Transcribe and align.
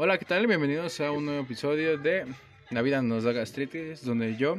Hola, 0.00 0.16
¿qué 0.16 0.24
tal? 0.24 0.46
Bienvenidos 0.46 1.00
a 1.00 1.10
un 1.10 1.24
nuevo 1.24 1.42
episodio 1.42 1.98
de 1.98 2.24
La 2.70 2.82
vida 2.82 3.02
nos 3.02 3.24
da 3.24 3.32
gastritis, 3.32 4.04
donde 4.04 4.36
yo, 4.36 4.56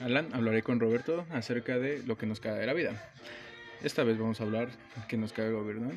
Alan, 0.00 0.32
hablaré 0.32 0.62
con 0.62 0.78
Roberto 0.78 1.26
acerca 1.32 1.80
de 1.80 2.00
lo 2.04 2.16
que 2.16 2.26
nos 2.26 2.38
cae 2.38 2.60
de 2.60 2.66
la 2.66 2.72
vida. 2.72 3.12
Esta 3.82 4.04
vez 4.04 4.16
vamos 4.18 4.40
a 4.40 4.44
hablar 4.44 4.68
que 5.08 5.16
nos 5.16 5.32
cae 5.32 5.48
el 5.48 5.54
gobierno 5.54 5.90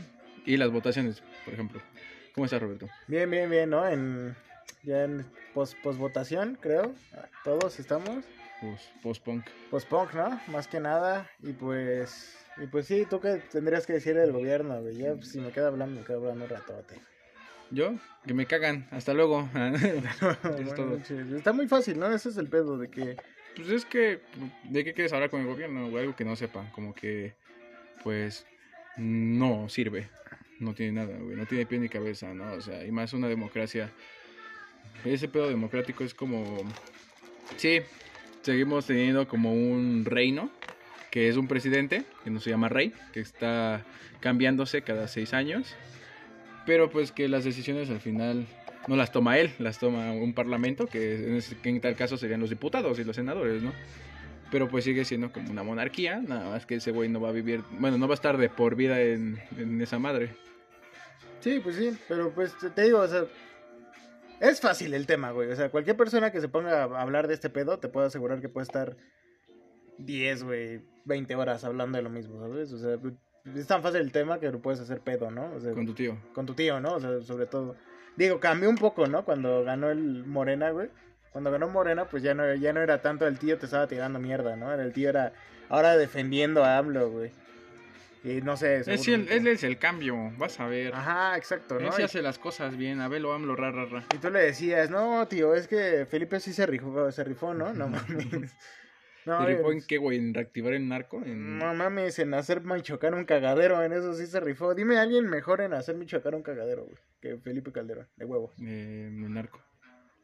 y 0.48 0.58
las 0.58 0.72
votaciones, 0.72 1.22
por 1.46 1.54
ejemplo. 1.54 1.80
¿Cómo 2.34 2.46
estás, 2.46 2.60
Roberto? 2.60 2.88
Bien, 3.06 3.30
bien, 3.30 3.52
bien, 3.52 3.70
¿no? 3.70 3.88
En, 3.88 4.36
ya 4.82 5.04
en 5.04 5.28
pos, 5.54 5.76
posvotación, 5.84 6.58
creo. 6.60 6.92
Todos 7.44 7.80
estamos. 7.80 8.26
Post-punk. 9.04 9.46
Post-punk, 9.70 10.16
¿no? 10.16 10.42
Más 10.48 10.68
que 10.68 10.80
nada. 10.80 11.30
Y 11.44 11.54
pues. 11.54 12.36
Y 12.58 12.66
pues 12.66 12.88
sí, 12.88 13.06
tú 13.08 13.20
qué 13.20 13.44
tendrías 13.52 13.86
que 13.86 13.94
decir 13.94 14.16
del 14.16 14.32
gobierno, 14.32 14.82
güey. 14.82 14.98
Ya, 14.98 15.14
pues, 15.14 15.30
si 15.30 15.40
me 15.40 15.52
queda 15.52 15.68
hablando, 15.68 16.00
me 16.00 16.08
quedo 16.08 16.18
hablando 16.18 16.46
un 16.46 16.50
ratote. 16.50 16.96
¿Yo? 17.72 17.96
Que 18.26 18.34
me 18.34 18.46
cagan. 18.46 18.88
Hasta 18.92 19.14
luego. 19.14 19.50
Todo. 20.76 20.98
Está 21.36 21.54
muy 21.54 21.68
fácil, 21.68 22.00
¿no? 22.00 22.12
Ese 22.12 22.30
es 22.30 22.38
el 22.38 22.48
pedo 22.48 22.78
de 22.78 22.90
que. 22.90 23.18
Pues 23.56 23.70
es 23.70 23.86
que, 23.86 24.20
¿de 24.66 24.84
qué 24.84 24.94
quieres 24.94 25.14
hablar 25.14 25.30
con 25.30 25.42
el 25.42 25.48
gobierno? 25.48 25.88
O 25.88 25.98
algo 25.98 26.16
que 26.16 26.26
no 26.26 26.36
sepa. 26.36 26.70
Como 26.74 26.94
que, 26.94 27.36
pues, 28.04 28.46
no 28.98 29.70
sirve. 29.70 30.10
No 30.60 30.74
tiene 30.74 30.94
nada, 30.94 31.18
güey. 31.18 31.36
No 31.36 31.46
tiene 31.46 31.66
pie 31.66 31.80
ni 31.80 31.90
cabeza, 31.90 32.34
¿no? 32.34 32.54
O 32.54 32.62
sea, 32.62 32.86
y 32.86 32.92
más 32.92 33.14
una 33.14 33.28
democracia. 33.28 33.92
Ese 35.04 35.28
pedo 35.28 35.50
democrático 35.50 36.04
es 36.04 36.14
como. 36.14 36.58
Sí, 37.58 37.82
seguimos 38.42 38.86
teniendo 38.88 39.28
como 39.28 39.54
un 39.54 40.06
reino. 40.06 40.52
Que 41.12 41.30
es 41.30 41.38
un 41.38 41.48
presidente, 41.48 42.04
que 42.26 42.30
no 42.30 42.42
se 42.42 42.50
llama 42.50 42.68
rey. 42.68 42.94
Que 43.14 43.22
está 43.22 43.86
cambiándose 44.20 44.82
cada 44.82 45.08
seis 45.08 45.34
años. 45.34 45.76
Pero 46.66 46.90
pues 46.90 47.12
que 47.12 47.28
las 47.28 47.44
decisiones 47.44 47.90
al 47.90 48.00
final 48.00 48.46
no 48.88 48.96
las 48.96 49.12
toma 49.12 49.38
él, 49.38 49.52
las 49.60 49.80
toma 49.80 50.12
un 50.12 50.34
parlamento, 50.34 50.88
que 50.88 51.40
en, 51.64 51.82
tal 51.82 51.96
caso 51.96 52.18
serían 52.18 52.40
los 52.40 52.50
diputados 52.50 53.00
y 53.00 53.04
los 53.04 53.16
senadores, 53.16 53.64
¿no? 53.64 53.74
Pero 54.52 54.68
pues 54.68 54.84
sigue 54.84 55.06
siendo 55.06 55.32
como 55.32 55.52
una 55.52 55.64
monarquía, 55.64 56.20
nada 56.20 56.50
más 56.52 56.66
que 56.66 56.76
ese 56.76 56.92
güey 56.92 57.10
no 57.10 57.20
va 57.20 57.30
a 57.30 57.34
vivir, 57.34 57.62
bueno, 57.80 57.98
no 57.98 58.08
va 58.08 58.14
a 58.14 58.16
estar 58.16 58.38
de 58.38 58.50
por 58.50 58.76
vida 58.76 59.02
en, 59.02 59.40
esa 59.82 60.00
madre. 60.00 60.36
Sí, 61.40 61.60
pues 61.64 61.76
sí, 61.76 61.98
pero 62.08 62.32
pues 62.34 62.56
te 62.74 62.82
digo, 62.84 63.00
o 63.00 63.08
sea. 63.08 63.26
Es 64.42 64.60
fácil 64.60 64.94
el 64.94 65.08
tema, 65.08 65.32
güey. 65.32 65.50
O 65.50 65.56
sea, 65.56 65.70
cualquier 65.70 65.96
persona 65.96 66.30
que 66.30 66.42
se 66.42 66.50
ponga 66.50 66.84
a 66.84 67.02
hablar 67.02 67.30
de 67.30 67.34
este 67.34 67.50
pedo, 67.50 67.80
te 67.80 67.88
puedo 67.88 68.06
asegurar 68.06 68.42
que 68.42 68.50
puede 68.50 68.66
estar 68.66 68.98
10, 69.98 70.44
güey, 70.44 70.82
20 71.06 71.36
horas 71.36 71.64
hablando 71.64 71.98
de 71.98 72.04
lo 72.04 72.10
mismo, 72.10 72.38
¿sabes? 72.40 72.74
O 72.74 72.78
sea, 72.78 73.00
es 73.54 73.68
tan 73.68 73.82
fácil 73.84 74.02
el 74.02 74.12
tema 74.12 74.40
que 74.40 74.52
lo 74.52 74.60
puedes 74.60 74.80
hacer 74.80 75.00
pedo, 75.02 75.30
¿no? 75.32 75.52
O 75.56 75.60
sea, 75.60 75.72
Con 75.74 75.86
tu 75.86 75.94
tío. 75.94 76.18
con 76.34 76.46
tu 76.46 76.54
tío, 76.54 76.80
¿no? 76.80 76.94
O 76.96 77.00
sea, 77.00 77.22
sobre 77.22 77.46
todo. 77.46 77.76
Digo, 78.16 78.40
cambió 78.40 78.70
un 78.70 78.78
poco, 78.78 79.08
¿no? 79.08 79.26
Cuando 79.26 79.64
ganó 79.64 79.90
el 79.90 80.26
Morena, 80.26 80.72
güey. 80.72 80.90
Cuando 81.32 81.52
ganó 81.52 81.68
Morena, 81.68 82.06
pues 82.06 82.24
ya 82.24 82.34
no, 82.34 82.54
ya 82.56 82.72
no 82.72 82.82
era 82.82 83.02
tanto 83.02 83.28
el 83.28 83.38
tío 83.38 83.58
te 83.58 83.66
estaba 83.66 83.88
tirando 83.88 84.20
mierda, 84.20 84.56
¿no? 84.56 84.74
El 84.74 84.94
tío 84.94 85.10
era 85.10 85.34
ahora 85.70 85.98
defendiendo 85.98 86.64
a 86.64 86.78
AMLO, 86.78 87.10
güey. 87.12 87.32
Y 88.24 88.42
no 88.42 88.58
sé. 88.58 88.78
Es, 88.88 89.08
el- 89.08 89.28
él 89.30 89.46
es 89.48 89.64
el 89.64 89.78
cambio, 89.78 90.16
vas 90.38 90.60
a 90.60 90.66
ver. 90.68 90.96
Ajá, 90.96 91.38
exacto, 91.38 91.78
Él 91.78 91.86
¿no? 91.86 91.92
sí 91.92 92.02
Y- 92.02 92.06
hace 92.06 92.22
las 92.24 92.40
cosas 92.40 92.76
bien, 92.78 93.02
a 93.02 93.08
verlo, 93.08 93.34
AMLO, 93.34 93.56
ra, 93.56 93.70
ra, 93.72 93.86
ra. 93.86 94.04
Y 94.16 94.18
tú 94.18 94.30
le 94.32 94.40
decías, 94.40 94.90
no, 94.90 95.28
tío, 95.28 95.54
es 95.54 95.68
que 95.68 96.08
Felipe 96.10 96.40
sí 96.40 96.52
se 96.54 96.66
rifó, 96.66 97.12
se 97.12 97.24
rifó 97.24 97.54
¿no? 97.54 97.74
No 97.74 97.88
mames. 97.90 98.56
No, 99.26 99.40
¿Se 99.40 99.46
rifó 99.56 99.72
en 99.72 99.82
qué, 99.82 99.98
güey? 99.98 100.18
¿En 100.18 100.34
reactivar 100.34 100.74
el 100.74 100.88
narco? 100.88 101.22
En... 101.26 101.58
no 101.58 101.74
mames, 101.74 102.20
en 102.20 102.34
hacer 102.34 102.62
Michoacán 102.62 103.14
un 103.16 103.26
cagadero, 103.26 103.82
en 103.84 103.92
eso 103.94 104.14
sí 104.14 104.28
se 104.28 104.40
rifó. 104.40 104.76
Dime 104.76 104.98
a 104.98 105.02
alguien 105.02 105.28
mejor 105.28 105.62
en 105.62 105.74
hacer 105.74 105.96
Michoacán 105.96 106.36
un 106.36 106.44
cagadero, 106.44 106.84
güey, 106.86 106.98
que 107.22 107.38
Felipe 107.38 107.72
Calderón, 107.72 108.08
de 108.18 108.26
huevo. 108.26 108.52
eh, 108.62 109.10
el 109.12 109.34
narco. 109.34 109.62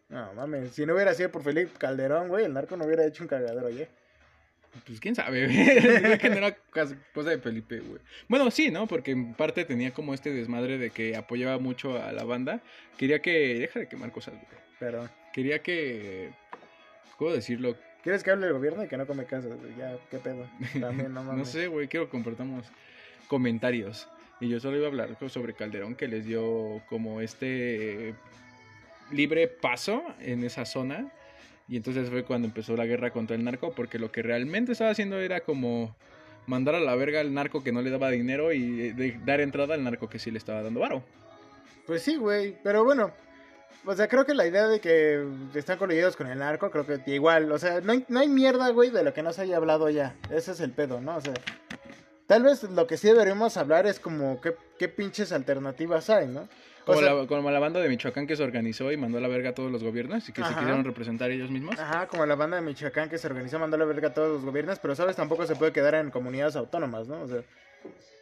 No 0.10 0.34
mames, 0.34 0.72
si 0.74 0.86
no 0.86 0.94
hubiera 0.94 1.14
sido 1.14 1.32
por 1.32 1.42
Felipe 1.42 1.72
Calderón, 1.78 2.28
güey, 2.28 2.46
el 2.46 2.54
narco 2.54 2.78
no 2.78 2.86
hubiera 2.86 3.06
hecho 3.06 3.24
un 3.24 3.28
cagadero, 3.30 3.66
oye. 3.68 3.88
Pues 4.86 5.00
quién 5.00 5.16
sabe, 5.16 5.46
güey. 5.48 6.18
Que 6.18 6.30
no 6.30 6.36
era 6.38 6.56
cosa 6.74 7.30
de 7.30 7.38
Felipe, 7.40 7.80
güey. 7.80 8.00
Bueno, 8.30 8.50
sí, 8.52 8.72
¿no? 8.72 8.88
Porque 8.88 9.12
en 9.12 9.34
parte 9.34 9.66
tenía 9.66 9.94
como 9.94 10.14
este 10.14 10.32
desmadre 10.32 10.78
de 10.78 10.92
que 10.92 11.16
apoyaba 11.16 11.60
mucho 11.60 12.02
a 12.02 12.12
la 12.14 12.24
banda. 12.24 12.62
Quería 12.98 13.22
que. 13.22 13.60
Deja 13.60 13.80
de 13.80 13.90
quemar 13.90 14.12
cosas, 14.14 14.36
güey. 14.36 14.62
Perdón. 14.80 15.10
Quería 15.34 15.60
que. 15.62 16.32
¿Cómo 17.18 17.32
decirlo? 17.32 17.76
¿Quieres 18.04 18.24
que 18.24 18.32
hable 18.32 18.48
el 18.48 18.54
gobierno 18.54 18.84
y 18.84 18.88
que 18.88 18.98
no 18.98 19.06
come 19.06 19.26
casas? 19.26 19.52
Ya, 19.78 19.96
qué 20.10 20.18
pedo. 20.18 20.48
También, 20.80 21.14
no 21.14 21.24
mames. 21.24 21.38
No 21.40 21.46
sé, 21.46 21.68
güey. 21.68 21.88
Quiero 21.88 22.06
que 22.08 22.12
compartamos 22.12 22.66
comentarios. 23.28 24.08
Y 24.40 24.50
yo 24.50 24.60
solo 24.60 24.78
iba 24.78 24.88
a 24.88 24.90
hablar 24.90 25.16
sobre 25.30 25.54
Calderón, 25.54 25.94
que 25.96 26.08
les 26.08 26.26
dio 26.26 26.82
como 26.90 27.22
este 27.22 28.16
libre 29.12 29.48
paso 29.48 30.04
en 30.20 30.44
esa 30.44 30.66
zona. 30.66 31.12
Y 31.68 31.78
entonces 31.78 32.10
fue 32.10 32.24
cuando 32.24 32.48
empezó 32.48 32.76
la 32.76 32.86
guerra 32.86 33.12
contra 33.12 33.36
el 33.36 33.44
narco, 33.44 33.72
porque 33.74 34.00
lo 34.00 34.12
que 34.12 34.24
realmente 34.24 34.72
estaba 34.72 34.90
haciendo 34.90 35.20
era 35.20 35.42
como 35.42 35.96
mandar 36.48 36.74
a 36.76 36.80
la 36.80 36.96
verga 36.96 37.20
al 37.20 37.34
narco 37.34 37.64
que 37.64 37.72
no 37.72 37.82
le 37.84 37.92
daba 37.92 38.10
dinero 38.10 38.52
y 38.52 38.82
eh, 38.88 38.94
de- 38.94 39.20
dar 39.24 39.42
entrada 39.42 39.76
al 39.76 39.84
narco 39.84 40.10
que 40.10 40.18
sí 40.18 40.32
le 40.32 40.40
estaba 40.40 40.64
dando 40.64 40.80
varo. 40.80 41.04
Pues 41.86 42.02
sí, 42.02 42.16
güey, 42.18 42.58
pero 42.64 42.84
bueno, 42.84 43.12
o 43.86 43.96
sea, 43.96 44.08
creo 44.08 44.26
que 44.26 44.34
la 44.34 44.46
idea 44.46 44.68
de 44.68 44.80
que 44.80 45.26
están 45.56 45.78
coludidos 45.78 46.16
con 46.16 46.28
el 46.28 46.40
narco, 46.40 46.70
creo 46.72 46.86
que 46.86 47.02
igual, 47.08 47.52
o 47.52 47.58
sea, 47.58 47.82
no 47.82 47.92
hay, 47.94 48.06
no 48.08 48.20
hay 48.20 48.30
mierda, 48.30 48.70
güey, 48.70 48.90
de 48.90 49.04
lo 49.04 49.14
que 49.14 49.24
no 49.24 49.34
se 49.34 49.42
haya 49.42 49.58
hablado 49.58 49.90
ya, 49.90 50.16
ese 50.30 50.52
es 50.52 50.60
el 50.60 50.72
pedo, 50.72 51.02
¿no? 51.02 51.18
O 51.18 51.22
sea, 51.22 51.34
tal 52.28 52.44
vez 52.44 52.64
lo 52.64 52.88
que 52.88 52.98
sí 52.98 53.08
deberíamos 53.08 53.58
hablar 53.58 53.88
es 53.88 54.00
como 54.00 54.40
qué, 54.42 54.56
qué 54.78 54.88
pinches 54.88 55.32
alternativas 55.32 56.10
hay, 56.10 56.28
¿no? 56.28 56.48
O 56.84 56.86
Como, 56.86 57.00
sea, 57.00 57.14
la, 57.14 57.28
como 57.28 57.52
la 57.52 57.60
banda 57.60 57.80
de 57.80 57.88
Michoacán 57.90 58.26
que 58.26 58.36
se 58.36 58.44
organizó 58.44 58.92
y 58.92 58.98
mandó 58.98 59.20
a 59.20 59.22
la 59.22 59.28
verga 59.28 59.52
a 59.52 59.54
todos 59.54 59.72
los 59.72 59.84
gobiernos 59.84 60.28
y 60.28 60.34
que 60.34 60.44
se 60.44 60.50
quisieron 60.50 60.84
representar 60.84 61.30
ellos 61.30 61.52
mismos. 61.52 61.78
Ajá, 61.80 62.08
como 62.08 62.26
la 62.26 62.34
banda 62.34 62.58
de 62.58 62.64
Michoacán 62.64 63.08
que 63.08 63.20
se 63.20 63.28
organizó 63.28 63.60
mandó 63.60 63.76
a 63.76 63.80
la 63.80 63.86
verga 63.86 64.08
a 64.08 64.14
todos 64.16 64.30
los 64.32 64.44
gobiernos, 64.44 64.80
pero 64.80 64.96
sabes, 64.96 65.16
tampoco 65.16 65.46
se 65.46 65.56
puede 65.56 65.72
quedar 65.74 65.94
en 65.94 66.10
comunidades 66.10 66.56
autónomas, 66.56 67.08
¿no? 67.08 67.22
O 67.22 67.28
sea, 67.28 67.44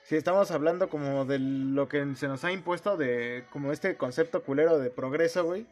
si 0.09 0.16
estamos 0.16 0.50
hablando 0.50 0.90
como 0.90 1.24
de 1.25 1.38
lo 1.38 1.88
que 1.88 2.03
se 2.16 2.28
nos 2.28 2.44
ha 2.44 2.52
impuesto 2.52 2.97
de 2.97 3.44
como 3.52 3.72
este 3.72 3.96
concepto 3.96 4.42
culero 4.42 4.80
de 4.80 4.90
progreso, 4.90 5.44
güey, 5.46 5.68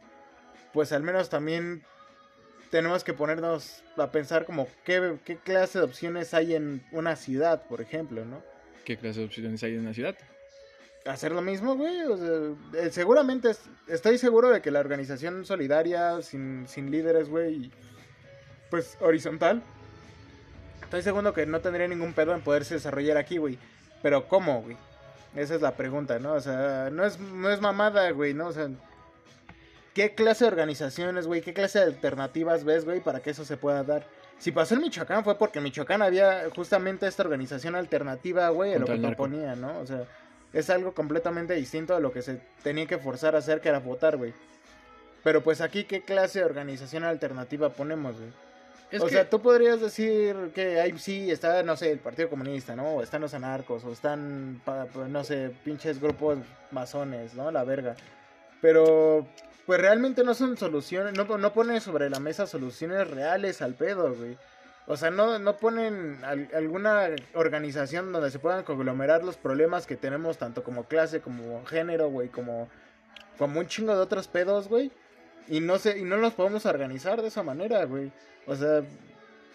pues 0.72 0.92
al 0.92 1.02
menos 1.02 1.28
también 1.28 1.82
tenemos 2.70 3.02
que 3.02 3.14
ponernos 3.14 3.82
a 3.96 4.12
pensar 4.12 4.44
como 4.44 4.68
qué, 4.84 5.16
qué 5.24 5.38
clase 5.38 5.80
de 5.80 5.84
opciones 5.86 6.34
hay 6.34 6.54
en 6.54 6.84
una 6.92 7.16
ciudad, 7.16 7.64
por 7.66 7.80
ejemplo, 7.80 8.24
¿no? 8.24 8.40
¿Qué 8.84 8.96
clase 8.96 9.18
de 9.18 9.26
opciones 9.26 9.60
hay 9.64 9.74
en 9.74 9.84
la 9.84 9.92
ciudad? 9.92 10.14
hacer 11.04 11.32
lo 11.32 11.40
mismo, 11.40 11.74
güey. 11.74 12.02
O 12.02 12.16
sea, 12.18 12.82
eh, 12.82 12.90
seguramente 12.90 13.50
es- 13.50 13.62
estoy 13.86 14.18
seguro 14.18 14.50
de 14.50 14.60
que 14.60 14.70
la 14.70 14.80
organización 14.80 15.46
solidaria, 15.46 16.20
sin, 16.22 16.68
sin 16.68 16.90
líderes, 16.90 17.28
güey, 17.30 17.70
pues 18.70 18.96
horizontal, 19.00 19.62
estoy 20.82 21.00
seguro 21.02 21.32
que 21.32 21.46
no 21.46 21.60
tendría 21.60 21.88
ningún 21.88 22.12
pedo 22.12 22.34
en 22.34 22.42
poderse 22.42 22.74
desarrollar 22.74 23.16
aquí, 23.16 23.38
güey. 23.38 23.58
Pero 24.02 24.28
¿cómo, 24.28 24.62
güey? 24.62 24.76
Esa 25.34 25.54
es 25.54 25.62
la 25.62 25.72
pregunta, 25.72 26.18
¿no? 26.18 26.34
O 26.34 26.40
sea, 26.40 26.88
no 26.90 27.04
es, 27.04 27.18
no 27.18 27.50
es 27.50 27.60
mamada, 27.60 28.10
güey, 28.10 28.34
¿no? 28.34 28.48
O 28.48 28.52
sea, 28.52 28.68
¿qué 29.94 30.14
clase 30.14 30.44
de 30.44 30.50
organizaciones, 30.50 31.26
güey? 31.26 31.42
¿Qué 31.42 31.52
clase 31.52 31.78
de 31.78 31.86
alternativas 31.86 32.64
ves, 32.64 32.84
güey, 32.84 33.00
para 33.00 33.20
que 33.20 33.30
eso 33.30 33.44
se 33.44 33.56
pueda 33.56 33.82
dar? 33.84 34.06
Si 34.38 34.52
pasó 34.52 34.74
en 34.74 34.82
Michoacán 34.82 35.24
fue 35.24 35.36
porque 35.36 35.58
en 35.58 35.64
Michoacán 35.64 36.00
había 36.00 36.48
justamente 36.54 37.06
esta 37.06 37.24
organización 37.24 37.74
alternativa, 37.74 38.48
güey, 38.50 38.74
a 38.74 38.78
lo 38.78 38.86
que 38.86 38.96
proponía, 38.96 39.56
¿no? 39.56 39.78
O 39.80 39.86
sea, 39.86 40.04
es 40.52 40.70
algo 40.70 40.94
completamente 40.94 41.54
distinto 41.54 41.94
a 41.94 42.00
lo 42.00 42.12
que 42.12 42.22
se 42.22 42.40
tenía 42.62 42.86
que 42.86 42.98
forzar 42.98 43.34
a 43.34 43.38
hacer, 43.38 43.60
que 43.60 43.68
era 43.68 43.80
votar, 43.80 44.16
güey. 44.16 44.32
Pero 45.24 45.42
pues 45.42 45.60
aquí, 45.60 45.84
¿qué 45.84 46.02
clase 46.02 46.38
de 46.38 46.44
organización 46.44 47.04
alternativa 47.04 47.70
ponemos, 47.70 48.16
güey? 48.16 48.30
Es 48.90 49.02
o 49.02 49.06
que- 49.06 49.12
sea, 49.12 49.28
tú 49.28 49.40
podrías 49.42 49.80
decir 49.80 50.50
que 50.54 50.80
ahí 50.80 50.96
sí 50.98 51.30
está, 51.30 51.62
no 51.62 51.76
sé, 51.76 51.92
el 51.92 51.98
Partido 51.98 52.30
Comunista, 52.30 52.74
¿no? 52.74 52.94
O 52.94 53.02
están 53.02 53.20
los 53.20 53.34
anarcos, 53.34 53.84
o 53.84 53.92
están, 53.92 54.62
no 55.08 55.24
sé, 55.24 55.50
pinches 55.64 56.00
grupos 56.00 56.38
masones, 56.70 57.34
¿no? 57.34 57.50
La 57.50 57.64
verga. 57.64 57.96
Pero, 58.60 59.26
pues 59.66 59.80
realmente 59.80 60.24
no 60.24 60.34
son 60.34 60.56
soluciones, 60.56 61.12
no, 61.14 61.38
no 61.38 61.52
ponen 61.52 61.80
sobre 61.80 62.08
la 62.10 62.18
mesa 62.18 62.46
soluciones 62.46 63.08
reales 63.10 63.60
al 63.62 63.74
pedo, 63.74 64.14
güey. 64.14 64.36
O 64.86 64.96
sea, 64.96 65.10
no, 65.10 65.38
no 65.38 65.58
ponen 65.58 66.18
al- 66.24 66.48
alguna 66.54 67.10
organización 67.34 68.10
donde 68.10 68.30
se 68.30 68.38
puedan 68.38 68.64
conglomerar 68.64 69.22
los 69.22 69.36
problemas 69.36 69.86
que 69.86 69.96
tenemos, 69.96 70.38
tanto 70.38 70.64
como 70.64 70.84
clase, 70.84 71.20
como 71.20 71.62
género, 71.66 72.08
güey, 72.08 72.30
como, 72.30 72.68
como 73.36 73.60
un 73.60 73.66
chingo 73.66 73.94
de 73.94 74.00
otros 74.00 74.28
pedos, 74.28 74.66
güey. 74.68 74.90
Y 75.48 75.60
no 75.60 75.78
sé, 75.78 75.98
y 75.98 76.02
no 76.02 76.16
los 76.16 76.34
podemos 76.34 76.66
organizar 76.66 77.22
de 77.22 77.28
esa 77.28 77.42
manera, 77.42 77.84
güey. 77.84 78.10
O 78.46 78.56
sea, 78.56 78.82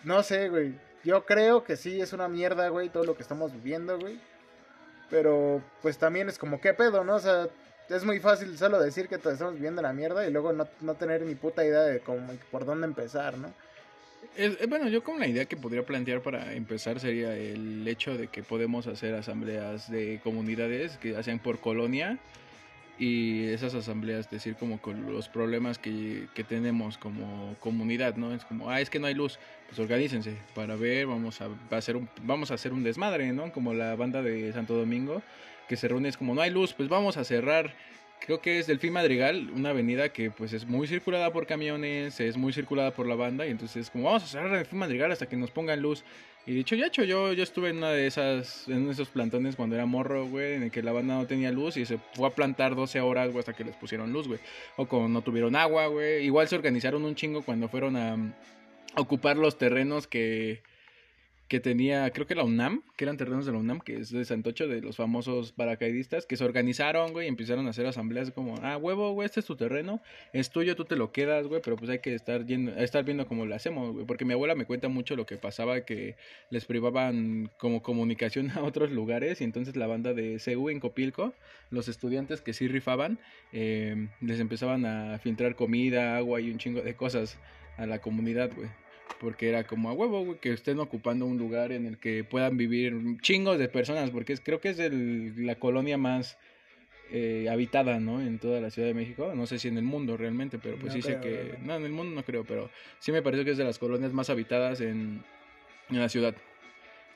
no 0.03 0.23
sé, 0.23 0.49
güey. 0.49 0.73
Yo 1.03 1.25
creo 1.25 1.63
que 1.63 1.75
sí 1.75 1.99
es 1.99 2.13
una 2.13 2.27
mierda, 2.27 2.69
güey, 2.69 2.89
todo 2.89 3.03
lo 3.03 3.15
que 3.15 3.23
estamos 3.23 3.51
viviendo, 3.51 3.99
güey. 3.99 4.19
Pero, 5.09 5.61
pues 5.81 5.97
también 5.97 6.29
es 6.29 6.37
como, 6.39 6.59
¿qué 6.61 6.73
pedo, 6.73 7.03
no? 7.03 7.15
O 7.15 7.19
sea, 7.19 7.47
es 7.89 8.03
muy 8.05 8.19
fácil 8.19 8.57
solo 8.57 8.79
decir 8.79 9.07
que 9.07 9.15
estamos 9.15 9.53
viviendo 9.53 9.81
la 9.81 9.93
mierda 9.93 10.25
y 10.27 10.31
luego 10.31 10.53
no, 10.53 10.67
no 10.81 10.95
tener 10.95 11.21
ni 11.21 11.35
puta 11.35 11.63
idea 11.63 11.81
de 11.81 11.99
cómo, 11.99 12.33
por 12.49 12.65
dónde 12.65 12.87
empezar, 12.87 13.37
¿no? 13.37 13.53
Es- 14.37 14.59
eh, 14.61 14.65
bueno, 14.67 14.87
yo 14.87 15.03
como 15.03 15.19
la 15.19 15.27
idea 15.27 15.45
que 15.45 15.57
podría 15.57 15.85
plantear 15.85 16.21
para 16.21 16.53
empezar 16.53 16.99
sería 16.99 17.35
el 17.35 17.85
hecho 17.87 18.17
de 18.17 18.27
que 18.29 18.41
podemos 18.41 18.87
hacer 18.87 19.13
asambleas 19.13 19.91
de 19.91 20.19
comunidades 20.23 20.97
que 20.97 21.15
hacen 21.17 21.37
por 21.39 21.59
colonia 21.59 22.17
y 22.99 23.45
esas 23.45 23.73
asambleas 23.73 24.29
decir 24.29 24.55
como 24.55 24.79
con 24.81 25.11
los 25.11 25.27
problemas 25.27 25.79
que, 25.79 26.27
que 26.33 26.43
tenemos 26.43 26.97
como 26.97 27.55
comunidad, 27.59 28.15
¿no? 28.15 28.33
Es 28.33 28.45
como, 28.45 28.69
ah, 28.69 28.81
es 28.81 28.89
que 28.89 28.99
no 28.99 29.07
hay 29.07 29.15
luz, 29.15 29.39
pues 29.67 29.79
organícense 29.79 30.37
para 30.53 30.75
ver, 30.75 31.07
vamos 31.07 31.41
a, 31.41 31.49
hacer 31.71 31.95
un, 31.95 32.07
vamos 32.23 32.51
a 32.51 32.53
hacer 32.53 32.71
un 32.73 32.83
desmadre, 32.83 33.31
¿no? 33.33 33.51
Como 33.51 33.73
la 33.73 33.95
banda 33.95 34.21
de 34.21 34.51
Santo 34.53 34.75
Domingo, 34.75 35.21
que 35.67 35.75
se 35.75 35.87
reúne, 35.87 36.09
es 36.09 36.17
como, 36.17 36.35
no 36.35 36.41
hay 36.41 36.51
luz, 36.51 36.73
pues 36.73 36.89
vamos 36.89 37.17
a 37.17 37.23
cerrar 37.23 37.73
creo 38.25 38.39
que 38.39 38.59
es 38.59 38.67
Delfín 38.67 38.93
Madrigal, 38.93 39.51
una 39.53 39.71
avenida 39.71 40.09
que 40.09 40.31
pues 40.31 40.53
es 40.53 40.65
muy 40.65 40.87
circulada 40.87 41.33
por 41.33 41.45
camiones, 41.45 42.21
es 42.21 42.37
muy 42.37 42.53
circulada 42.53 42.91
por 42.91 43.05
la 43.05 43.15
banda 43.15 43.45
y 43.45 43.51
entonces 43.51 43.89
como 43.89 44.05
vamos 44.05 44.23
a 44.23 44.27
cerrar 44.27 44.51
Delfín 44.51 44.79
Madrigal 44.79 45.11
hasta 45.11 45.27
que 45.27 45.35
nos 45.35 45.51
pongan 45.51 45.81
luz. 45.81 46.05
Y 46.45 46.53
dicho 46.53 46.75
ya 46.75 46.87
hecho, 46.87 47.03
yo, 47.05 47.31
yo 47.31 47.41
estuve 47.41 47.69
en 47.69 47.77
una 47.77 47.91
de 47.91 48.05
esas, 48.05 48.67
en 48.67 48.89
esos 48.89 49.07
plantones 49.07 49.55
cuando 49.55 49.75
era 49.75 49.85
morro, 49.85 50.27
güey, 50.27 50.55
en 50.55 50.63
el 50.63 50.71
que 50.71 50.83
la 50.83 50.91
banda 50.91 51.15
no 51.15 51.25
tenía 51.25 51.51
luz 51.51 51.77
y 51.77 51.85
se 51.85 51.99
fue 52.13 52.27
a 52.27 52.31
plantar 52.31 52.75
12 52.75 52.99
horas, 52.99 53.27
güey, 53.27 53.39
hasta 53.39 53.53
que 53.53 53.63
les 53.63 53.75
pusieron 53.77 54.11
luz, 54.11 54.27
güey. 54.27 54.41
O 54.75 54.85
cuando 54.85 55.07
no 55.07 55.21
tuvieron 55.21 55.55
agua, 55.55 55.87
güey. 55.87 56.25
Igual 56.25 56.49
se 56.49 56.55
organizaron 56.55 57.05
un 57.05 57.15
chingo 57.15 57.43
cuando 57.43 57.69
fueron 57.69 57.95
a 57.95 58.17
ocupar 58.97 59.37
los 59.37 59.57
terrenos 59.57 60.05
que 60.05 60.61
que 61.53 61.59
tenía, 61.59 62.09
creo 62.09 62.25
que 62.25 62.33
la 62.33 62.43
UNAM, 62.43 62.81
que 62.97 63.05
eran 63.05 63.15
terrenos 63.15 63.45
de 63.45 63.51
la 63.51 63.59
UNAM, 63.59 63.79
que 63.79 63.97
es 63.97 64.09
de 64.09 64.25
Santocho, 64.25 64.67
de 64.67 64.81
los 64.81 64.95
famosos 64.95 65.51
paracaidistas, 65.51 66.25
que 66.25 66.35
se 66.35 66.43
organizaron, 66.43 67.13
güey, 67.13 67.27
y 67.27 67.29
empezaron 67.29 67.67
a 67.67 67.69
hacer 67.69 67.85
asambleas 67.85 68.31
como, 68.31 68.55
ah, 68.63 68.75
huevo, 68.75 69.11
güey, 69.13 69.27
este 69.27 69.39
es 69.39 69.45
tu 69.45 69.55
terreno, 69.55 70.01
es 70.33 70.49
tuyo, 70.49 70.75
tú 70.75 70.85
te 70.85 70.95
lo 70.95 71.11
quedas, 71.11 71.45
güey, 71.45 71.61
pero 71.63 71.75
pues 71.75 71.91
hay 71.91 71.99
que 71.99 72.15
estar, 72.15 72.47
yendo, 72.47 72.75
estar 72.77 73.05
viendo 73.05 73.27
cómo 73.27 73.45
lo 73.45 73.53
hacemos, 73.53 73.93
güey, 73.93 74.03
porque 74.03 74.25
mi 74.25 74.33
abuela 74.33 74.55
me 74.55 74.65
cuenta 74.65 74.87
mucho 74.87 75.15
lo 75.15 75.27
que 75.27 75.37
pasaba, 75.37 75.81
que 75.81 76.15
les 76.49 76.65
privaban 76.65 77.51
como 77.59 77.83
comunicación 77.83 78.49
a 78.57 78.63
otros 78.63 78.89
lugares, 78.89 79.39
y 79.39 79.43
entonces 79.43 79.75
la 79.75 79.85
banda 79.85 80.15
de 80.15 80.41
CU 80.43 80.71
en 80.71 80.79
Copilco, 80.79 81.35
los 81.69 81.87
estudiantes 81.87 82.41
que 82.41 82.53
sí 82.53 82.67
rifaban, 82.67 83.19
eh, 83.51 84.07
les 84.21 84.39
empezaban 84.39 84.87
a 84.87 85.19
filtrar 85.19 85.55
comida, 85.55 86.17
agua 86.17 86.41
y 86.41 86.49
un 86.49 86.57
chingo 86.57 86.81
de 86.81 86.95
cosas 86.95 87.37
a 87.77 87.85
la 87.85 87.99
comunidad, 87.99 88.49
güey 88.55 88.69
porque 89.19 89.49
era 89.49 89.65
como 89.65 89.89
a 89.89 89.93
huevo, 89.93 90.25
güey, 90.25 90.39
que 90.39 90.51
estén 90.51 90.79
ocupando 90.79 91.25
un 91.25 91.37
lugar 91.37 91.71
en 91.71 91.85
el 91.85 91.97
que 91.97 92.23
puedan 92.23 92.57
vivir 92.57 92.93
chingos 93.21 93.57
de 93.57 93.69
personas, 93.69 94.11
porque 94.11 94.33
es, 94.33 94.41
creo 94.41 94.59
que 94.59 94.69
es 94.69 94.79
el, 94.79 95.45
la 95.45 95.55
colonia 95.55 95.97
más 95.97 96.37
eh, 97.11 97.47
habitada, 97.49 97.99
¿no? 97.99 98.21
En 98.21 98.39
toda 98.39 98.59
la 98.59 98.69
Ciudad 98.69 98.87
de 98.87 98.93
México, 98.93 99.33
no 99.35 99.45
sé 99.45 99.59
si 99.59 99.67
en 99.67 99.77
el 99.77 99.83
mundo 99.83 100.17
realmente, 100.17 100.59
pero 100.59 100.77
pues 100.77 100.93
sí 100.93 101.01
sé 101.01 101.19
que, 101.21 101.57
no, 101.63 101.75
en 101.75 101.83
el 101.83 101.91
mundo 101.91 102.15
no 102.15 102.23
creo, 102.23 102.43
pero 102.43 102.69
sí 102.99 103.11
me 103.11 103.21
parece 103.21 103.45
que 103.45 103.51
es 103.51 103.57
de 103.57 103.63
las 103.63 103.79
colonias 103.79 104.13
más 104.13 104.29
habitadas 104.29 104.81
en, 104.81 105.23
en 105.89 105.99
la 105.99 106.09
ciudad. 106.09 106.35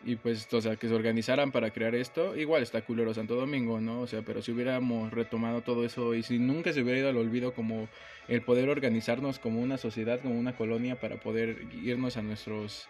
Y 0.06 0.16
pues, 0.16 0.52
o 0.54 0.62
sea, 0.62 0.76
que 0.76 0.88
se 0.88 0.94
organizaran 0.94 1.52
para 1.52 1.72
crear 1.72 1.96
esto, 1.96 2.36
igual 2.38 2.64
está 2.64 2.82
culero 2.82 3.14
Santo 3.14 3.36
Domingo, 3.36 3.82
¿no? 3.82 4.02
O 4.02 4.08
sea, 4.08 4.22
pero 4.22 4.42
si 4.42 4.52
hubiéramos 4.52 5.12
retomado 5.12 5.62
todo 5.62 5.84
eso 5.84 6.14
y 6.14 6.24
si 6.24 6.38
nunca 6.38 6.72
se 6.72 6.82
hubiera 6.82 7.00
ido 7.00 7.10
al 7.10 7.18
olvido 7.18 7.54
como 7.54 7.90
el 8.28 8.42
poder 8.42 8.70
organizarnos 8.70 9.40
como 9.40 9.60
una 9.60 9.78
sociedad, 9.78 10.20
como 10.22 10.38
una 10.38 10.56
colonia 10.56 11.00
para 11.00 11.18
poder 11.18 11.64
irnos 11.84 12.16
a 12.16 12.22
nuestros 12.22 12.88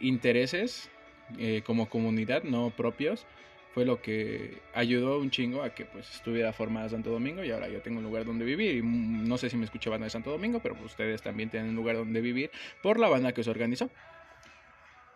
intereses 0.00 0.90
eh, 1.38 1.62
como 1.64 1.88
comunidad, 1.88 2.42
no 2.42 2.70
propios, 2.70 3.26
fue 3.74 3.84
lo 3.84 4.00
que 4.00 4.58
ayudó 4.72 5.18
un 5.18 5.30
chingo 5.30 5.62
a 5.62 5.74
que 5.74 5.84
pues 5.84 6.08
estuviera 6.14 6.52
formada 6.52 6.88
Santo 6.88 7.10
Domingo 7.10 7.42
y 7.42 7.50
ahora 7.50 7.68
yo 7.68 7.82
tengo 7.82 7.98
un 7.98 8.04
lugar 8.04 8.24
donde 8.24 8.44
vivir 8.44 8.76
y 8.76 8.82
no 8.82 9.36
sé 9.36 9.50
si 9.50 9.56
me 9.56 9.64
escuchaban 9.64 10.00
de 10.02 10.10
Santo 10.10 10.30
Domingo, 10.30 10.60
pero 10.60 10.76
ustedes 10.84 11.22
también 11.22 11.50
tienen 11.50 11.70
un 11.70 11.76
lugar 11.76 11.96
donde 11.96 12.20
vivir 12.20 12.50
por 12.82 13.00
la 13.00 13.08
banda 13.08 13.32
que 13.32 13.42
se 13.42 13.50
organizó. 13.50 13.90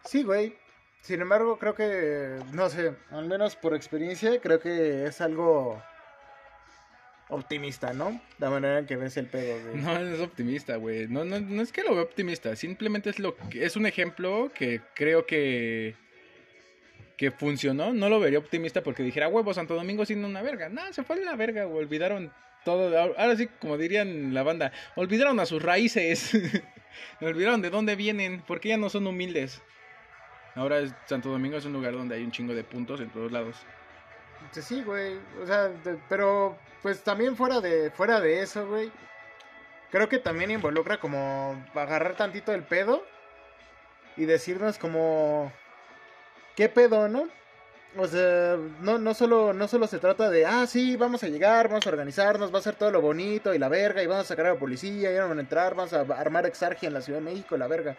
Sí, 0.05 0.25
güey, 0.25 0.55
sin 1.01 1.21
embargo, 1.21 1.59
creo 1.59 1.75
que, 1.75 2.39
no 2.53 2.69
sé, 2.69 2.95
al 3.11 3.27
menos 3.27 3.57
por 3.57 3.75
experiencia, 3.75 4.41
creo 4.41 4.61
que 4.61 5.07
es 5.07 5.21
algo 5.21 5.83
optimista, 7.29 7.93
¿no? 7.93 8.21
La 8.39 8.51
manera 8.51 8.79
en 8.79 8.87
que 8.87 8.97
ves 8.97 9.17
el 9.17 9.27
pedo, 9.27 9.61
güey. 9.63 9.83
No, 9.83 9.99
es 9.99 10.21
optimista, 10.21 10.77
güey. 10.77 11.09
No, 11.09 11.25
no, 11.25 11.41
no 11.41 11.63
es 11.63 11.73
que 11.73 11.83
lo 11.83 11.95
vea 11.95 12.03
optimista, 12.03 12.57
simplemente 12.57 13.11
es 13.11 13.19
lo 13.19 13.37
que, 13.37 13.65
es 13.65 13.77
un 13.77 13.87
ejemplo 13.87 14.51
que 14.55 14.81
creo 14.95 15.27
que 15.27 15.95
que 17.19 17.31
funcionó. 17.33 17.93
No 17.93 18.09
lo 18.09 18.21
vería 18.21 18.39
optimista 18.39 18.83
porque 18.83 19.03
dijera, 19.03 19.29
huevo, 19.29 19.53
Santo 19.53 19.75
Domingo 19.75 20.07
siendo 20.07 20.27
una 20.27 20.41
verga. 20.41 20.71
No, 20.71 20.91
se 20.93 21.03
fue 21.03 21.17
a 21.17 21.25
la 21.25 21.37
verga, 21.37 21.65
güey. 21.65 21.85
Olvidaron 21.85 22.33
todo. 22.65 22.97
Ahora 22.99 23.37
sí, 23.37 23.49
como 23.61 23.77
dirían 23.77 24.33
la 24.33 24.43
banda, 24.43 24.73
olvidaron 24.95 25.39
a 25.41 25.45
sus 25.45 25.61
raíces. 25.61 26.31
olvidaron 27.21 27.61
de 27.61 27.71
dónde 27.71 27.97
vienen, 27.97 28.43
porque 28.47 28.69
ya 28.69 28.79
no 28.79 28.89
son 28.89 29.07
humildes. 29.07 29.61
Ahora 30.59 30.81
es, 30.81 30.93
Santo 31.07 31.29
Domingo 31.29 31.57
es 31.57 31.65
un 31.65 31.73
lugar 31.73 31.93
donde 31.93 32.17
hay 32.17 32.25
un 32.25 32.33
chingo 32.33 32.53
de 32.53 32.65
puntos 32.65 33.01
en 33.01 33.11
todos 33.11 33.31
lados. 33.31 33.57
Sí, 34.51 34.83
güey. 34.83 35.19
O 35.41 35.47
sea, 35.47 35.71
pero 36.09 36.57
pues 36.83 37.03
también 37.03 37.37
fuera 37.37 37.61
de 37.61 37.91
fuera 37.91 38.21
de 38.21 38.43
eso, 38.43 38.67
güey. 38.67 38.91
Creo 39.91 40.09
que 40.09 40.19
también 40.19 40.51
involucra 40.51 40.99
como 40.99 41.65
agarrar 41.75 42.17
tantito 42.17 42.53
el 42.53 42.65
pedo 42.65 43.05
y 44.17 44.25
decirnos 44.25 44.79
como 44.79 45.53
qué 46.57 46.69
pedo, 46.69 47.09
¿no? 47.09 47.29
O 47.97 48.07
sea, 48.07 48.57
no, 48.81 48.99
no, 48.99 49.15
solo, 49.15 49.53
no 49.55 49.67
solo 49.67 49.87
se 49.87 49.99
trata 49.99 50.29
de, 50.29 50.45
ah, 50.45 50.67
sí, 50.67 50.97
vamos 50.97 51.23
a 51.25 51.29
llegar, 51.29 51.69
vamos 51.69 51.87
a 51.87 51.91
organizarnos, 51.91 52.53
va 52.53 52.59
a 52.59 52.63
ser 52.63 52.75
todo 52.75 52.91
lo 52.91 53.01
bonito 53.01 53.55
y 53.55 53.59
la 53.59 53.69
verga, 53.69 54.03
y 54.03 54.07
vamos 54.07 54.27
a 54.27 54.29
sacar 54.29 54.47
a 54.47 54.53
la 54.55 54.59
policía, 54.59 55.11
y 55.11 55.17
vamos 55.17 55.37
a 55.39 55.41
entrar, 55.41 55.75
vamos 55.75 55.95
a 55.95 56.01
armar 56.01 56.45
exargia 56.45 56.87
en 56.87 56.93
la 56.93 57.01
Ciudad 57.01 57.21
de 57.21 57.25
México, 57.25 57.57
la 57.57 57.67
verga. 57.67 57.97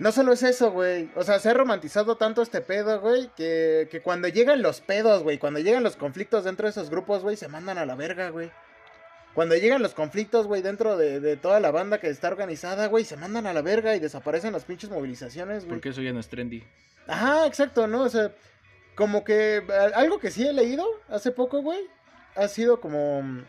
No 0.00 0.12
solo 0.12 0.32
es 0.32 0.42
eso, 0.42 0.72
güey. 0.72 1.10
O 1.14 1.22
sea, 1.22 1.38
se 1.38 1.50
ha 1.50 1.54
romantizado 1.54 2.16
tanto 2.16 2.40
este 2.40 2.62
pedo, 2.62 3.00
güey, 3.02 3.28
que, 3.36 3.86
que 3.90 4.00
cuando 4.00 4.28
llegan 4.28 4.62
los 4.62 4.80
pedos, 4.80 5.22
güey, 5.22 5.36
cuando 5.38 5.60
llegan 5.60 5.82
los 5.82 5.96
conflictos 5.96 6.44
dentro 6.44 6.66
de 6.66 6.70
esos 6.70 6.88
grupos, 6.88 7.22
güey, 7.22 7.36
se 7.36 7.48
mandan 7.48 7.76
a 7.76 7.84
la 7.84 7.96
verga, 7.96 8.30
güey. 8.30 8.50
Cuando 9.34 9.56
llegan 9.56 9.82
los 9.82 9.92
conflictos, 9.92 10.46
güey, 10.46 10.62
dentro 10.62 10.96
de, 10.96 11.20
de, 11.20 11.36
toda 11.36 11.60
la 11.60 11.70
banda 11.70 12.00
que 12.00 12.08
está 12.08 12.28
organizada, 12.28 12.86
güey, 12.86 13.04
se 13.04 13.18
mandan 13.18 13.46
a 13.46 13.52
la 13.52 13.60
verga 13.60 13.94
y 13.94 14.00
desaparecen 14.00 14.54
las 14.54 14.64
pinches 14.64 14.88
movilizaciones, 14.88 15.64
güey. 15.64 15.76
Porque 15.76 15.90
eso 15.90 16.00
ya 16.00 16.14
no 16.14 16.20
es 16.20 16.28
trendy. 16.28 16.64
Ajá, 17.06 17.46
exacto, 17.46 17.86
¿no? 17.86 18.04
O 18.04 18.08
sea, 18.08 18.32
como 18.94 19.22
que 19.22 19.62
algo 19.94 20.18
que 20.18 20.30
sí 20.30 20.46
he 20.46 20.54
leído 20.54 20.86
hace 21.10 21.30
poco, 21.30 21.60
güey, 21.60 21.80
ha 22.36 22.48
sido 22.48 22.80
como... 22.80 23.44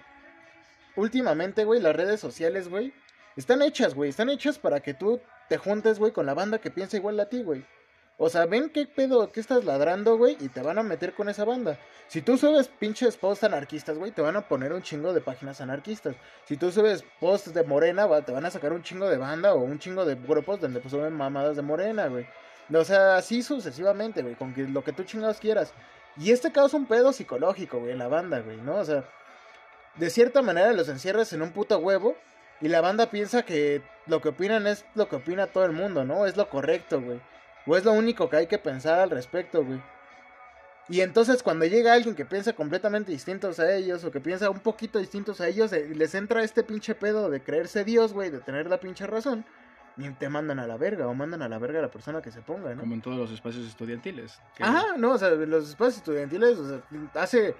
Últimamente, 0.97 1.63
güey, 1.63 1.79
las 1.79 1.95
redes 1.95 2.19
sociales, 2.19 2.67
güey, 2.67 2.93
están 3.37 3.61
hechas, 3.61 3.95
güey, 3.95 4.09
están 4.09 4.29
hechas 4.29 4.59
para 4.59 4.81
que 4.81 4.93
tú 4.93 5.21
te 5.51 5.57
juntes, 5.57 5.99
güey, 5.99 6.13
con 6.13 6.25
la 6.25 6.33
banda 6.33 6.59
que 6.59 6.71
piensa 6.71 6.95
igual 6.95 7.19
a 7.19 7.25
ti, 7.25 7.43
güey. 7.43 7.65
O 8.15 8.29
sea, 8.29 8.45
ven 8.45 8.69
qué 8.69 8.85
pedo, 8.85 9.33
qué 9.33 9.41
estás 9.41 9.65
ladrando, 9.65 10.15
güey, 10.17 10.37
y 10.39 10.47
te 10.47 10.61
van 10.61 10.77
a 10.77 10.83
meter 10.83 11.13
con 11.13 11.27
esa 11.27 11.43
banda. 11.43 11.77
Si 12.07 12.21
tú 12.21 12.37
subes 12.37 12.69
pinches 12.69 13.17
posts 13.17 13.43
anarquistas, 13.43 13.97
güey, 13.97 14.11
te 14.11 14.21
van 14.21 14.37
a 14.37 14.47
poner 14.47 14.71
un 14.71 14.81
chingo 14.81 15.11
de 15.11 15.19
páginas 15.19 15.59
anarquistas. 15.59 16.15
Si 16.45 16.55
tú 16.55 16.71
subes 16.71 17.03
posts 17.19 17.53
de 17.53 17.63
Morena, 17.63 18.05
güey, 18.05 18.21
te 18.21 18.31
van 18.31 18.45
a 18.45 18.49
sacar 18.49 18.71
un 18.71 18.81
chingo 18.81 19.09
de 19.09 19.17
banda 19.17 19.53
o 19.53 19.59
un 19.59 19.77
chingo 19.77 20.05
de 20.05 20.15
grupos 20.15 20.61
donde 20.61 20.79
pues 20.79 20.93
suben 20.93 21.11
mamadas 21.11 21.57
de 21.57 21.63
Morena, 21.63 22.07
güey. 22.07 22.25
O 22.73 22.85
sea, 22.85 23.17
así 23.17 23.43
sucesivamente, 23.43 24.21
güey, 24.21 24.35
con 24.35 24.53
que 24.53 24.63
lo 24.63 24.85
que 24.85 24.93
tú 24.93 25.03
chingados 25.03 25.39
quieras. 25.39 25.73
Y 26.15 26.31
este 26.31 26.53
causa 26.53 26.77
un 26.77 26.85
pedo 26.85 27.11
psicológico, 27.11 27.79
güey, 27.79 27.91
en 27.91 27.97
la 27.97 28.07
banda, 28.07 28.39
güey, 28.39 28.55
¿no? 28.55 28.75
O 28.75 28.85
sea, 28.85 29.03
de 29.95 30.09
cierta 30.09 30.41
manera 30.41 30.71
los 30.71 30.87
encierras 30.87 31.33
en 31.33 31.41
un 31.41 31.51
puto 31.51 31.77
huevo 31.79 32.15
y 32.61 32.67
la 32.67 32.81
banda 32.81 33.09
piensa 33.09 33.43
que 33.43 33.81
lo 34.05 34.21
que 34.21 34.29
opinan 34.29 34.67
es 34.67 34.85
lo 34.95 35.09
que 35.09 35.15
opina 35.15 35.47
todo 35.47 35.65
el 35.65 35.71
mundo, 35.71 36.05
¿no? 36.05 36.25
Es 36.25 36.37
lo 36.37 36.49
correcto, 36.49 37.01
güey. 37.01 37.19
O 37.65 37.75
es 37.75 37.85
lo 37.85 37.91
único 37.91 38.29
que 38.29 38.37
hay 38.37 38.47
que 38.47 38.57
pensar 38.57 38.99
al 38.99 39.09
respecto, 39.09 39.63
güey. 39.63 39.81
Y 40.89 41.01
entonces 41.01 41.41
cuando 41.41 41.65
llega 41.65 41.93
alguien 41.93 42.15
que 42.15 42.25
piensa 42.25 42.53
completamente 42.53 43.11
distintos 43.11 43.59
a 43.59 43.73
ellos, 43.73 44.03
o 44.03 44.11
que 44.11 44.19
piensa 44.19 44.49
un 44.49 44.59
poquito 44.59 44.99
distintos 44.99 45.39
a 45.41 45.47
ellos, 45.47 45.71
eh, 45.73 45.89
les 45.95 46.13
entra 46.15 46.43
este 46.43 46.63
pinche 46.63 46.95
pedo 46.95 47.29
de 47.29 47.41
creerse 47.41 47.83
Dios, 47.83 48.13
güey, 48.13 48.29
de 48.29 48.39
tener 48.39 48.67
la 48.69 48.79
pinche 48.79 49.07
razón. 49.07 49.45
Y 49.97 50.09
te 50.11 50.29
mandan 50.29 50.59
a 50.59 50.67
la 50.67 50.77
verga, 50.77 51.07
o 51.07 51.13
mandan 51.13 51.41
a 51.41 51.49
la 51.49 51.59
verga 51.59 51.79
a 51.79 51.81
la 51.83 51.91
persona 51.91 52.21
que 52.21 52.31
se 52.31 52.41
ponga, 52.41 52.73
¿no? 52.75 52.81
Como 52.81 52.93
en 52.93 53.01
todos 53.01 53.17
los 53.17 53.31
espacios 53.31 53.67
estudiantiles. 53.67 54.39
Ajá, 54.59 54.97
no, 54.97 55.11
o 55.11 55.17
sea, 55.17 55.29
los 55.29 55.69
espacios 55.69 55.97
estudiantiles, 55.97 56.57
o 56.57 56.67
sea, 56.67 56.81
hace 57.21 57.55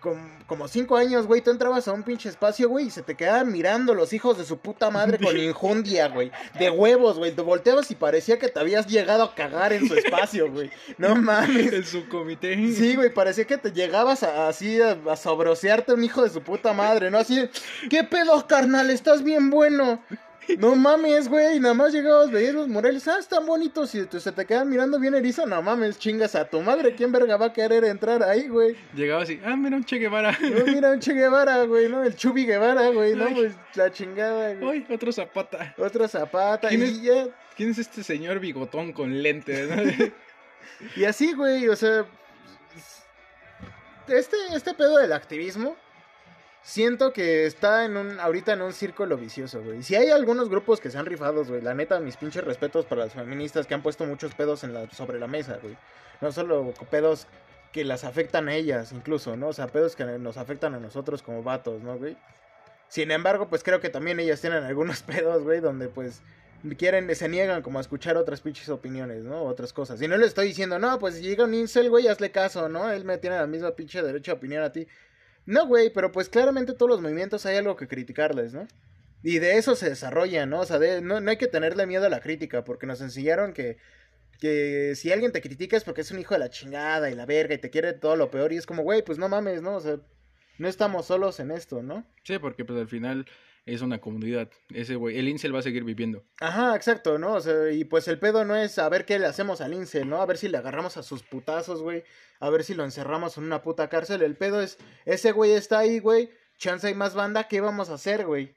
como, 0.00 0.66
cinco 0.68 0.96
años, 0.96 1.26
güey, 1.26 1.42
tú 1.42 1.50
entrabas 1.50 1.86
a 1.86 1.92
un 1.92 2.02
pinche 2.02 2.28
espacio, 2.28 2.68
güey, 2.68 2.86
y 2.86 2.90
se 2.90 3.02
te 3.02 3.14
quedaban 3.14 3.52
mirando 3.52 3.94
los 3.94 4.12
hijos 4.12 4.38
de 4.38 4.44
su 4.44 4.58
puta 4.58 4.90
madre 4.90 5.18
con 5.18 5.36
injundia, 5.38 6.08
güey. 6.08 6.32
De 6.58 6.70
huevos, 6.70 7.18
güey. 7.18 7.32
Te 7.32 7.42
volteabas 7.42 7.90
y 7.90 7.94
parecía 7.94 8.38
que 8.38 8.48
te 8.48 8.58
habías 8.58 8.86
llegado 8.86 9.22
a 9.22 9.34
cagar 9.34 9.72
en 9.72 9.86
su 9.86 9.94
espacio, 9.94 10.50
güey. 10.50 10.70
No 10.98 11.14
mames. 11.16 11.72
En 11.72 11.84
su 11.84 12.08
comité. 12.08 12.56
Sí, 12.72 12.96
güey, 12.96 13.12
parecía 13.12 13.46
que 13.46 13.58
te 13.58 13.72
llegabas 13.72 14.22
así 14.22 14.80
a, 14.80 14.98
a 15.10 15.16
sobrosearte 15.16 15.92
un 15.92 16.02
hijo 16.02 16.22
de 16.22 16.30
su 16.30 16.42
puta 16.42 16.72
madre, 16.72 17.10
¿no? 17.10 17.18
Así, 17.18 17.48
¿qué 17.90 18.02
pedo, 18.04 18.46
carnal? 18.46 18.90
Estás 18.90 19.22
bien 19.22 19.50
bueno. 19.50 20.02
No 20.58 20.74
mames, 20.74 21.28
güey. 21.28 21.60
Nada 21.60 21.74
más 21.74 21.92
llegabas, 21.92 22.30
veías 22.30 22.54
los 22.54 22.68
Morelos. 22.68 23.06
Ah, 23.08 23.18
están 23.18 23.46
bonitos. 23.46 23.94
Y 23.94 24.06
se 24.06 24.32
te 24.32 24.44
quedan 24.44 24.68
mirando 24.68 24.98
bien 24.98 25.14
erizo. 25.14 25.46
No 25.46 25.62
mames, 25.62 25.98
chingas 25.98 26.34
a 26.34 26.44
tu 26.48 26.60
madre. 26.60 26.94
¿Quién 26.94 27.12
verga 27.12 27.36
va 27.36 27.46
a 27.46 27.52
querer 27.52 27.84
entrar 27.84 28.22
ahí, 28.22 28.48
güey? 28.48 28.76
Llegaba 28.94 29.22
así. 29.22 29.40
Ah, 29.44 29.56
mira 29.56 29.76
un 29.76 29.84
Che 29.84 29.98
Guevara. 29.98 30.36
No, 30.40 30.66
mira 30.66 30.90
un 30.90 31.00
Che 31.00 31.12
Guevara, 31.12 31.64
güey. 31.64 31.88
No, 31.88 32.02
el 32.02 32.16
Chubi 32.16 32.46
Guevara, 32.46 32.88
güey. 32.88 33.14
No, 33.14 33.32
pues 33.34 33.54
la 33.74 33.90
chingada, 33.92 34.54
güey. 34.54 34.80
Uy, 34.80 34.86
otro 34.92 35.12
zapata. 35.12 35.74
Otro 35.78 36.08
zapata. 36.08 36.68
¿Quién, 36.68 36.80
y 36.80 36.84
es, 36.84 37.02
ya... 37.02 37.28
¿Quién 37.56 37.70
es 37.70 37.78
este 37.78 38.02
señor 38.02 38.40
bigotón 38.40 38.92
con 38.92 39.22
lentes? 39.22 39.68
¿no? 39.68 40.10
y 40.96 41.04
así, 41.04 41.32
güey. 41.32 41.68
O 41.68 41.76
sea. 41.76 42.06
este, 44.08 44.36
este 44.54 44.74
pedo 44.74 44.98
del 44.98 45.12
activismo, 45.12 45.76
siento 46.62 47.12
que 47.12 47.46
está 47.46 47.84
en 47.84 47.96
un, 47.96 48.20
ahorita 48.20 48.52
en 48.52 48.62
un 48.62 48.72
círculo 48.72 49.16
vicioso, 49.16 49.62
güey. 49.62 49.82
Si 49.82 49.94
hay 49.94 50.10
algunos 50.10 50.48
grupos 50.48 50.80
que 50.80 50.90
se 50.90 50.98
han 50.98 51.06
rifado, 51.06 51.44
güey, 51.44 51.60
la 51.62 51.74
neta, 51.74 52.00
mis 52.00 52.16
pinches 52.16 52.44
respetos 52.44 52.86
para 52.86 53.02
las 53.02 53.14
feministas 53.14 53.66
que 53.66 53.74
han 53.74 53.82
puesto 53.82 54.04
muchos 54.04 54.34
pedos 54.34 54.60
sobre 54.92 55.18
la 55.18 55.26
mesa, 55.26 55.58
güey. 55.62 55.76
No 56.20 56.32
solo 56.32 56.72
pedos 56.90 57.26
que 57.72 57.84
las 57.84 58.04
afectan 58.04 58.48
a 58.48 58.54
ellas, 58.54 58.92
incluso, 58.92 59.36
¿no? 59.36 59.48
O 59.48 59.52
sea, 59.52 59.68
pedos 59.68 59.96
que 59.96 60.04
nos 60.04 60.36
afectan 60.36 60.74
a 60.74 60.80
nosotros 60.80 61.22
como 61.22 61.42
vatos, 61.42 61.82
¿no, 61.82 61.96
güey? 61.96 62.16
Sin 62.88 63.10
embargo, 63.12 63.48
pues 63.48 63.62
creo 63.62 63.80
que 63.80 63.88
también 63.88 64.18
ellas 64.18 64.40
tienen 64.40 64.64
algunos 64.64 65.02
pedos, 65.04 65.44
güey, 65.44 65.60
donde 65.60 65.88
pues 65.88 66.22
quieren, 66.76 67.14
se 67.14 67.28
niegan 67.28 67.62
como 67.62 67.78
a 67.78 67.80
escuchar 67.80 68.16
otras 68.16 68.40
pinches 68.40 68.68
opiniones, 68.68 69.24
¿no? 69.24 69.44
Otras 69.44 69.72
cosas. 69.72 70.02
Y 70.02 70.08
no 70.08 70.16
le 70.16 70.26
estoy 70.26 70.48
diciendo, 70.48 70.78
no, 70.78 70.98
pues 70.98 71.22
llega 71.22 71.44
un 71.44 71.54
incel, 71.54 71.88
güey, 71.88 72.08
hazle 72.08 72.30
caso, 72.30 72.68
¿no? 72.68 72.90
Él 72.90 73.04
me 73.04 73.18
tiene 73.18 73.36
la 73.36 73.46
misma 73.46 73.70
pinche 73.72 74.02
derecho 74.02 74.32
a 74.32 74.34
opinión 74.34 74.62
a 74.62 74.72
ti. 74.72 74.86
No, 75.50 75.66
güey, 75.66 75.90
pero 75.92 76.12
pues 76.12 76.28
claramente 76.28 76.74
todos 76.74 76.88
los 76.88 77.00
movimientos 77.00 77.44
hay 77.44 77.56
algo 77.56 77.74
que 77.74 77.88
criticarles, 77.88 78.54
¿no? 78.54 78.68
Y 79.24 79.40
de 79.40 79.56
eso 79.56 79.74
se 79.74 79.88
desarrolla, 79.88 80.46
¿no? 80.46 80.60
O 80.60 80.64
sea, 80.64 80.78
no, 81.00 81.20
no 81.20 81.28
hay 81.28 81.38
que 81.38 81.48
tenerle 81.48 81.88
miedo 81.88 82.06
a 82.06 82.08
la 82.08 82.20
crítica, 82.20 82.62
porque 82.62 82.86
nos 82.86 83.00
enseñaron 83.00 83.52
que, 83.52 83.76
que 84.38 84.94
si 84.94 85.10
alguien 85.10 85.32
te 85.32 85.42
critica 85.42 85.76
es 85.76 85.82
porque 85.82 86.02
es 86.02 86.12
un 86.12 86.20
hijo 86.20 86.34
de 86.34 86.38
la 86.38 86.50
chingada 86.50 87.10
y 87.10 87.16
la 87.16 87.26
verga 87.26 87.52
y 87.56 87.58
te 87.58 87.68
quiere 87.68 87.94
todo 87.94 88.14
lo 88.14 88.30
peor 88.30 88.52
y 88.52 88.58
es 88.58 88.64
como, 88.64 88.84
güey, 88.84 89.02
pues 89.02 89.18
no 89.18 89.28
mames, 89.28 89.60
¿no? 89.60 89.74
O 89.74 89.80
sea, 89.80 89.96
no 90.58 90.68
estamos 90.68 91.06
solos 91.06 91.40
en 91.40 91.50
esto, 91.50 91.82
¿no? 91.82 92.06
Sí, 92.22 92.38
porque 92.38 92.64
pues 92.64 92.78
al 92.78 92.88
final 92.88 93.26
es 93.66 93.82
una 93.82 94.00
comunidad. 94.00 94.50
Ese 94.68 94.96
güey, 94.96 95.18
el 95.18 95.28
incel 95.28 95.54
va 95.54 95.60
a 95.60 95.62
seguir 95.62 95.84
viviendo. 95.84 96.24
Ajá, 96.40 96.74
exacto, 96.74 97.18
¿no? 97.18 97.34
O 97.34 97.40
sea, 97.40 97.70
y 97.70 97.84
pues 97.84 98.08
el 98.08 98.18
pedo 98.18 98.44
no 98.44 98.56
es 98.56 98.78
a 98.78 98.88
ver 98.88 99.04
qué 99.04 99.18
le 99.18 99.26
hacemos 99.26 99.60
al 99.60 99.74
incel, 99.74 100.08
¿no? 100.08 100.20
A 100.20 100.26
ver 100.26 100.38
si 100.38 100.48
le 100.48 100.58
agarramos 100.58 100.96
a 100.96 101.02
sus 101.02 101.22
putazos, 101.22 101.82
güey. 101.82 102.04
A 102.40 102.50
ver 102.50 102.64
si 102.64 102.74
lo 102.74 102.84
encerramos 102.84 103.36
en 103.36 103.44
una 103.44 103.62
puta 103.62 103.88
cárcel. 103.88 104.22
El 104.22 104.36
pedo 104.36 104.60
es, 104.60 104.78
ese 105.04 105.32
güey 105.32 105.52
está 105.52 105.78
ahí, 105.78 105.98
güey. 105.98 106.30
Chance 106.58 106.88
hay 106.88 106.94
más 106.94 107.14
banda, 107.14 107.48
¿qué 107.48 107.60
vamos 107.60 107.90
a 107.90 107.94
hacer, 107.94 108.26
güey? 108.26 108.54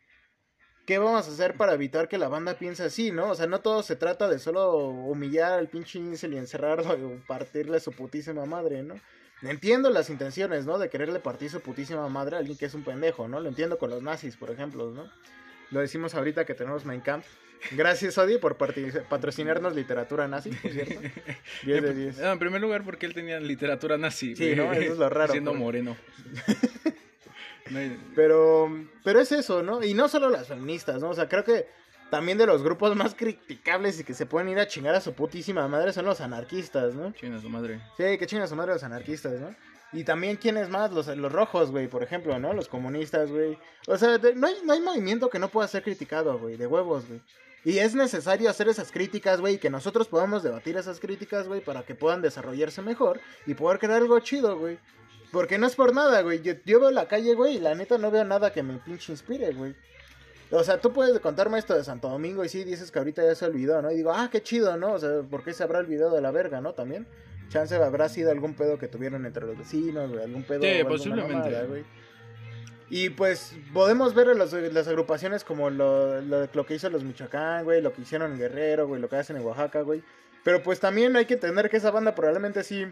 ¿Qué 0.86 0.98
vamos 0.98 1.26
a 1.28 1.32
hacer 1.32 1.56
para 1.56 1.74
evitar 1.74 2.10
que 2.10 2.18
la 2.18 2.28
banda 2.28 2.56
piense 2.56 2.84
así, 2.84 3.12
no? 3.12 3.30
O 3.30 3.36
sea, 3.36 3.48
no 3.48 3.62
todo 3.62 3.84
se 3.84 3.96
trata 3.96 4.28
de 4.28 4.40
solo 4.40 4.88
humillar 4.88 5.54
al 5.54 5.70
pinche 5.70 6.00
incel 6.00 6.34
y 6.34 6.38
encerrarlo 6.38 6.98
y 6.98 7.20
partirle 7.26 7.80
su 7.80 7.94
putísima 7.94 8.46
madre, 8.46 8.84
¿no? 8.84 8.96
Entiendo 9.44 9.90
las 9.90 10.10
intenciones, 10.10 10.66
¿no? 10.66 10.80
De 10.80 10.90
quererle 10.90 11.20
partir 11.20 11.50
su 11.50 11.60
putísima 11.60 12.08
madre 12.08 12.38
a 12.38 12.40
alguien 12.40 12.58
que 12.58 12.66
es 12.66 12.74
un 12.74 12.84
pendejo, 12.84 13.28
¿no? 13.28 13.40
Lo 13.40 13.50
entiendo 13.50 13.78
con 13.78 13.90
los 13.90 14.02
nazis, 14.02 14.38
por 14.38 14.50
ejemplo, 14.50 14.92
¿no? 14.92 15.10
Lo 15.72 15.80
decimos 15.80 16.16
ahorita 16.16 16.46
que 16.46 16.54
tenemos 16.54 16.86
Mein 16.86 17.02
Kampf. 17.02 17.26
Gracias, 17.72 18.18
Odi, 18.18 18.38
por 18.38 18.58
patrocinarnos 18.58 19.74
literatura 19.74 20.28
nazi, 20.28 20.50
por 20.52 20.72
cierto. 20.72 21.00
10 21.64 21.82
de 21.82 21.94
10. 21.94 22.20
en 22.20 22.40
primer 22.40 22.62
lugar, 22.62 22.84
porque 22.84 23.06
él 23.06 23.14
tenía 23.14 23.40
literatura 23.40 23.98
nazi. 23.98 24.36
Sí, 24.36 24.56
¿no? 24.56 24.72
Eso 24.74 24.94
es 24.94 25.00
lo 25.00 25.10
raro. 25.10 25.32
Siendo 25.32 25.54
moreno. 25.54 25.96
Pero, 28.14 28.70
pero 29.06 29.22
es 29.22 29.32
eso, 29.32 29.64
¿no? 29.64 29.82
Y 29.84 29.94
no 29.94 30.10
solo 30.10 30.30
las 30.30 30.50
feministas, 30.50 31.02
¿no? 31.02 31.10
O 31.10 31.14
sea, 31.14 31.30
creo 31.30 31.46
que 31.46 31.66
también 32.14 32.38
de 32.38 32.46
los 32.46 32.62
grupos 32.62 32.96
más 32.96 33.16
criticables 33.16 34.00
y 34.00 34.04
que 34.04 34.14
se 34.14 34.28
pueden 34.28 34.48
ir 34.48 34.60
a 34.60 34.68
chingar 34.68 34.94
a 34.94 35.02
su 35.02 35.14
putísima 35.14 35.68
madre 35.68 35.92
son 35.94 36.06
los 36.06 36.22
anarquistas, 36.22 36.94
¿no? 36.94 37.12
Chinga 37.14 37.42
su 37.42 37.50
madre. 37.50 37.82
Sí, 37.98 38.20
que 38.20 38.28
chinga 38.28 38.46
su 38.46 38.56
madre 38.56 38.74
los 38.74 38.84
anarquistas, 38.84 39.34
¿no? 39.42 39.56
Y 39.94 40.04
también, 40.04 40.36
¿quiénes 40.36 40.70
más? 40.70 40.92
Los, 40.92 41.08
los 41.08 41.32
rojos, 41.32 41.72
güey, 41.72 41.88
por 41.88 42.04
ejemplo, 42.04 42.38
¿no? 42.38 42.54
Los 42.54 42.68
comunistas, 42.68 43.32
güey. 43.32 43.58
O 43.88 43.98
sea, 43.98 44.20
no, 44.36 44.46
hay, 44.46 44.58
no 44.64 44.74
hay 44.74 44.82
movimiento 44.82 45.28
que 45.32 45.40
no 45.40 45.50
pueda 45.50 45.68
ser 45.68 45.82
criticado, 45.82 46.38
güey, 46.38 46.56
de 46.56 46.68
huevos, 46.68 47.08
güey. 47.08 47.20
Y 47.66 47.80
es 47.80 47.96
necesario 47.96 48.48
hacer 48.48 48.68
esas 48.68 48.92
críticas, 48.92 49.42
güey, 49.42 49.56
y 49.56 49.58
que 49.58 49.72
nosotros 49.72 50.08
podamos 50.08 50.44
debatir 50.44 50.78
esas 50.78 51.00
críticas, 51.00 51.48
güey, 51.48 51.62
para 51.62 51.82
que 51.82 51.96
puedan 51.96 52.22
desarrollarse 52.22 52.84
mejor 52.84 53.22
y 53.48 53.56
poder 53.56 53.80
crear 53.80 54.04
algo 54.04 54.20
chido, 54.20 54.60
güey. 54.60 54.78
Porque 55.32 55.58
no 55.58 55.66
es 55.66 55.76
por 55.76 55.96
nada, 55.96 56.22
güey. 56.22 56.44
Yo, 56.44 56.54
yo 56.64 56.80
veo 56.80 56.92
la 56.92 57.08
calle, 57.08 57.34
güey, 57.34 57.56
y 57.56 57.60
la 57.60 57.74
neta 57.74 57.98
no 57.98 58.12
veo 58.12 58.24
nada 58.24 58.54
que 58.54 58.62
me 58.62 58.78
pinche 58.78 59.12
inspire, 59.12 59.52
güey. 59.54 59.76
O 60.56 60.64
sea, 60.64 60.80
tú 60.80 60.94
puedes 60.94 61.20
contarme 61.20 61.58
esto 61.58 61.76
de 61.76 61.84
Santo 61.84 62.10
Domingo 62.10 62.46
y 62.46 62.50
sí 62.50 62.64
dices 62.64 62.92
que 62.92 63.00
ahorita 63.00 63.24
ya 63.24 63.34
se 63.34 63.46
olvidó, 63.46 63.82
¿no? 63.82 63.92
Y 63.92 63.96
digo, 63.96 64.14
ah, 64.14 64.30
qué 64.32 64.44
chido, 64.44 64.78
¿no? 64.78 64.94
O 64.94 65.00
sea, 65.00 65.22
¿por 65.30 65.44
qué 65.44 65.52
se 65.52 65.64
habrá 65.64 65.80
olvidado 65.80 66.16
de 66.16 66.22
la 66.22 66.30
verga, 66.30 66.62
¿no? 66.62 66.74
También. 66.74 67.08
Chance 67.50 67.76
habrá 67.76 68.08
sido 68.08 68.30
algún 68.32 68.54
pedo 68.54 68.78
que 68.78 68.88
tuvieron 68.88 69.26
entre 69.26 69.46
los 69.48 69.58
vecinos, 69.58 70.12
güey, 70.12 70.24
algún 70.24 70.44
pedo. 70.44 70.62
Sí, 70.62 70.84
posiblemente. 70.88 71.66
güey. 71.66 71.84
Y 72.90 73.10
pues 73.10 73.56
podemos 73.74 74.14
ver 74.14 74.28
las, 74.36 74.54
las 74.54 74.88
agrupaciones 74.88 75.44
como 75.44 75.72
lo, 75.72 76.22
lo, 76.22 76.48
lo, 76.54 76.66
que 76.68 76.76
hizo 76.76 76.88
los 76.92 77.04
Michoacán, 77.04 77.64
güey, 77.64 77.82
lo 77.82 77.92
que 77.92 78.04
hicieron 78.04 78.34
en 78.34 78.38
Guerrero, 78.38 78.88
güey, 78.88 79.02
lo 79.02 79.10
que 79.10 79.16
hacen 79.16 79.38
en 79.38 79.44
Oaxaca, 79.44 79.82
güey. 79.82 80.04
Pero 80.44 80.62
pues 80.62 80.80
también 80.80 81.16
hay 81.16 81.26
que 81.26 81.34
entender 81.34 81.72
que 81.72 81.78
esa 81.78 81.90
banda 81.90 82.14
probablemente 82.14 82.64
sí 82.64 82.86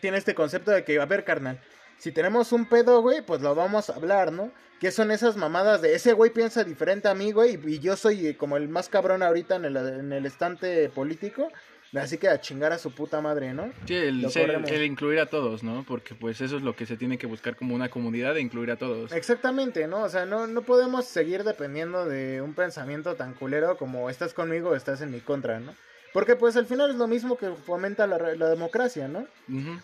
tiene 0.00 0.18
este 0.18 0.34
concepto 0.34 0.72
de 0.72 0.82
que, 0.82 1.00
a 1.00 1.06
ver, 1.06 1.24
carnal, 1.24 1.60
si 1.98 2.12
tenemos 2.12 2.52
un 2.52 2.66
pedo, 2.66 3.02
güey, 3.02 3.22
pues 3.22 3.40
lo 3.40 3.54
vamos 3.54 3.90
a 3.90 3.94
hablar, 3.94 4.32
¿no? 4.32 4.50
¿Qué 4.80 4.92
son 4.92 5.10
esas 5.10 5.36
mamadas 5.36 5.82
de 5.82 5.94
ese 5.94 6.12
güey 6.12 6.30
piensa 6.30 6.62
diferente 6.62 7.08
a 7.08 7.14
mí, 7.14 7.32
güey? 7.32 7.58
Y 7.66 7.80
yo 7.80 7.96
soy 7.96 8.34
como 8.34 8.56
el 8.56 8.68
más 8.68 8.88
cabrón 8.88 9.22
ahorita 9.22 9.56
en 9.56 9.64
el, 9.64 9.76
en 9.76 10.12
el 10.12 10.24
estante 10.24 10.88
político. 10.88 11.48
Así 11.94 12.18
que 12.18 12.28
a 12.28 12.38
chingar 12.38 12.72
a 12.72 12.78
su 12.78 12.92
puta 12.92 13.22
madre, 13.22 13.54
¿no? 13.54 13.72
Sí, 13.86 13.94
el, 13.94 14.24
el, 14.24 14.84
incluir 14.84 15.20
a 15.20 15.26
todos, 15.26 15.62
¿no? 15.62 15.84
Porque 15.88 16.14
pues 16.14 16.40
eso 16.42 16.58
es 16.58 16.62
lo 16.62 16.76
que 16.76 16.84
se 16.84 16.98
tiene 16.98 17.16
que 17.16 17.26
buscar 17.26 17.56
como 17.56 17.74
una 17.74 17.88
comunidad 17.88 18.34
de 18.34 18.42
incluir 18.42 18.70
a 18.70 18.76
todos. 18.76 19.10
Exactamente, 19.12 19.86
¿no? 19.88 20.02
O 20.02 20.08
sea, 20.10 20.26
no, 20.26 20.46
no 20.46 20.62
podemos 20.62 21.06
seguir 21.06 21.44
dependiendo 21.44 22.04
de 22.04 22.42
un 22.42 22.52
pensamiento 22.52 23.14
tan 23.14 23.32
culero 23.32 23.78
como 23.78 24.10
estás 24.10 24.34
conmigo 24.34 24.70
o 24.70 24.74
estás 24.74 25.00
en 25.00 25.10
mi 25.10 25.20
contra, 25.20 25.60
¿no? 25.60 25.74
Porque 26.18 26.34
pues 26.34 26.56
al 26.56 26.66
final 26.66 26.90
es 26.90 26.96
lo 26.96 27.06
mismo 27.06 27.38
que 27.38 27.52
fomenta 27.52 28.04
la, 28.08 28.18
la 28.18 28.48
democracia, 28.48 29.06
¿no? 29.06 29.28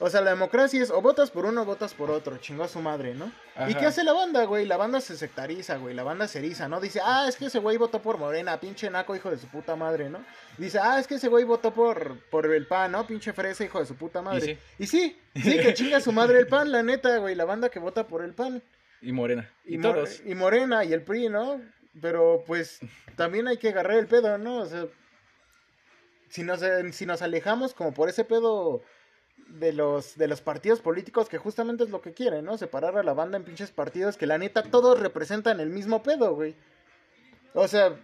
O 0.01 0.11
sea, 0.11 0.21
la 0.21 0.31
democracia 0.31 0.83
es 0.83 0.91
o 0.91 1.01
votas 1.01 1.31
por 1.31 1.47
uno 1.47 1.63
o 1.63 1.65
votas 1.65 1.95
por 1.95 2.11
otro, 2.11 2.39
chingó 2.39 2.65
a 2.65 2.69
su 2.69 2.81
madre, 2.81 3.15
¿no? 3.15 3.31
¿Y 3.69 3.75
qué 3.77 3.87
hace 3.87 4.03
la 4.03 4.15
banda, 4.15 4.43
güey? 4.43 4.67
La 4.67 4.77
banda 4.77 5.01
se 5.01 5.17
sectariza, 5.17 5.77
güey, 5.77 5.95
la 5.95 6.03
banda 6.03 6.27
se 6.27 6.41
eriza, 6.41 6.67
¿no? 6.69 6.81
Dice, 6.81 6.99
ah, 7.05 7.27
es 7.29 7.37
que 7.37 7.47
ese 7.47 7.61
güey 7.61 7.77
votó 7.77 8.03
por 8.03 8.19
Morena, 8.19 8.59
pinche 8.59 8.91
naco, 8.91 9.15
hijo 9.15 9.31
de 9.31 9.39
su 9.39 9.47
puta 9.47 9.77
madre, 9.77 10.11
¿no? 10.11 10.25
Dice, 10.59 10.81
ah, 10.83 10.99
es 10.99 11.07
que 11.07 11.15
ese 11.15 11.29
güey 11.29 11.45
votó 11.45 11.73
por, 11.73 12.19
por 12.31 12.53
el 12.53 12.67
pan, 12.67 12.91
¿no? 12.91 13.07
Pinche 13.07 13.33
fresa, 13.33 13.63
hijo 13.63 13.79
de 13.79 13.87
su 13.87 13.95
puta 13.95 14.21
madre. 14.21 14.59
Y 14.77 14.89
sí, 14.89 15.17
y 15.35 15.41
sí, 15.41 15.57
que 15.61 15.73
chinga 15.73 15.99
a 15.99 16.01
su 16.01 16.11
madre 16.11 16.41
el 16.41 16.49
pan, 16.49 16.73
la 16.73 16.83
neta, 16.83 17.17
güey, 17.19 17.37
la 17.37 17.45
banda 17.45 17.69
que 17.69 17.79
vota 17.79 18.09
por 18.09 18.25
el 18.25 18.35
pan. 18.35 18.61
Y 19.01 19.13
Morena. 19.13 19.49
Y, 19.65 19.79
todos. 19.79 20.21
y 20.27 20.35
Morena 20.35 20.85
y 20.85 20.95
el 20.95 21.03
PRI, 21.03 21.29
¿no? 21.29 21.61
Pero 22.03 22.43
pues 22.45 22.81
también 23.15 23.47
hay 23.47 23.57
que 23.57 23.69
agarrar 23.69 23.99
el 23.99 24.09
pedo, 24.09 24.37
¿no? 24.37 24.63
O 24.63 24.67
sea 24.67 24.89
si 26.35 26.43
nos, 26.43 26.63
si 26.91 27.07
nos 27.07 27.23
alejamos 27.23 27.75
como 27.75 27.95
por 27.95 28.09
ese 28.09 28.25
pedo 28.25 28.83
de 29.47 29.73
los, 29.73 30.19
de 30.19 30.27
los 30.27 30.41
partidos 30.41 30.81
políticos 30.81 31.29
que 31.29 31.39
justamente 31.39 31.85
es 31.85 31.91
lo 31.91 32.01
que 32.01 32.13
quieren, 32.13 32.45
¿no? 32.45 32.59
Separar 32.59 32.99
a 32.99 33.05
la 33.05 33.13
banda 33.13 33.37
en 33.37 33.45
pinches 33.45 33.71
partidos 33.71 34.17
que 34.17 34.27
la 34.27 34.37
neta 34.37 34.65
todos 34.65 34.99
representan 34.99 35.61
el 35.61 35.71
mismo 35.71 36.03
pedo, 36.03 36.35
güey. 36.35 36.57
O 37.53 37.69
sea, 37.69 37.97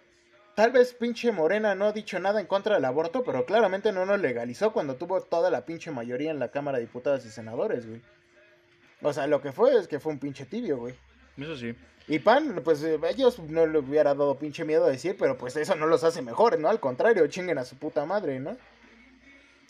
tal 0.55 0.71
vez 0.71 0.95
pinche 0.95 1.33
Morena 1.33 1.75
no 1.75 1.87
ha 1.87 1.93
dicho 1.93 2.21
nada 2.21 2.41
en 2.41 2.47
contra 2.47 2.77
del 2.77 2.85
aborto, 2.85 3.25
pero 3.25 3.45
claramente 3.47 3.91
no 3.91 4.05
lo 4.05 4.17
legalizó 4.17 4.73
cuando 4.73 4.95
tuvo 4.95 5.23
toda 5.23 5.51
la 5.51 5.67
pinche 5.67 5.91
mayoría 5.91 6.31
en 6.31 6.39
la 6.39 6.53
Cámara 6.53 6.79
de 6.79 6.85
Diputados 6.85 7.27
y 7.27 7.31
Senadores, 7.31 7.89
güey. 7.89 8.01
O 9.03 9.13
sea, 9.13 9.27
lo 9.27 9.43
que 9.43 9.51
fue 9.51 9.77
es 9.77 9.89
que 9.89 9.99
fue 9.99 10.13
un 10.13 10.21
pinche 10.21 10.47
tibio, 10.47 10.79
güey. 10.79 10.95
Eso 11.37 11.57
sí. 11.57 11.75
Y 12.09 12.19
PAN, 12.19 12.61
pues 12.65 12.83
eh, 12.83 12.99
ellos 13.09 13.39
no 13.39 13.67
le 13.67 13.79
hubiera 13.79 14.15
dado 14.15 14.39
pinche 14.39 14.65
miedo 14.65 14.85
a 14.85 14.91
decir, 14.91 15.17
pero 15.19 15.39
pues 15.39 15.57
eso 15.57 15.77
no 15.77 15.87
los 15.87 16.03
hace 16.03 16.23
mejores, 16.23 16.59
¿no? 16.59 16.69
Al 16.69 16.81
contrario, 16.81 17.27
chinguen 17.29 17.59
a 17.59 17.65
su 17.65 17.77
puta 17.77 18.05
madre, 18.05 18.41
¿no? 18.41 18.57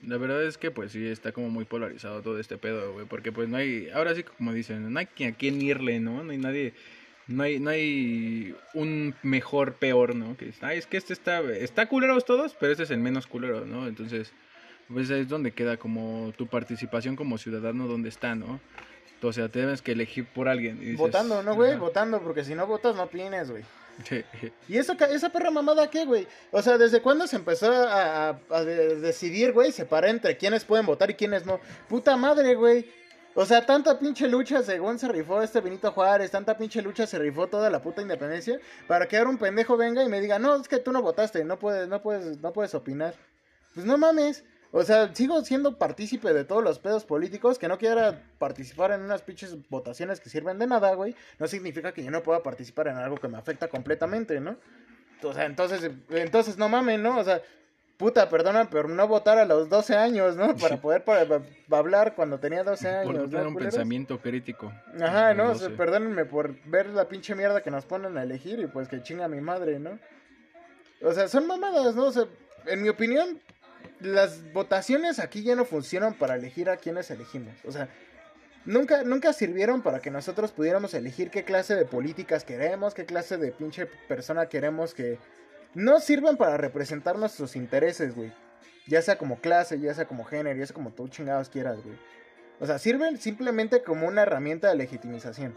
La 0.06 0.16
verdad 0.16 0.42
es 0.44 0.56
que 0.56 0.70
pues 0.70 0.92
sí 0.92 1.06
está 1.06 1.32
como 1.32 1.50
muy 1.50 1.66
polarizado 1.66 2.22
todo 2.22 2.38
este 2.38 2.56
pedo, 2.56 2.94
güey, 2.94 3.04
porque 3.04 3.32
pues 3.32 3.48
no 3.48 3.58
hay, 3.58 3.90
ahora 3.90 4.14
sí 4.14 4.22
como 4.22 4.54
dicen, 4.54 4.90
no 4.90 4.98
hay 4.98 5.08
a 5.26 5.32
quién 5.32 5.60
irle, 5.60 6.00
¿no? 6.00 6.24
No 6.24 6.32
hay 6.32 6.38
nadie, 6.38 6.72
no 7.26 7.42
hay, 7.42 7.60
no 7.60 7.68
hay 7.70 8.54
un 8.72 9.14
mejor, 9.22 9.74
peor, 9.74 10.14
¿no? 10.14 10.38
Que 10.38 10.50
ay, 10.62 10.78
es 10.78 10.86
que 10.86 10.96
este 10.96 11.12
está, 11.12 11.42
está 11.52 11.86
culeros 11.86 12.24
todos, 12.24 12.56
pero 12.58 12.72
este 12.72 12.84
es 12.84 12.90
el 12.90 13.00
menos 13.00 13.26
culero, 13.26 13.66
¿no? 13.66 13.86
Entonces, 13.86 14.32
pues 14.88 15.10
es 15.10 15.28
donde 15.28 15.52
queda 15.52 15.76
como 15.76 16.32
tu 16.38 16.46
participación 16.46 17.16
como 17.16 17.36
ciudadano, 17.36 17.86
donde 17.86 18.08
está, 18.08 18.34
¿no? 18.34 18.60
O 19.22 19.32
sea, 19.32 19.48
tienes 19.48 19.82
que 19.82 19.92
elegir 19.92 20.26
por 20.26 20.48
alguien. 20.48 20.96
Votando, 20.96 21.42
¿no, 21.42 21.54
güey? 21.54 21.76
Votando, 21.76 22.20
porque 22.20 22.44
si 22.44 22.54
no 22.54 22.66
votas 22.66 22.96
no 22.96 23.04
opines, 23.04 23.50
güey. 23.50 23.64
¿Y 24.68 24.78
eso, 24.78 24.94
esa 25.10 25.28
perra 25.30 25.50
mamada 25.50 25.90
qué, 25.90 26.04
güey? 26.04 26.26
O 26.50 26.62
sea, 26.62 26.78
¿desde 26.78 27.02
cuándo 27.02 27.26
se 27.26 27.36
empezó 27.36 27.70
a, 27.70 28.34
decidir, 28.64 29.52
güey, 29.52 29.72
separar 29.72 30.10
entre 30.10 30.36
quiénes 30.36 30.64
pueden 30.64 30.86
votar 30.86 31.10
y 31.10 31.14
quiénes 31.14 31.44
no? 31.44 31.60
Puta 31.88 32.16
madre, 32.16 32.54
güey. 32.54 32.88
O 33.34 33.46
sea, 33.46 33.64
tanta 33.64 33.98
pinche 33.98 34.26
lucha 34.26 34.62
según 34.62 34.98
se 34.98 35.06
rifó 35.06 35.40
este 35.40 35.60
Benito 35.60 35.92
Juárez, 35.92 36.32
tanta 36.32 36.56
pinche 36.56 36.82
lucha 36.82 37.06
se 37.06 37.16
rifó 37.18 37.46
toda 37.46 37.70
la 37.70 37.80
puta 37.80 38.02
independencia 38.02 38.58
para 38.88 39.06
que 39.06 39.16
ahora 39.16 39.30
un 39.30 39.38
pendejo 39.38 39.76
venga 39.76 40.02
y 40.02 40.08
me 40.08 40.20
diga, 40.20 40.40
no, 40.40 40.56
es 40.56 40.66
que 40.66 40.78
tú 40.78 40.90
no 40.90 41.00
votaste, 41.00 41.44
no 41.44 41.56
puedes, 41.58 41.88
no 41.88 42.02
puedes, 42.02 42.38
no 42.40 42.52
puedes 42.52 42.74
opinar. 42.74 43.14
Pues 43.74 43.86
no 43.86 43.98
mames. 43.98 44.42
O 44.72 44.82
sea, 44.84 45.12
sigo 45.14 45.42
siendo 45.44 45.78
partícipe 45.78 46.32
de 46.32 46.44
todos 46.44 46.62
los 46.62 46.78
pedos 46.78 47.04
políticos. 47.04 47.58
Que 47.58 47.68
no 47.68 47.78
quiera 47.78 48.22
participar 48.38 48.92
en 48.92 49.02
unas 49.02 49.22
pinches 49.22 49.56
votaciones 49.68 50.20
que 50.20 50.30
sirven 50.30 50.58
de 50.58 50.66
nada, 50.66 50.94
güey. 50.94 51.16
No 51.38 51.48
significa 51.48 51.92
que 51.92 52.04
yo 52.04 52.10
no 52.10 52.22
pueda 52.22 52.42
participar 52.42 52.88
en 52.88 52.96
algo 52.96 53.16
que 53.16 53.28
me 53.28 53.38
afecta 53.38 53.68
completamente, 53.68 54.40
¿no? 54.40 54.56
O 55.22 55.32
sea, 55.32 55.44
entonces, 55.44 55.90
entonces 56.10 56.56
no 56.56 56.68
mames, 56.68 56.98
¿no? 57.00 57.18
O 57.18 57.24
sea, 57.24 57.42
puta, 57.96 58.28
perdona, 58.30 58.70
pero 58.70 58.88
no 58.88 59.06
votar 59.06 59.38
a 59.38 59.44
los 59.44 59.68
12 59.68 59.94
años, 59.96 60.36
¿no? 60.36 60.56
Para 60.56 60.76
poder 60.80 61.04
para, 61.04 61.26
para 61.26 61.42
hablar 61.78 62.14
cuando 62.14 62.38
tenía 62.38 62.64
12 62.64 62.88
años. 62.88 63.06
Por 63.06 63.14
no 63.14 63.22
¿no, 63.22 63.28
tener 63.28 63.46
un 63.46 63.52
culeros? 63.52 63.74
pensamiento 63.74 64.18
crítico. 64.20 64.72
Ajá, 65.00 65.34
no, 65.34 65.50
o 65.50 65.54
sea, 65.54 65.68
12. 65.68 65.76
perdónenme 65.76 66.24
por 66.24 66.54
ver 66.64 66.86
la 66.86 67.08
pinche 67.08 67.34
mierda 67.34 67.62
que 67.62 67.70
nos 67.70 67.84
ponen 67.84 68.16
a 68.16 68.22
elegir 68.22 68.58
y 68.60 68.66
pues 68.66 68.88
que 68.88 69.02
chinga 69.02 69.28
mi 69.28 69.40
madre, 69.40 69.78
¿no? 69.78 69.98
O 71.02 71.12
sea, 71.12 71.28
son 71.28 71.46
mamadas, 71.46 71.94
¿no? 71.94 72.04
O 72.04 72.12
sea, 72.12 72.24
en 72.66 72.82
mi 72.82 72.88
opinión, 72.88 73.38
las 74.00 74.52
votaciones 74.52 75.18
aquí 75.18 75.42
ya 75.42 75.54
no 75.54 75.64
funcionan 75.64 76.14
para 76.14 76.34
elegir 76.34 76.70
a 76.70 76.76
quienes 76.76 77.10
elegimos. 77.10 77.54
O 77.64 77.72
sea, 77.72 77.88
nunca, 78.64 79.02
nunca 79.04 79.32
sirvieron 79.32 79.82
para 79.82 80.00
que 80.00 80.10
nosotros 80.10 80.52
pudiéramos 80.52 80.94
elegir 80.94 81.30
qué 81.30 81.44
clase 81.44 81.74
de 81.74 81.84
políticas 81.84 82.44
queremos, 82.44 82.94
qué 82.94 83.04
clase 83.04 83.36
de 83.36 83.52
pinche 83.52 83.86
persona 83.86 84.46
queremos 84.46 84.94
que 84.94 85.18
no 85.74 86.00
sirven 86.00 86.36
para 86.36 86.56
representar 86.56 87.18
nuestros 87.18 87.56
intereses, 87.56 88.14
güey. 88.14 88.32
Ya 88.86 89.02
sea 89.02 89.18
como 89.18 89.40
clase, 89.40 89.78
ya 89.78 89.94
sea 89.94 90.06
como 90.06 90.24
género, 90.24 90.58
ya 90.58 90.66
sea 90.66 90.74
como 90.74 90.90
tú 90.90 91.08
chingados 91.08 91.48
quieras, 91.48 91.82
güey. 91.82 91.96
O 92.58 92.66
sea, 92.66 92.78
sirven 92.78 93.18
simplemente 93.18 93.82
como 93.82 94.06
una 94.06 94.22
herramienta 94.22 94.68
de 94.68 94.74
legitimización. 94.74 95.56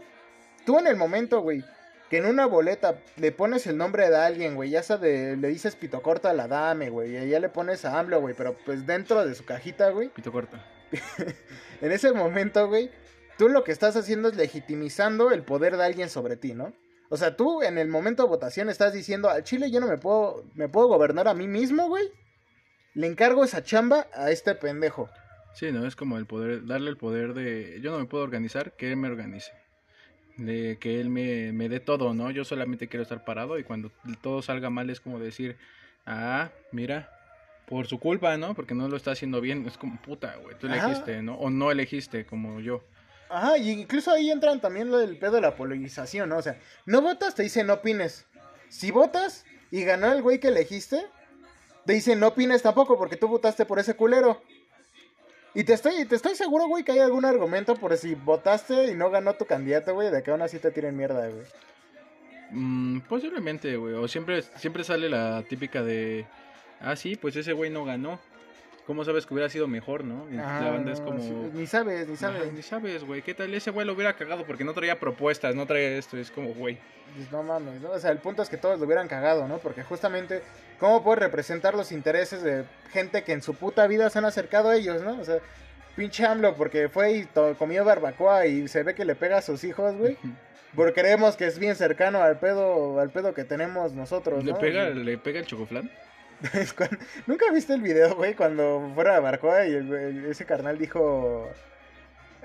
Tú 0.64 0.78
en 0.78 0.86
el 0.86 0.96
momento, 0.96 1.40
güey, 1.40 1.64
que 2.14 2.18
en 2.18 2.26
una 2.26 2.46
boleta 2.46 3.00
le 3.16 3.32
pones 3.32 3.66
el 3.66 3.76
nombre 3.76 4.08
de 4.08 4.14
alguien, 4.14 4.54
güey, 4.54 4.70
ya 4.70 4.84
sea 4.84 4.98
de, 4.98 5.36
le 5.36 5.48
dices 5.48 5.74
pito 5.74 6.00
corta 6.00 6.30
a 6.30 6.32
la 6.32 6.46
dame, 6.46 6.88
güey, 6.88 7.16
y 7.16 7.28
ya 7.28 7.40
le 7.40 7.48
pones 7.48 7.84
a 7.84 7.98
AMLO, 7.98 8.20
güey, 8.20 8.36
pero 8.38 8.56
pues 8.64 8.86
dentro 8.86 9.26
de 9.26 9.34
su 9.34 9.44
cajita, 9.44 9.90
güey, 9.90 10.10
Pito 10.10 10.30
corta. 10.30 10.64
en 11.80 11.90
ese 11.90 12.12
momento, 12.12 12.68
güey, 12.68 12.92
tú 13.36 13.48
lo 13.48 13.64
que 13.64 13.72
estás 13.72 13.96
haciendo 13.96 14.28
es 14.28 14.36
legitimizando 14.36 15.32
el 15.32 15.42
poder 15.42 15.76
de 15.76 15.86
alguien 15.86 16.08
sobre 16.08 16.36
ti, 16.36 16.54
¿no? 16.54 16.72
O 17.08 17.16
sea, 17.16 17.34
tú 17.34 17.64
en 17.64 17.78
el 17.78 17.88
momento 17.88 18.22
de 18.22 18.28
votación 18.28 18.68
estás 18.68 18.92
diciendo, 18.92 19.28
al 19.28 19.42
Chile 19.42 19.72
yo 19.72 19.80
no 19.80 19.88
me 19.88 19.98
puedo, 19.98 20.44
me 20.54 20.68
puedo 20.68 20.86
gobernar 20.86 21.26
a 21.26 21.34
mí 21.34 21.48
mismo, 21.48 21.88
güey. 21.88 22.12
Le 22.94 23.08
encargo 23.08 23.42
esa 23.42 23.64
chamba 23.64 24.06
a 24.14 24.30
este 24.30 24.54
pendejo. 24.54 25.10
Sí, 25.54 25.72
no, 25.72 25.84
es 25.84 25.96
como 25.96 26.16
el 26.16 26.26
poder, 26.26 26.64
darle 26.64 26.90
el 26.90 26.96
poder 26.96 27.34
de, 27.34 27.80
yo 27.82 27.90
no 27.90 27.98
me 27.98 28.04
puedo 28.04 28.22
organizar, 28.22 28.76
que 28.76 28.92
él 28.92 28.98
me 28.98 29.08
organice. 29.08 29.50
De 30.36 30.78
que 30.80 31.00
él 31.00 31.10
me, 31.10 31.52
me 31.52 31.68
dé 31.68 31.80
todo, 31.80 32.12
¿no? 32.12 32.30
Yo 32.30 32.44
solamente 32.44 32.88
quiero 32.88 33.02
estar 33.02 33.24
parado 33.24 33.58
y 33.58 33.64
cuando 33.64 33.92
todo 34.20 34.42
salga 34.42 34.68
mal 34.68 34.90
es 34.90 35.00
como 35.00 35.20
decir, 35.20 35.56
ah, 36.06 36.50
mira, 36.72 37.08
por 37.66 37.86
su 37.86 37.98
culpa, 37.98 38.36
¿no? 38.36 38.54
Porque 38.54 38.74
no 38.74 38.88
lo 38.88 38.96
está 38.96 39.12
haciendo 39.12 39.40
bien. 39.40 39.64
Es 39.66 39.78
como, 39.78 40.00
puta, 40.00 40.36
güey, 40.42 40.58
tú 40.58 40.66
Ajá. 40.66 40.76
elegiste, 40.76 41.22
¿no? 41.22 41.36
O 41.36 41.50
no 41.50 41.70
elegiste, 41.70 42.26
como 42.26 42.60
yo. 42.60 42.82
Ajá, 43.28 43.58
y 43.58 43.70
incluso 43.70 44.10
ahí 44.10 44.30
entran 44.30 44.60
también 44.60 44.90
lo 44.90 44.98
del 44.98 45.16
pedo 45.16 45.32
de 45.32 45.40
la 45.40 45.56
polarización, 45.56 46.28
¿no? 46.28 46.38
O 46.38 46.42
sea, 46.42 46.58
no 46.86 47.00
votas, 47.00 47.34
te 47.34 47.42
dicen 47.42 47.66
no 47.66 47.74
opines. 47.74 48.26
Si 48.68 48.90
votas 48.90 49.44
y 49.70 49.82
ganó 49.82 50.12
el 50.12 50.22
güey 50.22 50.38
que 50.40 50.48
elegiste, 50.48 51.00
te 51.86 51.92
dicen 51.94 52.20
no 52.20 52.28
opines 52.28 52.62
tampoco 52.62 52.98
porque 52.98 53.16
tú 53.16 53.28
votaste 53.28 53.64
por 53.64 53.78
ese 53.78 53.94
culero. 53.94 54.42
Y 55.54 55.62
te 55.62 55.72
estoy, 55.72 56.04
te 56.04 56.16
estoy 56.16 56.34
seguro, 56.34 56.66
güey, 56.66 56.82
que 56.82 56.92
hay 56.92 56.98
algún 56.98 57.24
argumento 57.24 57.76
por 57.76 57.96
si 57.96 58.16
votaste 58.16 58.90
y 58.90 58.94
no 58.94 59.10
ganó 59.10 59.34
tu 59.34 59.44
candidato, 59.44 59.94
güey, 59.94 60.10
de 60.10 60.22
que 60.22 60.32
aún 60.32 60.42
así 60.42 60.58
te 60.58 60.72
tiren 60.72 60.96
mierda, 60.96 61.28
güey. 61.28 61.46
Mm, 62.50 63.00
posiblemente, 63.02 63.76
güey. 63.76 63.94
O 63.94 64.08
siempre, 64.08 64.42
siempre 64.56 64.82
sale 64.82 65.08
la 65.08 65.44
típica 65.48 65.82
de, 65.82 66.26
ah, 66.80 66.96
sí, 66.96 67.14
pues 67.14 67.36
ese 67.36 67.52
güey 67.52 67.70
no 67.70 67.84
ganó. 67.84 68.18
¿Cómo 68.86 69.02
sabes 69.04 69.24
que 69.24 69.32
hubiera 69.32 69.48
sido 69.48 69.66
mejor, 69.66 70.04
no? 70.04 70.26
Ajá, 70.38 70.60
la 70.60 70.70
banda 70.72 70.92
es 70.92 71.00
como... 71.00 71.18
sí, 71.18 71.32
ni 71.54 71.66
sabes, 71.66 72.06
ni 72.06 72.16
sabes. 72.16 72.52
Ni 72.52 72.60
sabes, 72.62 73.02
güey. 73.02 73.22
¿Qué 73.22 73.32
tal? 73.32 73.54
Ese 73.54 73.70
güey 73.70 73.86
lo 73.86 73.94
hubiera 73.94 74.14
cagado 74.14 74.44
porque 74.44 74.62
no 74.62 74.74
traía 74.74 75.00
propuestas, 75.00 75.54
no 75.54 75.66
traía 75.66 75.96
esto. 75.96 76.18
Es 76.18 76.30
como, 76.30 76.52
güey. 76.52 76.78
Pues 77.16 77.32
no 77.32 77.42
mames, 77.42 77.80
¿no? 77.80 77.90
O 77.92 77.98
sea, 77.98 78.10
el 78.10 78.18
punto 78.18 78.42
es 78.42 78.50
que 78.50 78.58
todos 78.58 78.78
lo 78.78 78.84
hubieran 78.84 79.08
cagado, 79.08 79.48
¿no? 79.48 79.56
Porque 79.56 79.82
justamente, 79.84 80.42
¿cómo 80.78 81.02
puedes 81.02 81.20
representar 81.20 81.74
los 81.74 81.92
intereses 81.92 82.42
de 82.42 82.64
gente 82.92 83.24
que 83.24 83.32
en 83.32 83.40
su 83.40 83.54
puta 83.54 83.86
vida 83.86 84.10
se 84.10 84.18
han 84.18 84.26
acercado 84.26 84.68
a 84.68 84.76
ellos, 84.76 85.00
¿no? 85.02 85.18
O 85.18 85.24
sea, 85.24 85.38
pinche 85.96 86.26
AMLO 86.26 86.54
porque 86.54 86.90
fue 86.90 87.12
y 87.12 87.28
comió 87.58 87.84
barbacoa 87.86 88.46
y 88.46 88.68
se 88.68 88.82
ve 88.82 88.94
que 88.94 89.06
le 89.06 89.14
pega 89.14 89.38
a 89.38 89.42
sus 89.42 89.64
hijos, 89.64 89.96
güey. 89.96 90.18
Porque 90.76 90.92
creemos 90.92 91.36
que 91.36 91.46
es 91.46 91.58
bien 91.58 91.76
cercano 91.76 92.20
al 92.20 92.38
pedo, 92.38 93.00
al 93.00 93.08
pedo 93.08 93.32
que 93.32 93.44
tenemos 93.44 93.92
nosotros, 93.92 94.44
¿Le 94.44 94.52
¿no? 94.52 94.58
pega, 94.58 94.90
le 94.90 95.16
pega 95.16 95.38
el 95.38 95.46
chocoflán? 95.46 95.90
Nunca 97.26 97.50
viste 97.52 97.74
el 97.74 97.80
video, 97.82 98.14
güey, 98.14 98.34
cuando 98.34 98.90
fuera 98.94 99.16
a 99.16 99.20
barbacoa 99.20 99.66
y 99.66 99.74
ese 100.28 100.44
carnal 100.44 100.78
dijo... 100.78 101.48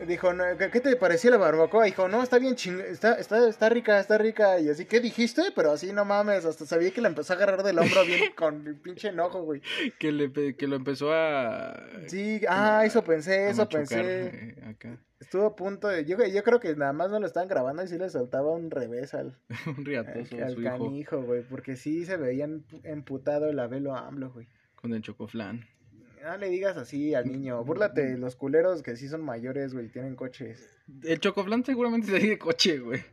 Dijo, 0.08 0.34
no, 0.34 0.44
¿qué, 0.58 0.80
te 0.80 0.96
pareció 0.96 1.30
la 1.32 1.38
barbacoa? 1.38 1.86
Dijo, 1.86 2.08
no, 2.08 2.24
está 2.24 2.40
bien 2.40 2.56
ching... 2.56 2.80
Está, 2.80 3.16
está, 3.16 3.48
está 3.48 3.70
rica, 3.70 4.00
está 4.00 4.18
rica. 4.18 4.60
Y 4.60 4.70
así, 4.70 4.86
¿qué 4.86 5.00
dijiste? 5.00 5.42
Pero 5.56 5.72
así, 5.72 5.92
no 5.94 6.06
mames, 6.06 6.46
hasta 6.46 6.66
sabía 6.66 6.92
que 6.92 7.02
le 7.02 7.08
empezó 7.10 7.34
a 7.34 7.36
agarrar 7.36 7.64
del 7.64 7.80
hombro 7.80 8.06
bien 8.06 8.32
con 8.36 8.66
el 8.68 8.76
pinche 8.76 9.10
enojo, 9.10 9.44
güey. 9.44 9.62
Que, 10.00 10.12
le, 10.12 10.56
que 10.56 10.68
lo 10.68 10.76
empezó 10.76 11.14
a... 11.14 11.84
Sí, 12.08 12.42
ah, 12.48 12.84
eso 12.86 13.04
pensé, 13.04 13.48
a 13.48 13.50
eso 13.50 13.62
machucar, 13.64 13.80
pensé. 13.80 14.28
eh, 14.28 14.56
acá. 14.70 14.98
Estuvo 15.20 15.46
a 15.46 15.56
punto 15.56 15.88
de... 15.90 16.06
Yo, 16.06 16.18
yo 16.26 16.44
creo 16.44 16.60
que 16.62 16.76
nada 16.76 16.94
más 16.94 17.10
no 17.12 17.20
lo 17.20 17.28
estaban 17.28 17.50
grabando 17.50 17.84
y 17.84 17.88
sí 17.88 17.98
le 17.98 18.10
soltaba 18.10 18.52
un 18.52 18.72
revés 18.72 19.14
al, 19.14 19.38
Un 19.78 19.84
riatoso 19.86 20.36
al, 20.38 20.44
al 20.44 20.54
su 20.54 20.62
hijo 20.62 20.70
canijo, 20.72 21.22
güey. 21.24 21.44
Porque 21.44 21.76
sí 21.76 22.06
se 22.06 22.16
veía 22.18 22.48
empu- 22.48 22.80
emputado 22.84 23.50
el 23.50 23.60
abelo 23.60 23.96
AMLO, 23.96 24.32
güey. 24.32 24.48
con 24.76 24.94
el 24.94 25.02
chocoflán. 25.02 25.66
No 26.24 26.38
le 26.38 26.50
digas 26.50 26.78
así 26.78 27.16
al 27.16 27.32
niño. 27.32 27.64
Búrlate 27.64 28.06
de 28.06 28.18
los 28.18 28.36
culeros 28.36 28.84
que 28.84 28.96
sí 28.96 29.08
son 29.08 29.22
mayores, 29.22 29.74
güey, 29.74 29.90
tienen 29.90 30.16
coches. 30.16 30.70
El 31.04 31.20
chocoflán 31.20 31.64
seguramente 31.64 32.16
es 32.16 32.24
de 32.24 32.38
coche, 32.38 32.80
güey. 32.80 33.04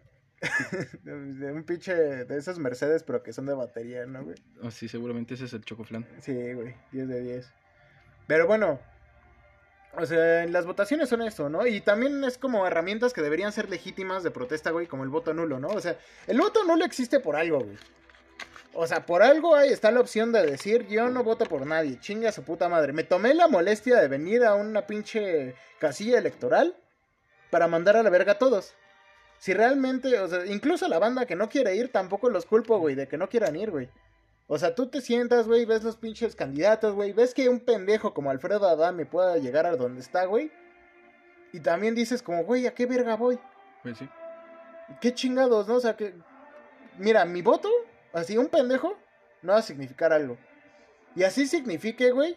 De, 1.03 1.51
un 1.51 1.65
pinche 1.65 1.95
de 1.95 2.37
esos 2.37 2.59
Mercedes, 2.59 3.03
pero 3.03 3.23
que 3.23 3.33
son 3.33 3.47
de 3.47 3.55
batería, 3.55 4.05
¿no, 4.05 4.23
güey? 4.23 4.37
Oh, 4.63 4.71
sí, 4.71 4.87
seguramente 4.87 5.33
ese 5.35 5.47
es 5.47 5.53
el 5.55 5.65
chocoflán. 5.65 6.07
Sí, 6.21 6.53
güey, 6.53 6.75
10 6.93 7.09
de 7.09 7.21
10. 7.23 7.53
Pero 8.27 8.47
bueno, 8.47 8.79
o 9.99 10.05
sea, 10.05 10.47
las 10.47 10.67
votaciones 10.67 11.09
son 11.09 11.23
esto, 11.23 11.49
¿no? 11.49 11.67
Y 11.67 11.81
también 11.81 12.23
es 12.25 12.37
como 12.37 12.67
herramientas 12.67 13.15
que 13.15 13.23
deberían 13.23 13.53
ser 13.53 13.71
legítimas 13.71 14.23
de 14.23 14.31
protesta, 14.31 14.71
güey, 14.71 14.87
como 14.87 15.05
el 15.05 15.09
voto 15.09 15.33
nulo, 15.33 15.59
¿no? 15.59 15.69
O 15.69 15.81
sea, 15.81 15.97
el 16.27 16.39
voto 16.39 16.65
nulo 16.65 16.85
existe 16.85 17.19
por 17.19 17.37
algo, 17.37 17.61
güey. 17.61 17.79
O 18.79 18.87
sea, 18.87 19.07
por 19.07 19.23
algo 19.23 19.55
ahí 19.55 19.71
está 19.71 19.91
la 19.91 20.01
opción 20.01 20.33
de 20.33 20.45
decir, 20.45 20.87
yo 20.87 21.09
no 21.09 21.25
voto 21.25 21.47
por 21.47 21.67
nadie, 21.67 21.99
chinga 21.99 22.31
su 22.31 22.43
puta 22.43 22.69
madre. 22.69 22.93
Me 22.93 23.05
tomé 23.05 23.33
la 23.33 23.49
molestia 23.49 23.97
de 23.97 24.07
venir 24.07 24.45
a 24.45 24.55
una 24.55 24.87
pinche 24.87 25.55
casilla 25.79 26.19
electoral 26.19 26.77
para 27.51 27.69
mandar 27.69 27.97
a 27.97 28.03
la 28.03 28.11
verga 28.11 28.33
a 28.33 28.39
todos. 28.39 28.75
Si 29.39 29.55
realmente, 29.55 30.21
o 30.21 30.29
sea, 30.29 30.45
incluso 30.45 30.89
la 30.89 30.99
banda 30.99 31.25
que 31.25 31.37
no 31.37 31.49
quiere 31.49 31.75
ir, 31.75 31.91
tampoco 31.91 32.29
los 32.29 32.45
culpo, 32.45 32.79
güey, 32.79 32.95
de 32.95 33.09
que 33.09 33.17
no 33.17 33.31
quieran 33.31 33.57
ir, 33.57 33.71
güey. 33.71 33.89
O 34.47 34.59
sea, 34.59 34.75
tú 34.75 34.89
te 34.89 35.01
sientas, 35.01 35.47
güey, 35.47 35.65
ves 35.65 35.83
los 35.83 35.97
pinches 35.97 36.37
candidatos, 36.37 36.95
güey, 36.95 37.15
ves 37.15 37.33
que 37.33 37.49
un 37.49 37.61
pendejo 37.61 38.13
como 38.13 38.31
Alfredo 38.31 38.69
Adame 38.69 39.07
pueda 39.07 39.39
llegar 39.39 39.65
a 39.65 39.77
donde 39.77 40.03
está, 40.03 40.27
güey. 40.27 40.53
Y 41.51 41.61
también 41.61 41.95
dices 41.95 42.23
como, 42.23 42.45
güey, 42.45 42.67
¿a 42.67 42.75
qué 42.75 42.85
verga 42.85 43.17
voy? 43.17 43.39
Pues 43.83 43.97
sí. 43.97 44.09
¿Qué 45.01 45.15
chingados, 45.15 45.67
no? 45.67 45.77
O 45.77 45.81
sea, 45.81 45.97
que... 45.97 46.15
Mira, 46.99 47.25
mi 47.25 47.43
voto, 47.43 47.69
así 48.17 48.39
un 48.39 48.49
pendejo, 48.49 48.97
no 49.43 49.53
va 49.53 49.59
a 49.59 49.63
significar 49.63 50.13
algo. 50.13 50.37
Y 51.15 51.23
así 51.23 51.47
signifique, 51.47 52.11
güey, 52.11 52.37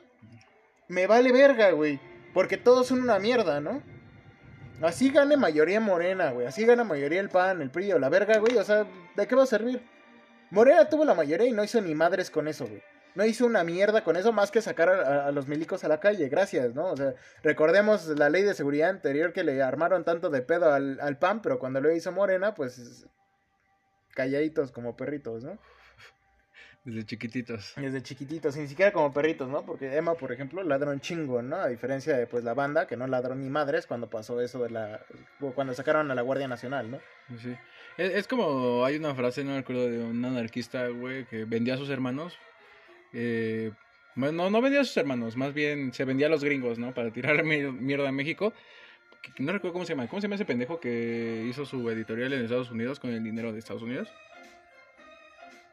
me 0.88 1.08
vale 1.08 1.32
verga, 1.32 1.72
güey. 1.72 2.00
Porque 2.34 2.58
todos 2.58 2.88
son 2.88 3.02
una 3.02 3.20
mierda, 3.20 3.60
¿no? 3.60 3.82
Así 4.82 5.10
gane 5.10 5.36
mayoría 5.36 5.80
morena, 5.80 6.32
güey. 6.32 6.48
Así 6.48 6.66
gana 6.66 6.84
mayoría 6.84 7.20
el 7.20 7.30
pan, 7.30 7.62
el 7.62 7.70
PRI 7.70 7.92
la 8.00 8.10
verga, 8.10 8.38
güey. 8.38 8.58
O 8.58 8.64
sea, 8.64 8.86
¿de 9.16 9.28
qué 9.28 9.36
va 9.36 9.44
a 9.44 9.48
servir? 9.48 9.82
Morena 10.52 10.88
tuvo 10.88 11.06
la 11.06 11.14
mayoría 11.14 11.48
y 11.48 11.52
no 11.52 11.64
hizo 11.64 11.82
ni 11.82 11.96
madres 11.96 12.32
con 12.32 12.48
eso, 12.48 12.66
güey. 12.66 12.82
No 13.16 13.26
hizo 13.26 13.46
una 13.46 13.64
mierda 13.64 14.04
con 14.04 14.16
eso 14.16 14.32
más 14.32 14.52
que 14.52 14.62
sacar 14.62 14.90
a, 14.90 15.28
a 15.28 15.32
los 15.32 15.48
milicos 15.48 15.84
a 15.84 15.88
la 15.88 16.00
calle, 16.00 16.30
gracias, 16.30 16.74
¿no? 16.76 16.92
O 16.92 16.96
sea, 16.96 17.16
recordemos 17.44 18.08
la 18.08 18.30
ley 18.30 18.44
de 18.44 18.54
seguridad 18.54 18.90
anterior 18.90 19.34
que 19.34 19.44
le 19.44 19.62
armaron 19.62 20.06
tanto 20.06 20.30
de 20.30 20.42
pedo 20.42 20.72
al, 20.72 21.00
al 21.02 21.18
PAN, 21.18 21.42
pero 21.42 21.60
cuando 21.60 21.82
lo 21.82 21.92
hizo 21.92 22.12
Morena, 22.12 22.54
pues 22.54 23.06
calladitos 24.14 24.72
como 24.72 24.96
perritos, 24.96 25.44
¿no? 25.44 25.58
Desde 26.86 27.06
chiquititos. 27.06 27.74
Desde 27.76 28.02
chiquititos, 28.02 28.56
y 28.56 28.62
ni 28.62 28.68
siquiera 28.68 28.92
como 28.94 29.14
perritos, 29.14 29.50
¿no? 29.50 29.66
Porque 29.66 29.96
Emma, 29.96 30.16
por 30.16 30.32
ejemplo, 30.32 30.64
ladró 30.64 30.92
un 30.92 31.02
chingo, 31.02 31.42
¿no? 31.42 31.58
A 31.58 31.68
diferencia 31.68 32.18
de 32.18 32.26
pues 32.26 32.44
la 32.44 32.54
banda, 32.54 32.88
que 32.88 32.96
no 32.96 33.06
ladró 33.06 33.36
ni 33.36 33.50
madres 33.50 33.86
cuando 33.86 34.10
pasó 34.10 34.40
eso 34.42 34.64
de 34.64 34.70
la... 34.70 35.06
cuando 35.56 35.74
sacaron 35.74 36.10
a 36.10 36.16
la 36.16 36.22
Guardia 36.22 36.48
Nacional, 36.48 36.90
¿no? 36.90 37.00
Sí. 37.38 37.56
Es, 37.98 38.14
es 38.14 38.28
como 38.28 38.86
hay 38.86 38.96
una 38.96 39.14
frase, 39.14 39.44
no 39.44 39.52
me 39.52 39.58
acuerdo, 39.60 39.90
de 39.90 40.00
un 40.00 40.24
anarquista, 40.24 40.88
güey, 40.88 41.26
que 41.26 41.44
vendía 41.46 41.74
a 41.74 41.78
sus 41.78 41.90
hermanos. 41.90 42.38
Eh, 43.14 43.72
bueno, 44.16 44.44
no, 44.44 44.50
no 44.50 44.62
vendía 44.62 44.82
a 44.82 44.86
sus 44.86 44.98
hermanos, 44.98 45.36
más 45.36 45.54
bien 45.54 45.94
se 45.94 46.06
vendía 46.06 46.28
a 46.28 46.30
los 46.30 46.44
gringos, 46.44 46.80
¿no? 46.80 46.94
Para 46.94 47.12
tirar 47.12 47.44
mi- 47.44 47.72
mierda 47.72 48.08
a 48.10 48.14
México. 48.14 48.54
No 49.38 49.52
recuerdo 49.52 49.74
cómo 49.74 49.86
se 49.86 49.94
llama. 49.94 50.08
¿Cómo 50.08 50.22
se 50.22 50.26
llama 50.28 50.36
ese 50.36 50.46
pendejo 50.46 50.80
que 50.80 51.46
hizo 51.50 51.66
su 51.66 51.90
editorial 51.90 52.34
en 52.34 52.44
Estados 52.44 52.72
Unidos 52.72 53.00
con 53.00 53.12
el 53.12 53.24
dinero 53.24 53.54
de 53.54 53.60
Estados 53.60 53.84
Unidos? 53.84 54.10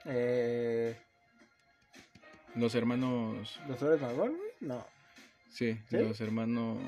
Eh... 0.04 0.96
Los 2.54 2.74
hermanos. 2.74 3.60
¿Los 3.68 3.78
Flores 3.78 4.00
Magón, 4.00 4.36
güey? 4.36 4.50
No. 4.60 4.95
Sí, 5.56 5.80
¿Sí? 5.88 5.96
los 5.96 6.20
hermanos... 6.20 6.78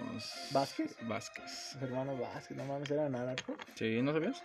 ¿Vázquez? 0.52 0.94
Vázquez. 1.08 1.72
Los 1.76 1.82
hermanos 1.84 2.20
Vázquez, 2.20 2.54
no 2.54 2.66
mames, 2.66 2.90
eran 2.90 3.12
narcos. 3.12 3.56
Sí, 3.76 4.02
¿no 4.02 4.12
sabías? 4.12 4.44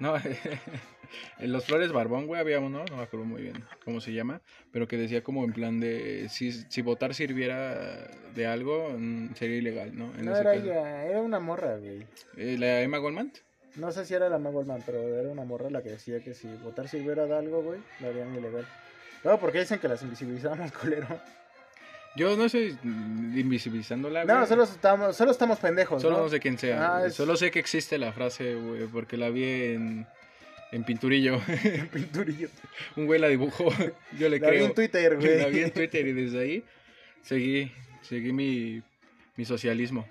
No, 0.00 0.12
güey. 0.12 0.26
No, 0.32 0.38
en 1.38 1.52
los 1.52 1.66
Flores 1.66 1.92
Barbón, 1.92 2.26
güey, 2.26 2.40
había 2.40 2.60
uno, 2.60 2.82
no 2.88 2.96
me 2.96 3.02
acuerdo 3.02 3.26
muy 3.26 3.42
bien 3.42 3.62
cómo 3.84 4.00
se 4.00 4.14
llama, 4.14 4.40
pero 4.72 4.88
que 4.88 4.96
decía 4.96 5.22
como 5.22 5.44
en 5.44 5.52
plan 5.52 5.80
de 5.80 6.30
si, 6.30 6.50
si 6.52 6.80
votar 6.80 7.12
sirviera 7.12 8.08
de 8.34 8.46
algo, 8.46 8.94
mm, 8.96 9.34
sería 9.34 9.58
ilegal, 9.58 9.94
¿no? 9.94 10.06
En 10.16 10.24
No 10.24 10.34
era 10.34 10.54
caso. 10.54 10.64
ella, 10.64 11.04
era 11.04 11.20
una 11.20 11.38
morra, 11.38 11.76
güey. 11.76 12.06
Eh, 12.38 12.56
¿La 12.58 12.80
Emma 12.80 12.96
Goldman? 12.96 13.34
No 13.76 13.92
sé 13.92 14.06
si 14.06 14.14
era 14.14 14.30
la 14.30 14.38
Goldman, 14.38 14.82
pero 14.86 14.98
era 15.18 15.28
una 15.28 15.44
morra 15.44 15.68
la 15.68 15.82
que 15.82 15.90
decía 15.90 16.20
que 16.20 16.32
si 16.32 16.48
votar 16.64 16.88
sirviera 16.88 17.26
de 17.26 17.36
algo, 17.36 17.62
güey, 17.62 17.80
lo 18.00 18.08
harían 18.08 18.34
ilegal. 18.34 18.66
No, 19.24 19.38
porque 19.38 19.60
dicen 19.60 19.78
que 19.78 19.88
las 19.88 20.00
invisibilizamos, 20.00 20.72
culero. 20.72 21.06
Yo 22.16 22.36
no 22.36 22.46
estoy 22.46 22.76
invisibilizándola, 23.36 24.24
No, 24.24 24.44
solo 24.46 24.64
estamos, 24.64 25.16
solo 25.16 25.30
estamos 25.30 25.58
pendejos, 25.58 26.02
Solo 26.02 26.16
¿no? 26.16 26.22
no 26.24 26.28
sé 26.28 26.40
quién 26.40 26.58
sea. 26.58 26.96
Ah, 26.96 27.06
es- 27.06 27.14
Solo 27.14 27.36
sé 27.36 27.50
que 27.50 27.58
existe 27.60 27.96
la 27.98 28.12
frase, 28.12 28.54
güey, 28.56 28.86
porque 28.86 29.16
la 29.16 29.30
vi 29.30 29.44
en, 29.44 30.06
en 30.72 30.84
Pinturillo. 30.84 31.40
Pinturillo. 31.92 32.48
Un 32.96 33.06
güey 33.06 33.20
la 33.20 33.28
dibujó. 33.28 33.68
Yo 34.18 34.28
le 34.28 34.40
La 34.40 34.50
vi 34.50 34.56
creo. 34.56 34.66
en 34.66 34.74
Twitter, 34.74 35.16
güey. 35.16 35.38
La 35.42 35.46
vi 35.48 35.60
en 35.60 35.70
Twitter 35.70 36.06
y 36.06 36.12
desde 36.12 36.40
ahí 36.40 36.64
seguí, 37.22 37.70
seguí 38.02 38.32
mi, 38.32 38.82
mi 39.36 39.44
socialismo. 39.44 40.06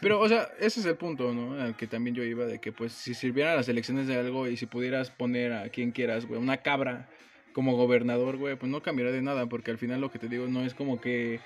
Pero, 0.00 0.20
o 0.20 0.28
sea, 0.28 0.48
ese 0.58 0.80
es 0.80 0.86
el 0.86 0.94
punto, 0.96 1.34
¿no? 1.34 1.60
Al 1.60 1.76
que 1.76 1.86
también 1.86 2.16
yo 2.16 2.22
iba, 2.24 2.46
de 2.46 2.58
que, 2.60 2.72
pues, 2.72 2.92
si 2.92 3.12
sirvieran 3.14 3.56
las 3.56 3.68
elecciones 3.68 4.06
de 4.06 4.16
algo 4.16 4.48
y 4.48 4.56
si 4.56 4.66
pudieras 4.66 5.10
poner 5.10 5.52
a 5.52 5.68
quien 5.68 5.90
quieras, 5.92 6.24
güey, 6.26 6.40
una 6.40 6.56
cabra 6.58 7.08
como 7.52 7.76
gobernador, 7.76 8.36
güey, 8.36 8.56
pues 8.56 8.70
no 8.70 8.82
cambiaría 8.82 9.12
de 9.12 9.22
nada, 9.22 9.46
porque 9.46 9.70
al 9.70 9.78
final 9.78 10.00
lo 10.00 10.10
que 10.10 10.18
te 10.18 10.28
digo 10.28 10.46
no 10.46 10.64
es 10.64 10.74
como 10.74 11.00
que 11.00 11.40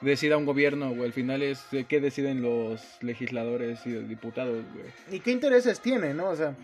decida 0.00 0.36
un 0.36 0.46
gobierno, 0.46 0.90
güey, 0.90 1.04
al 1.04 1.12
final 1.12 1.42
es 1.42 1.66
qué 1.88 2.00
deciden 2.00 2.42
los 2.42 2.80
legisladores 3.02 3.86
y 3.86 3.90
los 3.90 4.08
diputados, 4.08 4.64
güey. 4.72 5.16
¿Y 5.16 5.20
qué 5.20 5.30
intereses 5.30 5.80
tiene, 5.80 6.14
no? 6.14 6.28
O 6.28 6.36
sea, 6.36 6.54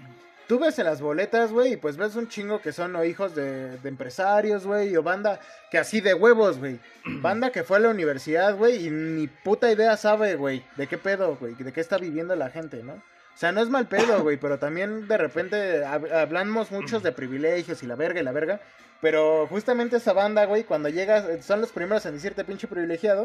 tú 0.47 0.59
ves 0.59 0.79
en 0.79 0.87
las 0.87 1.01
boletas, 1.01 1.53
güey, 1.53 1.75
y 1.75 1.77
pues 1.77 1.97
ves 1.97 2.17
un 2.17 2.29
chingo 2.29 2.61
que 2.61 2.73
son 2.73 2.97
o 2.97 3.05
hijos 3.05 3.35
de, 3.35 3.79
de 3.79 3.89
empresarios, 3.89 4.67
güey, 4.67 4.97
o 4.97 5.03
banda 5.03 5.41
que 5.71 5.79
así 5.79 6.01
de 6.01 6.15
huevos, 6.15 6.59
güey. 6.59 6.79
Banda 7.21 7.51
que 7.51 7.65
fue 7.65 7.77
a 7.77 7.81
la 7.81 7.91
universidad, 7.91 8.57
güey, 8.57 8.87
y 8.87 8.91
ni 8.91 9.27
puta 9.27 9.71
idea 9.71 9.97
sabe, 9.97 10.37
güey, 10.37 10.63
de 10.77 10.87
qué 10.87 10.99
pedo, 10.99 11.37
güey, 11.37 11.55
de 11.55 11.73
qué 11.73 11.81
está 11.81 11.99
viviendo 11.99 12.35
la 12.37 12.51
gente, 12.51 12.83
¿no? 12.83 13.03
O 13.37 13.39
sea, 13.39 13.53
no 13.53 13.61
es 13.61 13.69
mal 13.69 13.87
pedo, 13.87 14.23
güey, 14.23 14.39
pero 14.39 14.59
también 14.59 15.07
de 15.09 15.19
repente 15.19 15.85
hab- 15.85 16.11
hablamos 16.11 16.71
muchos 16.71 17.03
de 17.03 17.13
privilegios 17.13 17.83
y 17.83 17.87
la 17.87 17.95
verga 17.95 18.19
y 18.21 18.25
la 18.25 18.33
verga. 18.33 18.61
Pero 19.03 19.47
justamente 19.49 19.97
esa 19.99 20.15
banda, 20.15 20.47
güey, 20.47 20.65
cuando 20.65 20.89
llegas, 20.89 21.29
eh, 21.29 21.43
son 21.43 21.61
los 21.61 21.71
primeros 21.71 22.07
en 22.07 22.15
decirte 22.15 22.45
pinche 22.45 22.67
privilegiado. 22.67 23.25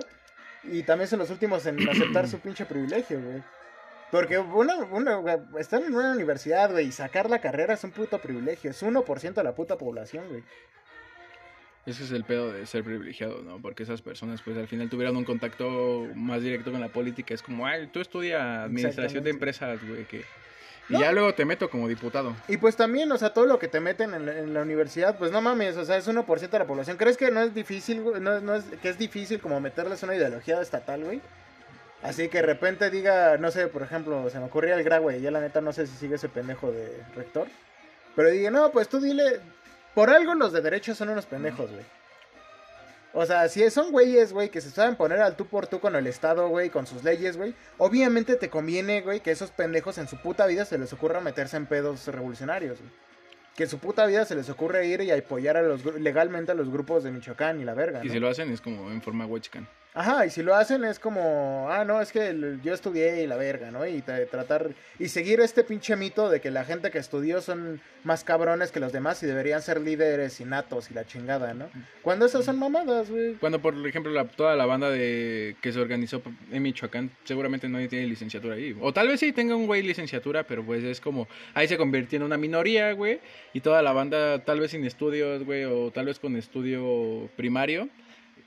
Y 0.63 0.83
también 0.83 1.07
son 1.07 1.19
los 1.19 1.29
últimos 1.29 1.65
en 1.65 1.89
aceptar 1.89 2.27
su 2.27 2.39
pinche 2.39 2.65
privilegio, 2.65 3.21
güey. 3.21 3.41
Porque 4.11 4.37
una, 4.37 4.75
una, 4.75 5.21
estar 5.57 5.81
en 5.81 5.95
una 5.95 6.11
universidad, 6.11 6.69
güey, 6.69 6.87
y 6.87 6.91
sacar 6.91 7.29
la 7.29 7.39
carrera 7.39 7.73
es 7.75 7.83
un 7.85 7.91
puto 7.91 8.19
privilegio. 8.19 8.69
Es 8.69 8.83
1% 8.83 9.33
de 9.33 9.43
la 9.45 9.55
puta 9.55 9.77
población, 9.77 10.27
güey. 10.27 10.43
Ese 11.85 12.03
es 12.03 12.11
el 12.11 12.23
pedo 12.23 12.51
de 12.53 12.65
ser 12.67 12.83
privilegiado, 12.83 13.41
¿no? 13.41 13.59
Porque 13.59 13.83
esas 13.83 14.01
personas, 14.03 14.41
pues 14.43 14.55
al 14.57 14.67
final 14.67 14.89
tuvieron 14.89 15.17
un 15.17 15.23
contacto 15.25 16.07
más 16.15 16.41
directo 16.43 16.71
con 16.71 16.79
la 16.79 16.89
política. 16.89 17.33
Es 17.33 17.41
como, 17.41 17.65
ay, 17.65 17.87
tú 17.87 17.99
estudia 18.01 18.63
administración 18.63 19.23
de 19.23 19.29
empresas, 19.31 19.79
güey, 19.87 20.05
que... 20.05 20.23
Y 20.89 20.93
No. 20.93 20.99
ya 20.99 21.11
luego 21.11 21.33
te 21.33 21.45
meto 21.45 21.69
como 21.69 21.87
diputado. 21.87 22.35
Y 22.47 22.57
pues 22.57 22.75
también, 22.75 23.11
o 23.11 23.17
sea, 23.17 23.33
todo 23.33 23.45
lo 23.45 23.57
que 23.59 23.67
te 23.67 23.79
meten 23.79 24.13
en 24.13 24.25
la, 24.25 24.37
en 24.39 24.53
la 24.53 24.61
universidad, 24.61 25.17
pues 25.17 25.31
no 25.31 25.41
mames, 25.41 25.77
o 25.77 25.85
sea, 25.85 25.95
es 25.97 26.07
1% 26.07 26.49
de 26.49 26.59
la 26.59 26.65
población. 26.67 26.97
¿Crees 26.97 27.17
que 27.17 27.31
no 27.31 27.41
es 27.41 27.53
difícil, 27.55 28.01
güey? 28.01 28.19
No, 28.21 28.39
no 28.41 28.55
es, 28.55 28.65
que 28.81 28.89
es 28.89 28.97
difícil 28.97 29.39
como 29.39 29.59
meterles 29.61 30.03
una 30.03 30.15
ideología 30.15 30.61
estatal, 30.61 31.03
güey? 31.03 31.21
Así 32.03 32.27
que 32.29 32.39
de 32.39 32.47
repente 32.47 32.89
diga, 32.89 33.37
no 33.37 33.51
sé, 33.51 33.67
por 33.67 33.83
ejemplo, 33.83 34.29
se 34.29 34.39
me 34.39 34.45
ocurría 34.45 34.75
el 34.75 34.83
gra, 34.83 34.97
güey, 34.97 35.21
ya 35.21 35.31
la 35.31 35.39
neta 35.39 35.61
no 35.61 35.71
sé 35.71 35.87
si 35.87 35.95
sigue 35.95 36.15
ese 36.15 36.29
pendejo 36.29 36.71
de 36.71 37.01
rector. 37.15 37.47
Pero 38.15 38.29
diga, 38.29 38.51
no, 38.51 38.71
pues 38.71 38.89
tú 38.89 38.99
dile, 38.99 39.39
por 39.93 40.09
algo 40.09 40.33
los 40.35 40.53
de 40.53 40.61
derecho 40.61 40.95
son 40.95 41.09
unos 41.09 41.25
pendejos, 41.25 41.71
güey. 41.71 41.85
O 43.13 43.25
sea, 43.25 43.49
si 43.49 43.69
son 43.69 43.91
güeyes, 43.91 44.31
güey, 44.31 44.49
que 44.49 44.61
se 44.61 44.69
saben 44.69 44.95
poner 44.95 45.19
al 45.19 45.35
tú 45.35 45.45
por 45.45 45.67
tú 45.67 45.81
con 45.81 45.95
el 45.95 46.07
Estado, 46.07 46.47
güey, 46.47 46.69
con 46.69 46.87
sus 46.87 47.03
leyes, 47.03 47.35
güey. 47.35 47.53
Obviamente 47.77 48.35
te 48.37 48.49
conviene, 48.49 49.01
güey, 49.01 49.19
que 49.19 49.31
esos 49.31 49.51
pendejos 49.51 49.97
en 49.97 50.07
su 50.07 50.17
puta 50.17 50.45
vida 50.45 50.63
se 50.63 50.77
les 50.77 50.93
ocurra 50.93 51.19
meterse 51.19 51.57
en 51.57 51.65
pedos 51.65 52.07
revolucionarios, 52.07 52.79
güey. 52.79 52.91
Que 53.55 53.63
en 53.63 53.69
su 53.69 53.79
puta 53.79 54.05
vida 54.05 54.23
se 54.23 54.35
les 54.35 54.49
ocurre 54.49 54.87
ir 54.87 55.01
y 55.01 55.11
apoyar 55.11 55.57
a 55.57 55.61
los, 55.61 55.83
legalmente 55.99 56.53
a 56.53 56.55
los 56.55 56.69
grupos 56.69 57.03
de 57.03 57.11
Michoacán 57.11 57.59
y 57.59 57.65
la 57.65 57.73
verga, 57.73 57.99
Y 58.01 58.07
¿no? 58.07 58.13
si 58.13 58.19
lo 58.19 58.29
hacen 58.29 58.49
es 58.49 58.61
como 58.61 58.89
en 58.89 59.01
forma 59.01 59.25
huachcan. 59.25 59.67
Ajá, 59.93 60.25
y 60.25 60.29
si 60.29 60.41
lo 60.41 60.55
hacen 60.55 60.85
es 60.85 60.99
como, 60.99 61.67
ah, 61.69 61.83
no, 61.83 61.99
es 62.01 62.13
que 62.13 62.57
yo 62.63 62.73
estudié 62.73 63.23
y 63.23 63.27
la 63.27 63.35
verga, 63.35 63.71
¿no? 63.71 63.85
Y 63.85 64.01
tra- 64.01 64.25
tratar 64.29 64.69
y 64.97 65.09
seguir 65.09 65.41
este 65.41 65.65
pinche 65.65 65.97
mito 65.97 66.29
de 66.29 66.39
que 66.39 66.49
la 66.49 66.63
gente 66.63 66.91
que 66.91 66.97
estudió 66.97 67.41
son 67.41 67.81
más 68.05 68.23
cabrones 68.23 68.71
que 68.71 68.79
los 68.79 68.93
demás 68.93 69.21
y 69.21 69.25
deberían 69.25 69.61
ser 69.61 69.81
líderes 69.81 70.39
innatos 70.39 70.89
y 70.89 70.93
la 70.93 71.05
chingada, 71.05 71.53
¿no? 71.53 71.69
Cuando 72.03 72.25
esas 72.25 72.45
son 72.45 72.57
mamadas, 72.57 73.09
güey. 73.11 73.33
Cuando, 73.33 73.61
por 73.61 73.75
ejemplo, 73.85 74.13
la- 74.13 74.25
toda 74.29 74.55
la 74.55 74.65
banda 74.65 74.89
de 74.89 75.57
que 75.61 75.73
se 75.73 75.79
organizó 75.81 76.21
en 76.53 76.63
Michoacán, 76.63 77.11
seguramente 77.25 77.67
nadie 77.67 77.89
tiene 77.89 78.07
licenciatura 78.07 78.55
ahí. 78.55 78.73
O 78.79 78.93
tal 78.93 79.09
vez 79.09 79.19
sí 79.19 79.33
tenga 79.33 79.57
un 79.57 79.67
güey 79.67 79.83
licenciatura, 79.83 80.43
pero 80.43 80.63
pues 80.65 80.85
es 80.85 81.01
como, 81.01 81.27
ahí 81.53 81.67
se 81.67 81.75
convirtió 81.77 82.15
en 82.15 82.23
una 82.23 82.37
minoría, 82.37 82.93
güey. 82.93 83.19
Y 83.51 83.59
toda 83.59 83.81
la 83.81 83.91
banda, 83.91 84.39
tal 84.45 84.61
vez 84.61 84.71
sin 84.71 84.85
estudios, 84.85 85.43
güey, 85.43 85.65
o 85.65 85.91
tal 85.91 86.05
vez 86.05 86.17
con 86.17 86.37
estudio 86.37 87.29
primario, 87.35 87.89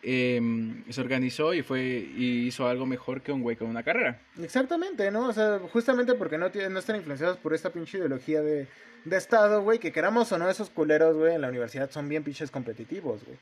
em, 0.04 0.84
se 0.90 1.00
organizó 1.00 1.54
y 1.54 1.62
fue 1.62 1.80
y 1.80 2.46
hizo 2.46 2.68
algo 2.68 2.86
mejor 2.86 3.22
que 3.22 3.32
un 3.32 3.42
güey 3.42 3.56
con 3.56 3.68
una 3.68 3.82
carrera. 3.82 4.20
Exactamente, 4.40 5.10
¿no? 5.10 5.28
O 5.28 5.32
sea, 5.32 5.58
justamente 5.72 6.14
porque 6.14 6.38
no, 6.38 6.50
no 6.70 6.78
están 6.78 6.96
influenciados 6.96 7.38
por 7.38 7.54
esta 7.54 7.70
pinche 7.70 7.98
ideología 7.98 8.42
de, 8.42 8.68
de 9.04 9.16
Estado, 9.16 9.62
güey, 9.62 9.78
que 9.78 9.92
queramos 9.92 10.30
o 10.32 10.38
no, 10.38 10.48
esos 10.48 10.70
culeros, 10.70 11.16
güey, 11.16 11.34
en 11.34 11.40
la 11.40 11.48
universidad 11.48 11.90
son 11.90 12.08
bien 12.08 12.22
pinches 12.22 12.50
competitivos, 12.50 13.24
güey. 13.24 13.38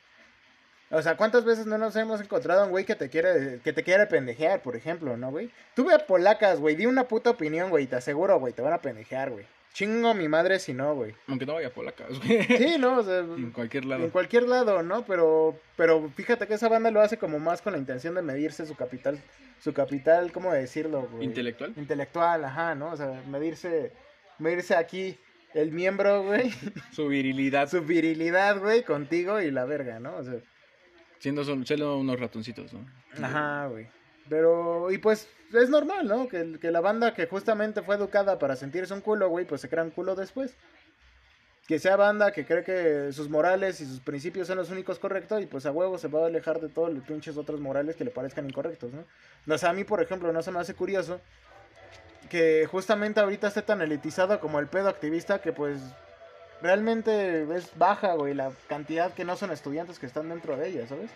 O 0.90 1.01
sea, 1.01 1.16
¿cuántas 1.16 1.44
veces 1.46 1.64
no 1.64 1.79
nos 1.79 1.96
hemos 1.96 2.20
encontrado 2.20 2.64
un 2.64 2.70
güey 2.70 2.85
que 2.85 2.94
te 2.94 3.09
quiere, 3.09 3.61
que 3.64 3.72
te 3.72 3.83
quiere 3.83 4.07
pendejear, 4.07 4.62
por 4.62 4.77
ejemplo, 4.77 5.16
¿no, 5.16 5.31
güey? 5.31 5.51
Tú 5.75 5.87
ve 5.87 5.94
a 5.94 6.07
polacas, 6.07 6.61
güey, 6.61 6.77
di 6.77 6.85
una 6.85 7.05
puta 7.05 7.31
opinión, 7.31 7.70
güey, 7.70 7.87
te 7.87 7.96
aseguro, 7.96 8.38
güey, 8.38 8.53
te 8.53 8.61
van 8.61 8.75
a 8.75 8.83
pendejear, 8.83 9.31
güey. 9.31 9.46
Chingo 9.72 10.12
mi 10.14 10.28
madre 10.28 10.58
si 10.58 10.74
no, 10.74 10.94
güey. 10.94 11.14
Aunque 11.28 11.46
no 11.46 11.54
vaya 11.54 11.68
a 11.68 11.70
polacas, 11.72 12.18
güey. 12.18 12.42
Sí, 12.44 12.76
¿no? 12.78 12.98
O 12.98 13.02
sea, 13.02 13.20
en 13.20 13.50
cualquier 13.52 13.85
en 13.85 13.88
lado. 13.90 14.11
cualquier 14.11 14.42
lado, 14.44 14.82
¿no? 14.82 15.04
Pero, 15.06 15.58
pero 15.76 16.11
fíjate 16.14 16.46
que 16.46 16.54
esa 16.54 16.68
banda 16.68 16.90
lo 16.90 17.00
hace 17.00 17.16
como 17.16 17.38
más 17.38 17.62
con 17.62 17.72
la 17.72 17.78
intención 17.78 18.14
de 18.14 18.22
medirse 18.22 18.66
su 18.66 18.74
capital, 18.74 19.18
su 19.61 19.72
capital, 19.72 20.30
¿cómo 20.32 20.52
decirlo, 20.52 21.08
güey? 21.11 21.24
Intelectual. 21.24 21.72
intelectual, 21.76 22.44
ajá, 22.44 22.74
¿no? 22.74 22.90
O 22.92 22.96
sea, 22.96 23.22
medirse, 23.28 23.92
medirse 24.38 24.74
aquí 24.76 25.16
el 25.54 25.70
miembro, 25.72 26.22
güey, 26.24 26.50
Su 26.92 27.08
virilidad. 27.08 27.68
su 27.68 27.80
virilidad, 27.82 28.58
güey, 28.58 28.82
contigo 28.85 29.40
y 29.40 29.50
la 29.50 29.64
verga, 29.64 30.00
¿no? 30.00 30.16
O 30.16 30.22
sea, 30.24 30.35
Siendo 31.18 31.44
siendo 31.64 31.96
unos 31.98 32.18
ratoncitos, 32.20 32.72
¿no? 32.72 32.85
ajá, 33.24 33.68
güey. 33.68 33.87
Pero, 34.28 34.90
y 34.90 34.98
pues, 34.98 35.28
es 35.52 35.68
normal, 35.68 36.06
¿no? 36.06 36.28
Que, 36.28 36.58
que 36.61 36.70
la 36.70 36.80
banda 36.80 37.14
que 37.14 37.26
justamente 37.26 37.82
fue 37.82 37.96
educada 37.96 38.38
para 38.38 38.56
sentirse 38.56 38.94
un 38.94 39.00
culo, 39.00 39.28
güey, 39.28 39.44
pues 39.44 39.61
se 39.61 39.68
crea 39.68 39.85
un 39.85 39.90
culo 39.90 40.14
después. 40.14 40.54
Que 41.66 41.78
sea 41.78 41.96
banda 41.96 42.32
que 42.32 42.44
cree 42.44 42.64
que 42.64 43.12
sus 43.12 43.28
morales 43.28 43.80
y 43.80 43.87
sus 43.87 44.00
principios 44.00 44.48
son 44.48 44.58
los 44.58 44.70
únicos 44.70 44.98
correctos 44.98 45.40
y 45.40 45.46
pues 45.46 45.64
a 45.64 45.70
huevo 45.70 45.96
se 45.96 46.08
va 46.08 46.24
a 46.24 46.26
alejar 46.26 46.61
de 46.61 46.68
todos 46.68 46.92
los 46.92 47.04
pinches 47.04 47.37
otros 47.37 47.61
morales 47.61 47.94
que 47.94 48.04
le 48.04 48.11
parezcan 48.11 48.46
incorrectos, 48.46 48.92
¿no? 48.92 49.04
O 49.54 49.58
sea, 49.58 49.70
a 49.70 49.72
mí, 49.72 49.85
por 49.85 50.02
ejemplo, 50.02 50.32
no 50.32 50.42
se 50.42 50.50
me 50.50 50.58
hace 50.58 50.74
curioso 50.74 51.20
que 52.28 52.66
justamente 52.66 53.20
ahorita 53.20 53.48
esté 53.48 53.62
tan 53.62 53.80
elitizado 53.80 54.40
como 54.40 54.58
el 54.58 54.66
pedo 54.66 54.88
activista 54.88 55.40
que 55.40 55.52
pues 55.52 55.78
realmente 56.62 57.42
es 57.54 57.76
baja, 57.76 58.14
güey, 58.14 58.35
la 58.35 58.52
cantidad 58.68 59.12
que 59.12 59.24
no 59.24 59.37
son 59.37 59.50
estudiantes 59.50 59.98
que 59.98 60.06
están 60.06 60.28
dentro 60.28 60.56
de 60.56 60.68
ella, 60.68 60.87
¿sabes? 60.87 61.11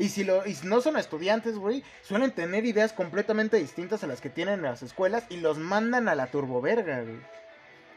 Y 0.00 0.08
si, 0.08 0.24
lo, 0.24 0.46
y 0.46 0.54
si 0.54 0.66
no 0.66 0.80
son 0.80 0.96
estudiantes, 0.96 1.56
güey, 1.56 1.84
suelen 2.02 2.30
tener 2.32 2.64
ideas 2.64 2.94
completamente 2.94 3.58
distintas 3.58 4.02
a 4.02 4.06
las 4.06 4.22
que 4.22 4.30
tienen 4.30 4.54
en 4.54 4.62
las 4.62 4.82
escuelas 4.82 5.24
y 5.28 5.36
los 5.36 5.58
mandan 5.58 6.08
a 6.08 6.14
la 6.14 6.28
turboverga, 6.28 7.02
güey. 7.02 7.20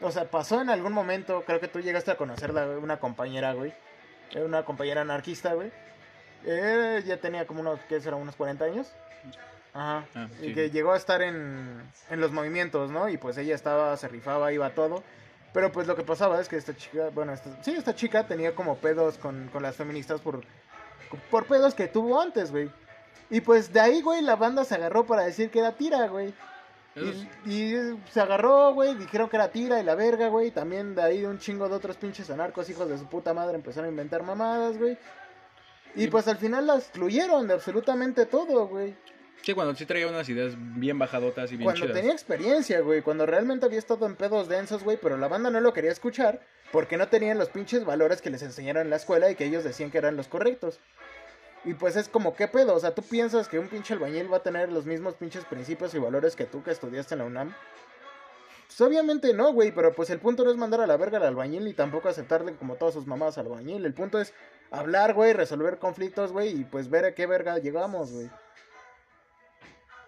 O 0.02 0.10
sea, 0.10 0.30
pasó 0.30 0.60
en 0.60 0.68
algún 0.68 0.92
momento, 0.92 1.44
creo 1.46 1.60
que 1.60 1.68
tú 1.68 1.80
llegaste 1.80 2.10
a 2.10 2.18
conocerla, 2.18 2.66
güey, 2.66 2.76
una 2.76 2.98
compañera, 2.98 3.54
güey. 3.54 3.72
Era 4.30 4.44
una 4.44 4.66
compañera 4.66 5.00
anarquista, 5.00 5.54
güey. 5.54 5.72
Eh, 6.44 7.02
ya 7.06 7.16
tenía 7.16 7.46
como 7.46 7.62
unos, 7.62 7.80
¿qué 7.88 7.98
será? 8.00 8.16
Unos 8.16 8.36
40 8.36 8.66
años. 8.66 8.92
Ajá. 9.72 10.04
Ah, 10.14 10.28
y 10.42 10.52
que 10.52 10.70
llegó 10.70 10.92
a 10.92 10.98
estar 10.98 11.22
en, 11.22 11.82
en 12.10 12.20
los 12.20 12.32
movimientos, 12.32 12.90
¿no? 12.90 13.08
Y 13.08 13.16
pues 13.16 13.38
ella 13.38 13.54
estaba, 13.54 13.96
se 13.96 14.08
rifaba, 14.08 14.52
iba 14.52 14.66
a 14.66 14.74
todo. 14.74 15.02
Pero 15.54 15.72
pues 15.72 15.86
lo 15.86 15.96
que 15.96 16.02
pasaba 16.02 16.38
es 16.38 16.48
que 16.48 16.56
esta 16.56 16.76
chica, 16.76 17.10
bueno, 17.14 17.32
esta, 17.32 17.62
sí, 17.62 17.72
esta 17.72 17.94
chica 17.94 18.26
tenía 18.26 18.54
como 18.54 18.76
pedos 18.76 19.16
con, 19.16 19.48
con 19.52 19.62
las 19.62 19.76
feministas 19.76 20.20
por, 20.20 20.42
por 21.30 21.46
pedos 21.46 21.74
que 21.74 21.88
tuvo 21.88 22.20
antes, 22.20 22.50
güey. 22.50 22.70
Y 23.30 23.40
pues 23.40 23.72
de 23.72 23.80
ahí, 23.80 24.02
güey, 24.02 24.22
la 24.22 24.36
banda 24.36 24.64
se 24.64 24.74
agarró 24.74 25.06
para 25.06 25.22
decir 25.24 25.50
que 25.50 25.58
era 25.60 25.72
tira, 25.72 26.06
güey. 26.08 26.32
Y, 26.96 27.50
y 27.50 27.98
se 28.12 28.20
agarró, 28.20 28.72
güey, 28.72 28.94
dijeron 28.94 29.28
que 29.28 29.36
era 29.36 29.48
tira 29.48 29.80
y 29.80 29.82
la 29.84 29.94
verga, 29.96 30.28
güey. 30.28 30.50
También 30.52 30.94
de 30.94 31.02
ahí 31.02 31.24
un 31.24 31.38
chingo 31.40 31.68
de 31.68 31.74
otros 31.74 31.96
pinches 31.96 32.30
anarcos, 32.30 32.70
hijos 32.70 32.88
de 32.88 32.98
su 32.98 33.06
puta 33.06 33.34
madre, 33.34 33.56
empezaron 33.56 33.86
a 33.86 33.90
inventar 33.90 34.22
mamadas, 34.22 34.78
güey. 34.78 34.96
Y 35.96 36.04
Y- 36.04 36.06
pues 36.08 36.28
al 36.28 36.36
final 36.36 36.66
la 36.66 36.76
excluyeron 36.76 37.48
de 37.48 37.54
absolutamente 37.54 38.26
todo, 38.26 38.68
güey. 38.68 38.94
Sí, 39.42 39.52
cuando 39.54 39.74
sí 39.74 39.84
traía 39.84 40.06
unas 40.06 40.28
ideas 40.28 40.54
bien 40.56 40.98
bajadotas 40.98 41.50
y 41.52 41.56
bien 41.56 41.64
Cuando 41.64 41.82
chidas. 41.82 41.96
tenía 41.96 42.12
experiencia, 42.12 42.80
güey. 42.80 43.02
Cuando 43.02 43.26
realmente 43.26 43.66
había 43.66 43.78
estado 43.78 44.06
en 44.06 44.16
pedos 44.16 44.48
densos, 44.48 44.82
güey. 44.84 44.96
Pero 44.96 45.16
la 45.18 45.28
banda 45.28 45.50
no 45.50 45.60
lo 45.60 45.72
quería 45.72 45.90
escuchar 45.90 46.40
porque 46.72 46.96
no 46.96 47.08
tenían 47.08 47.38
los 47.38 47.48
pinches 47.48 47.84
valores 47.84 48.20
que 48.20 48.30
les 48.30 48.42
enseñaron 48.42 48.82
en 48.82 48.90
la 48.90 48.96
escuela 48.96 49.30
y 49.30 49.34
que 49.34 49.44
ellos 49.44 49.64
decían 49.64 49.90
que 49.90 49.98
eran 49.98 50.16
los 50.16 50.28
correctos. 50.28 50.80
Y 51.64 51.74
pues 51.74 51.96
es 51.96 52.08
como, 52.08 52.34
¿qué 52.34 52.46
pedo? 52.46 52.74
O 52.74 52.80
sea, 52.80 52.94
¿tú 52.94 53.02
piensas 53.02 53.48
que 53.48 53.58
un 53.58 53.68
pinche 53.68 53.94
albañil 53.94 54.32
va 54.32 54.38
a 54.38 54.42
tener 54.42 54.70
los 54.70 54.84
mismos 54.84 55.14
pinches 55.14 55.44
principios 55.44 55.94
y 55.94 55.98
valores 55.98 56.36
que 56.36 56.44
tú 56.44 56.62
que 56.62 56.70
estudiaste 56.70 57.14
en 57.14 57.20
la 57.20 57.24
UNAM? 57.24 57.54
Pues 58.66 58.80
obviamente 58.80 59.32
no, 59.32 59.52
güey, 59.52 59.72
pero 59.72 59.94
pues 59.94 60.10
el 60.10 60.18
punto 60.18 60.44
no 60.44 60.50
es 60.50 60.56
mandar 60.56 60.80
a 60.80 60.86
la 60.86 60.96
verga 60.96 61.18
al 61.18 61.24
albañil 61.24 61.64
ni 61.64 61.74
tampoco 61.74 62.08
aceptarle 62.08 62.54
como 62.56 62.74
todas 62.74 62.94
sus 62.94 63.06
mamás 63.06 63.38
al 63.38 63.46
albañil. 63.46 63.84
El 63.84 63.94
punto 63.94 64.20
es 64.20 64.34
hablar, 64.70 65.14
güey, 65.14 65.32
resolver 65.32 65.78
conflictos, 65.78 66.32
güey, 66.32 66.60
y 66.60 66.64
pues 66.64 66.90
ver 66.90 67.04
a 67.04 67.14
qué 67.14 67.26
verga 67.26 67.58
llegamos, 67.58 68.12
güey. 68.12 68.30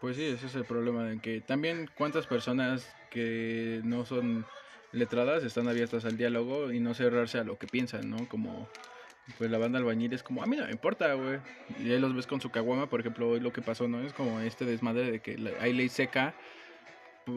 Pues 0.01 0.17
sí, 0.17 0.27
ese 0.27 0.47
es 0.47 0.55
el 0.55 0.65
problema, 0.65 1.05
de 1.05 1.21
que 1.21 1.41
también 1.41 1.89
cuántas 1.97 2.27
personas 2.27 2.87
que 3.11 3.81
no 3.85 4.05
son 4.05 4.45
letradas 4.97 5.45
están 5.45 5.69
abiertas 5.69 6.05
al 6.05 6.17
diálogo 6.17 6.73
y 6.73 6.81
no 6.81 6.95
cerrarse 6.95 7.39
a 7.39 7.45
lo 7.45 7.59
que 7.59 7.67
piensan, 7.67 8.11
¿no? 8.11 8.29
Como 8.29 8.69
pues 9.39 9.51
la 9.51 9.59
banda 9.59 9.79
albañil 9.79 10.13
es 10.13 10.23
como, 10.23 10.43
a 10.43 10.47
mí 10.47 10.57
no 10.57 10.65
me 10.65 10.71
importa, 10.71 11.13
güey. 11.15 11.39
Y 11.81 11.91
ahí 11.91 11.99
los 11.99 12.15
ves 12.15 12.27
con 12.27 12.41
su 12.41 12.51
caguama, 12.51 12.89
por 12.89 13.01
ejemplo, 13.01 13.29
hoy 13.29 13.41
lo 13.41 13.53
que 13.53 13.61
pasó, 13.61 13.89
¿no? 13.89 14.01
Es 14.01 14.13
como 14.13 14.41
este 14.41 14.65
desmadre 14.65 15.11
de 15.11 15.21
que 15.21 15.37
hay 15.61 15.73
ley 15.73 15.89
seca 15.89 16.35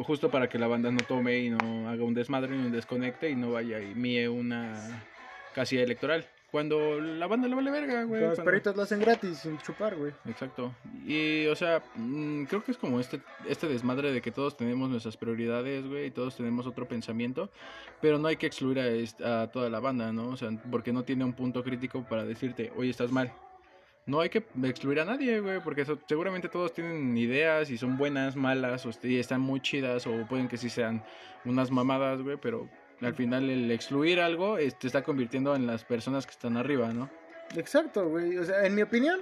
justo 0.03 0.29
para 0.29 0.49
que 0.49 0.59
la 0.59 0.67
banda 0.67 0.91
no 0.91 0.99
tome 0.99 1.39
y 1.39 1.49
no 1.49 1.89
haga 1.89 2.03
un 2.03 2.13
desmadre 2.13 2.55
ni 2.55 2.65
un 2.65 2.71
desconecte 2.71 3.29
y 3.29 3.35
no 3.35 3.51
vaya 3.51 3.79
y 3.79 3.95
mie 3.95 4.29
una 4.29 5.03
casilla 5.55 5.83
electoral. 5.83 6.25
Cuando 6.51 6.99
la 6.99 7.27
banda 7.27 7.47
le 7.47 7.53
vale 7.55 7.69
verga, 7.69 8.03
güey. 8.05 8.21
Los 8.21 8.29
cuando- 8.35 8.45
perritos 8.45 8.75
lo 8.75 8.81
hacen 8.81 8.99
gratis, 8.99 9.37
sin 9.37 9.57
chupar, 9.59 9.95
güey. 9.95 10.13
Exacto. 10.27 10.73
Y, 11.05 11.45
o 11.45 11.55
sea, 11.55 11.83
mm, 11.95 12.45
creo 12.45 12.63
que 12.63 12.71
es 12.71 12.77
como 12.77 12.99
este, 12.99 13.21
este 13.47 13.67
desmadre 13.67 14.11
de 14.11 14.19
que 14.21 14.31
todos 14.31 14.57
tenemos 14.57 14.89
nuestras 14.89 15.15
prioridades, 15.15 15.85
güey, 15.87 16.07
y 16.07 16.11
todos 16.11 16.35
tenemos 16.35 16.65
otro 16.65 16.87
pensamiento, 16.87 17.51
pero 18.01 18.17
no 18.17 18.27
hay 18.27 18.37
que 18.37 18.47
excluir 18.47 18.79
a, 18.79 19.43
a 19.43 19.47
toda 19.51 19.69
la 19.69 19.79
banda, 19.79 20.11
¿no? 20.11 20.29
O 20.29 20.37
sea, 20.37 20.49
porque 20.71 20.91
no 20.91 21.03
tiene 21.03 21.23
un 21.23 21.33
punto 21.33 21.63
crítico 21.63 22.03
para 22.03 22.25
decirte, 22.25 22.71
oye, 22.75 22.89
estás 22.89 23.11
mal. 23.11 23.31
No 24.07 24.21
hay 24.21 24.29
que 24.29 24.43
excluir 24.63 25.01
a 25.01 25.05
nadie, 25.05 25.39
güey, 25.41 25.61
porque 25.63 25.81
eso- 25.81 25.99
seguramente 26.07 26.49
todos 26.49 26.73
tienen 26.73 27.15
ideas 27.15 27.69
y 27.69 27.77
son 27.77 27.95
buenas, 27.95 28.35
malas, 28.35 28.87
o 28.87 28.91
y 29.03 29.17
están 29.19 29.39
muy 29.41 29.59
chidas, 29.61 30.07
o 30.07 30.25
pueden 30.27 30.47
que 30.47 30.57
sí 30.57 30.71
sean 30.71 31.03
unas 31.45 31.69
mamadas, 31.69 32.23
güey, 32.23 32.37
pero 32.41 32.67
al 33.01 33.13
final 33.13 33.49
el 33.49 33.71
excluir 33.71 34.19
algo 34.19 34.57
te 34.57 34.87
está 34.87 35.03
convirtiendo 35.03 35.55
en 35.55 35.67
las 35.67 35.83
personas 35.83 36.25
que 36.25 36.31
están 36.31 36.57
arriba, 36.57 36.91
¿no? 36.93 37.09
Exacto, 37.55 38.07
güey. 38.07 38.37
O 38.37 38.45
sea, 38.45 38.65
en 38.65 38.75
mi 38.75 38.81
opinión, 38.81 39.19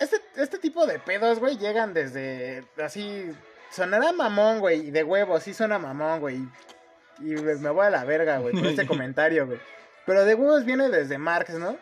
este, 0.00 0.16
este 0.36 0.58
tipo 0.58 0.86
de 0.86 0.98
pedos, 0.98 1.38
güey, 1.38 1.58
llegan 1.58 1.94
desde 1.94 2.64
así. 2.82 3.32
Sonará 3.70 4.12
mamón, 4.12 4.60
güey, 4.60 4.88
y 4.88 4.90
de 4.90 5.04
huevo, 5.04 5.36
así 5.36 5.52
suena 5.52 5.78
mamón, 5.78 6.20
güey. 6.20 6.36
Y 7.18 7.34
me 7.34 7.56
me 7.56 7.70
voy 7.70 7.86
a 7.86 7.90
la 7.90 8.04
verga, 8.04 8.38
güey, 8.38 8.54
por 8.54 8.66
este 8.66 8.86
comentario, 8.86 9.46
güey. 9.46 9.60
Pero 10.06 10.24
de 10.24 10.34
huevos 10.34 10.64
viene 10.64 10.88
desde 10.88 11.18
Marx, 11.18 11.54
¿no? 11.54 11.76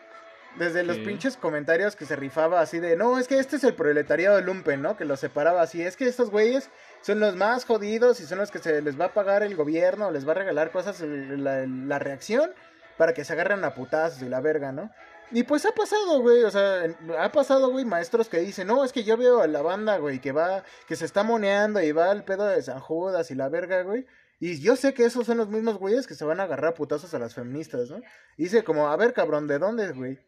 Desde 0.59 0.85
los 0.85 0.99
pinches 0.99 1.37
comentarios 1.37 1.97
que 1.97 2.07
se 2.07 2.17
rifaba 2.17 2.61
así 2.61 2.79
de, 2.79 2.97
no, 2.97 3.19
es 3.19 3.29
que 3.29 3.39
este 3.39 3.57
es 3.57 3.65
el 3.65 3.75
proletariado 3.75 4.41
lumpen, 4.41 4.81
¿no? 4.81 4.97
Que 4.97 5.05
los 5.05 5.21
separaba 5.21 5.61
así, 5.61 5.83
es 5.83 5.97
que 5.97 6.07
estos 6.09 6.31
güeyes 6.31 6.71
son 7.03 7.21
los 7.21 7.37
más 7.37 7.67
jodidos 7.67 8.21
y 8.21 8.27
son 8.27 8.39
los 8.39 8.51
que 8.51 8.59
se 8.59 8.81
les 8.81 8.99
va 8.99 9.07
a 9.07 9.13
pagar 9.13 9.43
el 9.43 9.55
gobierno, 9.55 10.11
les 10.11 10.27
va 10.27 10.33
a 10.33 10.37
regalar 10.37 10.71
cosas, 10.71 11.01
la, 11.03 11.67
la 11.67 11.99
reacción, 11.99 12.53
para 12.97 13.13
que 13.13 13.25
se 13.25 13.35
agarren 13.35 13.65
a 13.65 13.75
putazos 13.75 14.23
y 14.23 14.29
la 14.29 14.41
verga, 14.41 14.73
¿no? 14.73 14.91
Y 15.33 15.43
pues 15.43 15.67
ha 15.67 15.73
pasado, 15.73 16.21
güey, 16.21 16.45
o 16.45 16.51
sea, 16.51 16.85
ha 17.19 17.33
pasado, 17.33 17.71
güey, 17.71 17.85
maestros 17.85 18.29
que 18.29 18.39
dicen, 18.39 18.69
no, 18.69 18.85
es 18.85 18.93
que 18.93 19.03
yo 19.03 19.17
veo 19.17 19.43
a 19.43 19.49
la 19.49 19.61
banda, 19.61 19.99
güey, 19.99 20.21
que 20.21 20.31
va, 20.31 20.63
que 20.87 20.95
se 20.95 21.05
está 21.05 21.25
moneando 21.25 21.83
y 21.83 21.91
va 21.91 22.11
al 22.11 22.25
pedo 22.25 22.47
de 22.47 22.63
San 22.63 22.79
Judas 22.79 23.31
y 23.31 23.35
la 23.35 23.49
verga, 23.49 23.83
güey. 23.83 24.07
Y 24.39 24.61
yo 24.61 24.77
sé 24.77 24.95
que 24.95 25.05
esos 25.05 25.27
son 25.27 25.39
los 25.39 25.49
mismos 25.49 25.79
güeyes 25.79 26.07
que 26.07 26.15
se 26.15 26.25
van 26.25 26.39
a 26.39 26.45
agarrar 26.45 26.73
a 26.73 26.75
putazos 26.75 27.13
a 27.15 27.19
las 27.19 27.35
feministas, 27.35 27.91
¿no? 27.91 27.99
Y 28.37 28.45
dice 28.45 28.63
como, 28.63 28.89
a 28.89 28.97
ver, 28.97 29.15
cabrón, 29.15 29.49
¿de 29.49 29.59
dónde, 29.59 29.91
güey? 29.93 30.21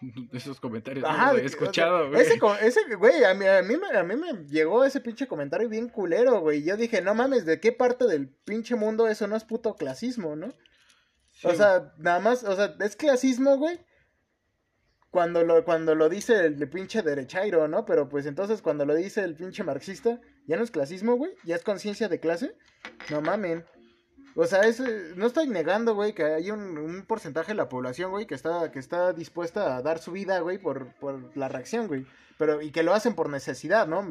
Esos 0.32 0.60
comentarios 0.60 1.04
Ajá, 1.04 1.28
no 1.28 1.32
los 1.34 1.42
he 1.42 1.46
escuchado, 1.46 2.08
güey. 2.08 2.22
Ese, 2.22 2.38
güey, 2.96 3.24
a 3.24 3.34
mí, 3.34 3.46
a, 3.46 3.62
mí, 3.62 3.74
me- 3.76 3.98
a 3.98 4.02
mí 4.02 4.16
me 4.16 4.44
llegó 4.46 4.84
ese 4.84 5.00
pinche 5.00 5.26
comentario 5.26 5.68
bien 5.68 5.88
culero, 5.88 6.40
güey. 6.40 6.62
Yo 6.62 6.76
dije, 6.76 7.02
no 7.02 7.14
mames, 7.14 7.44
¿de 7.44 7.60
qué 7.60 7.72
parte 7.72 8.06
del 8.06 8.28
pinche 8.28 8.76
mundo 8.76 9.08
eso 9.08 9.26
no 9.26 9.36
es 9.36 9.44
puto 9.44 9.74
clasismo, 9.74 10.36
no? 10.36 10.48
O 11.44 11.54
sea, 11.54 11.94
nada 11.98 12.20
más, 12.20 12.44
o 12.44 12.54
sea, 12.54 12.76
es 12.80 12.96
clasismo, 12.96 13.56
güey. 13.56 13.80
Cuando 15.10 15.42
lo, 15.42 15.64
cuando 15.64 15.94
lo 15.94 16.08
dice 16.08 16.46
el, 16.46 16.68
pinche 16.68 17.02
derechairo, 17.02 17.66
¿no? 17.66 17.84
Pero 17.84 18.08
pues 18.08 18.26
entonces 18.26 18.62
cuando 18.62 18.84
lo 18.86 18.94
dice 18.94 19.22
el 19.22 19.34
pinche 19.34 19.64
marxista, 19.64 20.20
ya 20.46 20.56
no 20.56 20.62
es 20.62 20.70
clasismo, 20.70 21.16
güey. 21.16 21.32
Ya 21.44 21.56
es 21.56 21.64
conciencia 21.64 22.08
de 22.08 22.20
clase. 22.20 22.56
No 23.10 23.20
mamen. 23.20 23.64
O 24.34 24.46
sea, 24.46 24.60
es, 24.60 24.80
eh, 24.80 25.12
no 25.16 25.26
estoy 25.26 25.48
negando, 25.48 25.94
güey, 25.94 26.12
que 26.12 26.24
hay 26.24 26.50
un, 26.50 27.04
porcentaje 27.06 27.52
de 27.52 27.56
la 27.56 27.68
población, 27.68 28.10
güey, 28.10 28.26
que 28.26 28.34
está, 28.34 28.70
que 28.70 28.78
está 28.78 29.12
dispuesta 29.12 29.76
a 29.76 29.82
dar 29.82 29.98
su 29.98 30.12
vida, 30.12 30.38
güey, 30.40 30.58
por, 30.58 30.92
por 30.94 31.36
la 31.36 31.48
reacción, 31.48 31.88
güey. 31.88 32.06
Pero, 32.38 32.62
y 32.62 32.70
que 32.70 32.82
lo 32.82 32.94
hacen 32.94 33.14
por 33.14 33.28
necesidad, 33.28 33.86
¿no? 33.86 34.02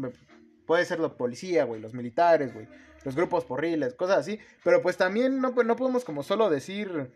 Puede 0.65 0.85
ser 0.85 0.99
la 0.99 1.09
policía, 1.09 1.63
güey, 1.63 1.81
los 1.81 1.93
militares, 1.93 2.53
güey, 2.53 2.67
los 3.03 3.15
grupos 3.15 3.45
porriles, 3.45 3.95
cosas 3.95 4.19
así. 4.19 4.39
Pero 4.63 4.81
pues 4.81 4.97
también 4.97 5.39
no, 5.39 5.51
no 5.51 5.75
podemos 5.75 6.05
como 6.05 6.21
solo 6.21 6.49
decir, 6.49 7.11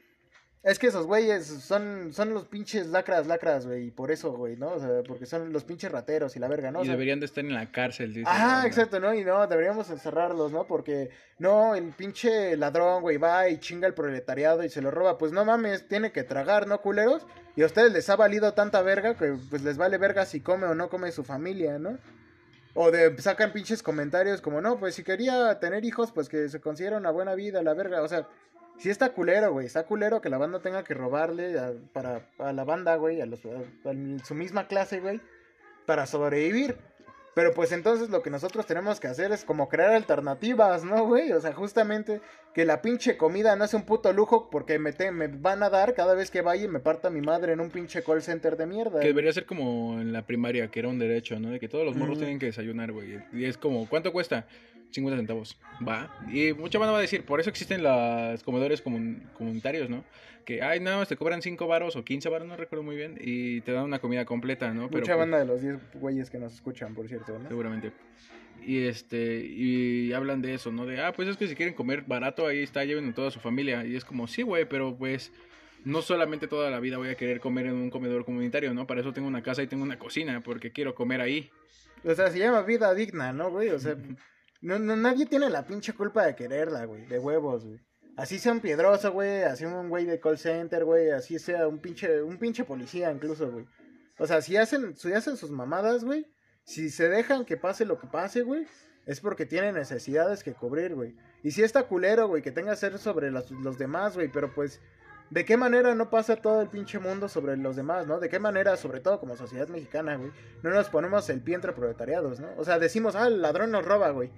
es 0.63 0.79
que 0.79 0.87
esos 0.87 1.05
güeyes 1.05 1.45
son, 1.45 2.13
son 2.13 2.33
los 2.33 2.45
pinches 2.45 2.87
lacras, 2.87 3.27
lacras, 3.27 3.65
güey, 3.65 3.87
y 3.87 3.91
por 3.91 4.11
eso, 4.11 4.31
güey, 4.31 4.55
¿no? 4.55 4.69
O 4.69 4.79
sea, 4.79 5.03
porque 5.05 5.25
son 5.25 5.51
los 5.51 5.65
pinches 5.65 5.91
rateros 5.91 6.37
y 6.37 6.39
la 6.39 6.47
verga, 6.47 6.71
¿no? 6.71 6.79
O 6.79 6.85
y 6.85 6.87
deberían 6.87 7.19
de 7.19 7.25
estar 7.25 7.43
en 7.43 7.53
la 7.53 7.69
cárcel, 7.69 8.13
dice. 8.13 8.29
Ajá, 8.29 8.61
¿no? 8.61 8.67
exacto, 8.67 8.99
¿no? 9.01 9.13
Y 9.13 9.25
no, 9.25 9.45
deberíamos 9.45 9.89
encerrarlos, 9.89 10.53
¿no? 10.53 10.65
Porque, 10.65 11.09
no, 11.37 11.75
el 11.75 11.91
pinche 11.91 12.55
ladrón, 12.55 13.01
güey, 13.01 13.17
va 13.17 13.49
y 13.49 13.59
chinga 13.59 13.87
el 13.87 13.93
proletariado 13.93 14.63
y 14.63 14.69
se 14.69 14.81
lo 14.81 14.89
roba. 14.89 15.17
Pues 15.17 15.33
no 15.33 15.43
mames, 15.43 15.85
tiene 15.89 16.13
que 16.13 16.23
tragar, 16.23 16.65
¿no, 16.65 16.79
culeros? 16.79 17.27
Y 17.57 17.63
a 17.63 17.65
ustedes 17.65 17.91
les 17.91 18.09
ha 18.09 18.15
valido 18.15 18.53
tanta 18.53 18.81
verga 18.81 19.17
que 19.17 19.35
pues 19.49 19.63
les 19.63 19.77
vale 19.77 19.97
verga 19.97 20.25
si 20.25 20.39
come 20.39 20.65
o 20.65 20.75
no 20.75 20.89
come 20.89 21.11
su 21.11 21.25
familia, 21.25 21.77
¿no? 21.77 21.99
O 22.73 22.89
de 22.89 23.15
sacan 23.21 23.51
pinches 23.51 23.83
comentarios 23.83 24.41
como, 24.41 24.61
no, 24.61 24.79
pues 24.79 24.95
si 24.95 25.03
quería 25.03 25.59
tener 25.59 25.83
hijos, 25.83 26.11
pues 26.11 26.29
que 26.29 26.47
se 26.47 26.61
considera 26.61 26.97
una 26.97 27.11
buena 27.11 27.35
vida, 27.35 27.61
la 27.61 27.73
verga. 27.73 28.01
O 28.01 28.07
sea, 28.07 28.27
sí 28.77 28.89
está 28.89 29.09
culero, 29.13 29.51
güey. 29.51 29.65
Está 29.65 29.83
culero 29.85 30.21
que 30.21 30.29
la 30.29 30.37
banda 30.37 30.59
tenga 30.59 30.83
que 30.83 30.93
robarle 30.93 31.57
a, 31.59 31.73
para, 31.93 32.27
a 32.39 32.53
la 32.53 32.63
banda, 32.63 32.95
güey, 32.95 33.21
a, 33.21 33.25
los, 33.25 33.41
a, 33.45 33.89
a 33.89 34.25
su 34.25 34.35
misma 34.35 34.67
clase, 34.67 34.99
güey, 34.99 35.21
para 35.85 36.05
sobrevivir. 36.05 36.75
Pero 37.35 37.51
pues 37.55 37.71
entonces 37.71 38.11
lo 38.11 38.21
que 38.21 38.29
nosotros 38.29 38.67
tenemos 38.67 38.99
que 38.99 39.07
hacer 39.07 39.31
es 39.31 39.43
como 39.43 39.67
crear 39.67 39.89
alternativas, 39.95 40.83
¿no, 40.83 41.07
güey? 41.07 41.31
O 41.31 41.41
sea, 41.41 41.51
justamente 41.51 42.21
que 42.53 42.63
la 42.63 42.83
pinche 42.83 43.17
comida 43.17 43.55
no 43.55 43.65
es 43.65 43.73
un 43.73 43.87
puto 43.87 44.13
lujo 44.13 44.51
porque 44.51 44.77
me, 44.77 44.93
te- 44.93 45.09
me 45.09 45.25
van 45.27 45.63
a 45.63 45.71
dar 45.71 45.95
cada 45.95 46.13
vez 46.13 46.29
que 46.29 46.41
vaya 46.41 46.65
y 46.65 46.67
me 46.67 46.79
parta 46.79 47.09
mi 47.09 47.21
madre 47.21 47.53
en 47.53 47.59
un 47.59 47.71
pinche 47.71 48.03
call 48.03 48.21
center 48.21 48.55
de 48.55 48.67
mierda. 48.67 48.99
Que 48.99 49.07
debería 49.07 49.33
ser 49.33 49.47
como 49.47 49.99
en 49.99 50.13
la 50.13 50.27
primaria, 50.27 50.67
que 50.67 50.77
era 50.81 50.89
un 50.89 50.99
derecho, 50.99 51.39
¿no? 51.39 51.49
De 51.49 51.59
que 51.59 51.67
todos 51.67 51.83
los 51.83 51.95
morros 51.95 52.19
tienen 52.19 52.37
que 52.37 52.45
desayunar, 52.45 52.91
güey. 52.91 53.19
Y 53.33 53.45
es 53.45 53.57
como, 53.57 53.89
¿cuánto 53.89 54.13
cuesta? 54.13 54.45
50 54.93 55.17
centavos. 55.17 55.57
Va. 55.85 56.15
Y 56.31 56.53
mucha 56.53 56.77
banda 56.79 56.91
va 56.93 56.99
a 56.99 57.01
decir, 57.01 57.23
por 57.25 57.39
eso 57.39 57.49
existen 57.49 57.83
los 57.83 58.43
comedores 58.43 58.83
comun- 58.83 59.21
comunitarios, 59.33 59.89
¿no? 59.89 60.03
Que, 60.45 60.61
ay, 60.61 60.79
nada 60.79 60.97
más 60.97 61.07
te 61.07 61.15
cobran 61.15 61.41
5 61.41 61.67
varos 61.67 61.95
o 61.95 62.03
15 62.03 62.29
varos, 62.29 62.47
no 62.47 62.55
recuerdo 62.57 62.83
muy 62.83 62.95
bien, 62.95 63.17
y 63.21 63.61
te 63.61 63.71
dan 63.71 63.85
una 63.85 63.99
comida 63.99 64.25
completa, 64.25 64.73
¿no? 64.73 64.87
Pero, 64.89 64.99
Mucha 65.01 65.13
pues, 65.13 65.19
banda 65.19 65.39
de 65.39 65.45
los 65.45 65.61
10 65.61 65.77
güeyes 65.95 66.29
que 66.29 66.37
nos 66.37 66.53
escuchan, 66.53 66.93
por 66.93 67.07
cierto, 67.07 67.37
¿no? 67.39 67.47
Seguramente. 67.47 67.91
Y 68.65 68.85
este, 68.85 69.45
y 69.45 70.13
hablan 70.13 70.41
de 70.41 70.53
eso, 70.53 70.71
¿no? 70.71 70.85
De, 70.85 71.01
ah, 71.01 71.11
pues 71.13 71.27
es 71.27 71.37
que 71.37 71.47
si 71.47 71.55
quieren 71.55 71.73
comer 71.73 72.03
barato, 72.07 72.47
ahí 72.47 72.59
está, 72.63 72.85
lleven 72.85 73.09
a 73.09 73.13
toda 73.13 73.31
su 73.31 73.39
familia. 73.39 73.85
Y 73.85 73.95
es 73.95 74.05
como, 74.05 74.27
sí, 74.27 74.41
güey, 74.41 74.65
pero 74.65 74.95
pues 74.95 75.31
no 75.83 76.01
solamente 76.01 76.47
toda 76.47 76.69
la 76.71 76.79
vida 76.79 76.97
voy 76.97 77.09
a 77.09 77.15
querer 77.15 77.39
comer 77.41 77.65
en 77.65 77.73
un 77.73 77.89
comedor 77.89 78.23
comunitario, 78.23 78.73
¿no? 78.73 78.87
Para 78.87 79.01
eso 79.01 79.11
tengo 79.11 79.27
una 79.27 79.43
casa 79.43 79.63
y 79.63 79.67
tengo 79.67 79.83
una 79.83 79.99
cocina, 79.99 80.39
porque 80.41 80.71
quiero 80.71 80.95
comer 80.95 81.19
ahí. 81.19 81.49
O 82.05 82.13
sea, 82.15 82.29
se 82.31 82.39
llama 82.39 82.61
vida 82.61 82.93
digna, 82.93 83.33
¿no, 83.33 83.49
güey? 83.49 83.69
O 83.69 83.79
sea, 83.79 83.95
no, 84.63 84.79
no, 84.79 84.95
nadie 84.95 85.25
tiene 85.25 85.49
la 85.49 85.67
pinche 85.67 85.93
culpa 85.93 86.25
de 86.25 86.35
quererla, 86.35 86.85
güey, 86.85 87.05
de 87.05 87.19
huevos, 87.19 87.65
güey. 87.65 87.81
Así 88.15 88.39
sea 88.39 88.53
un 88.53 88.61
piedroso, 88.61 89.11
güey, 89.11 89.43
así 89.43 89.65
un 89.65 89.89
güey 89.89 90.05
de 90.05 90.21
call 90.21 90.37
center, 90.37 90.85
güey, 90.85 91.09
así 91.11 91.37
sea 91.37 91.67
un 91.67 91.79
pinche, 91.79 92.23
un 92.23 92.37
pinche 92.37 92.63
policía 92.63 93.11
incluso, 93.11 93.51
güey. 93.51 93.65
O 94.17 94.25
sea, 94.25 94.41
si 94.41 94.55
hacen, 94.55 94.95
si 94.95 95.11
hacen 95.11 95.35
sus 95.35 95.51
mamadas, 95.51 96.05
güey, 96.05 96.25
si 96.63 96.89
se 96.89 97.09
dejan 97.09 97.43
que 97.43 97.57
pase 97.57 97.83
lo 97.83 97.99
que 97.99 98.07
pase, 98.07 98.43
güey, 98.43 98.65
es 99.05 99.19
porque 99.19 99.45
tienen 99.45 99.75
necesidades 99.75 100.43
que 100.43 100.53
cubrir, 100.53 100.95
güey. 100.95 101.17
Y 101.43 101.51
si 101.51 101.61
está 101.61 101.83
culero, 101.83 102.29
güey, 102.29 102.41
que 102.41 102.51
tenga 102.51 102.73
ser 102.77 102.97
sobre 102.99 103.31
los, 103.31 103.51
los 103.51 103.77
demás, 103.77 104.15
güey, 104.15 104.29
pero 104.29 104.53
pues, 104.53 104.79
¿de 105.29 105.45
qué 105.45 105.57
manera 105.57 105.95
no 105.95 106.09
pasa 106.09 106.35
todo 106.35 106.61
el 106.61 106.67
pinche 106.67 106.99
mundo 106.99 107.27
sobre 107.29 107.57
los 107.57 107.75
demás, 107.75 108.07
no? 108.07 108.19
¿De 108.19 108.29
qué 108.29 108.39
manera, 108.39 108.77
sobre 108.77 108.99
todo 108.99 109.19
como 109.19 109.35
sociedad 109.35 109.67
mexicana, 109.67 110.15
güey, 110.15 110.31
no 110.61 110.69
nos 110.69 110.89
ponemos 110.89 111.29
el 111.29 111.41
pie 111.41 111.55
entre 111.55 111.73
proletariados, 111.73 112.39
¿no? 112.39 112.49
O 112.57 112.63
sea, 112.63 112.79
decimos, 112.79 113.15
ah, 113.15 113.27
el 113.27 113.41
ladrón 113.41 113.71
nos 113.71 113.85
roba, 113.85 114.09
güey. 114.11 114.31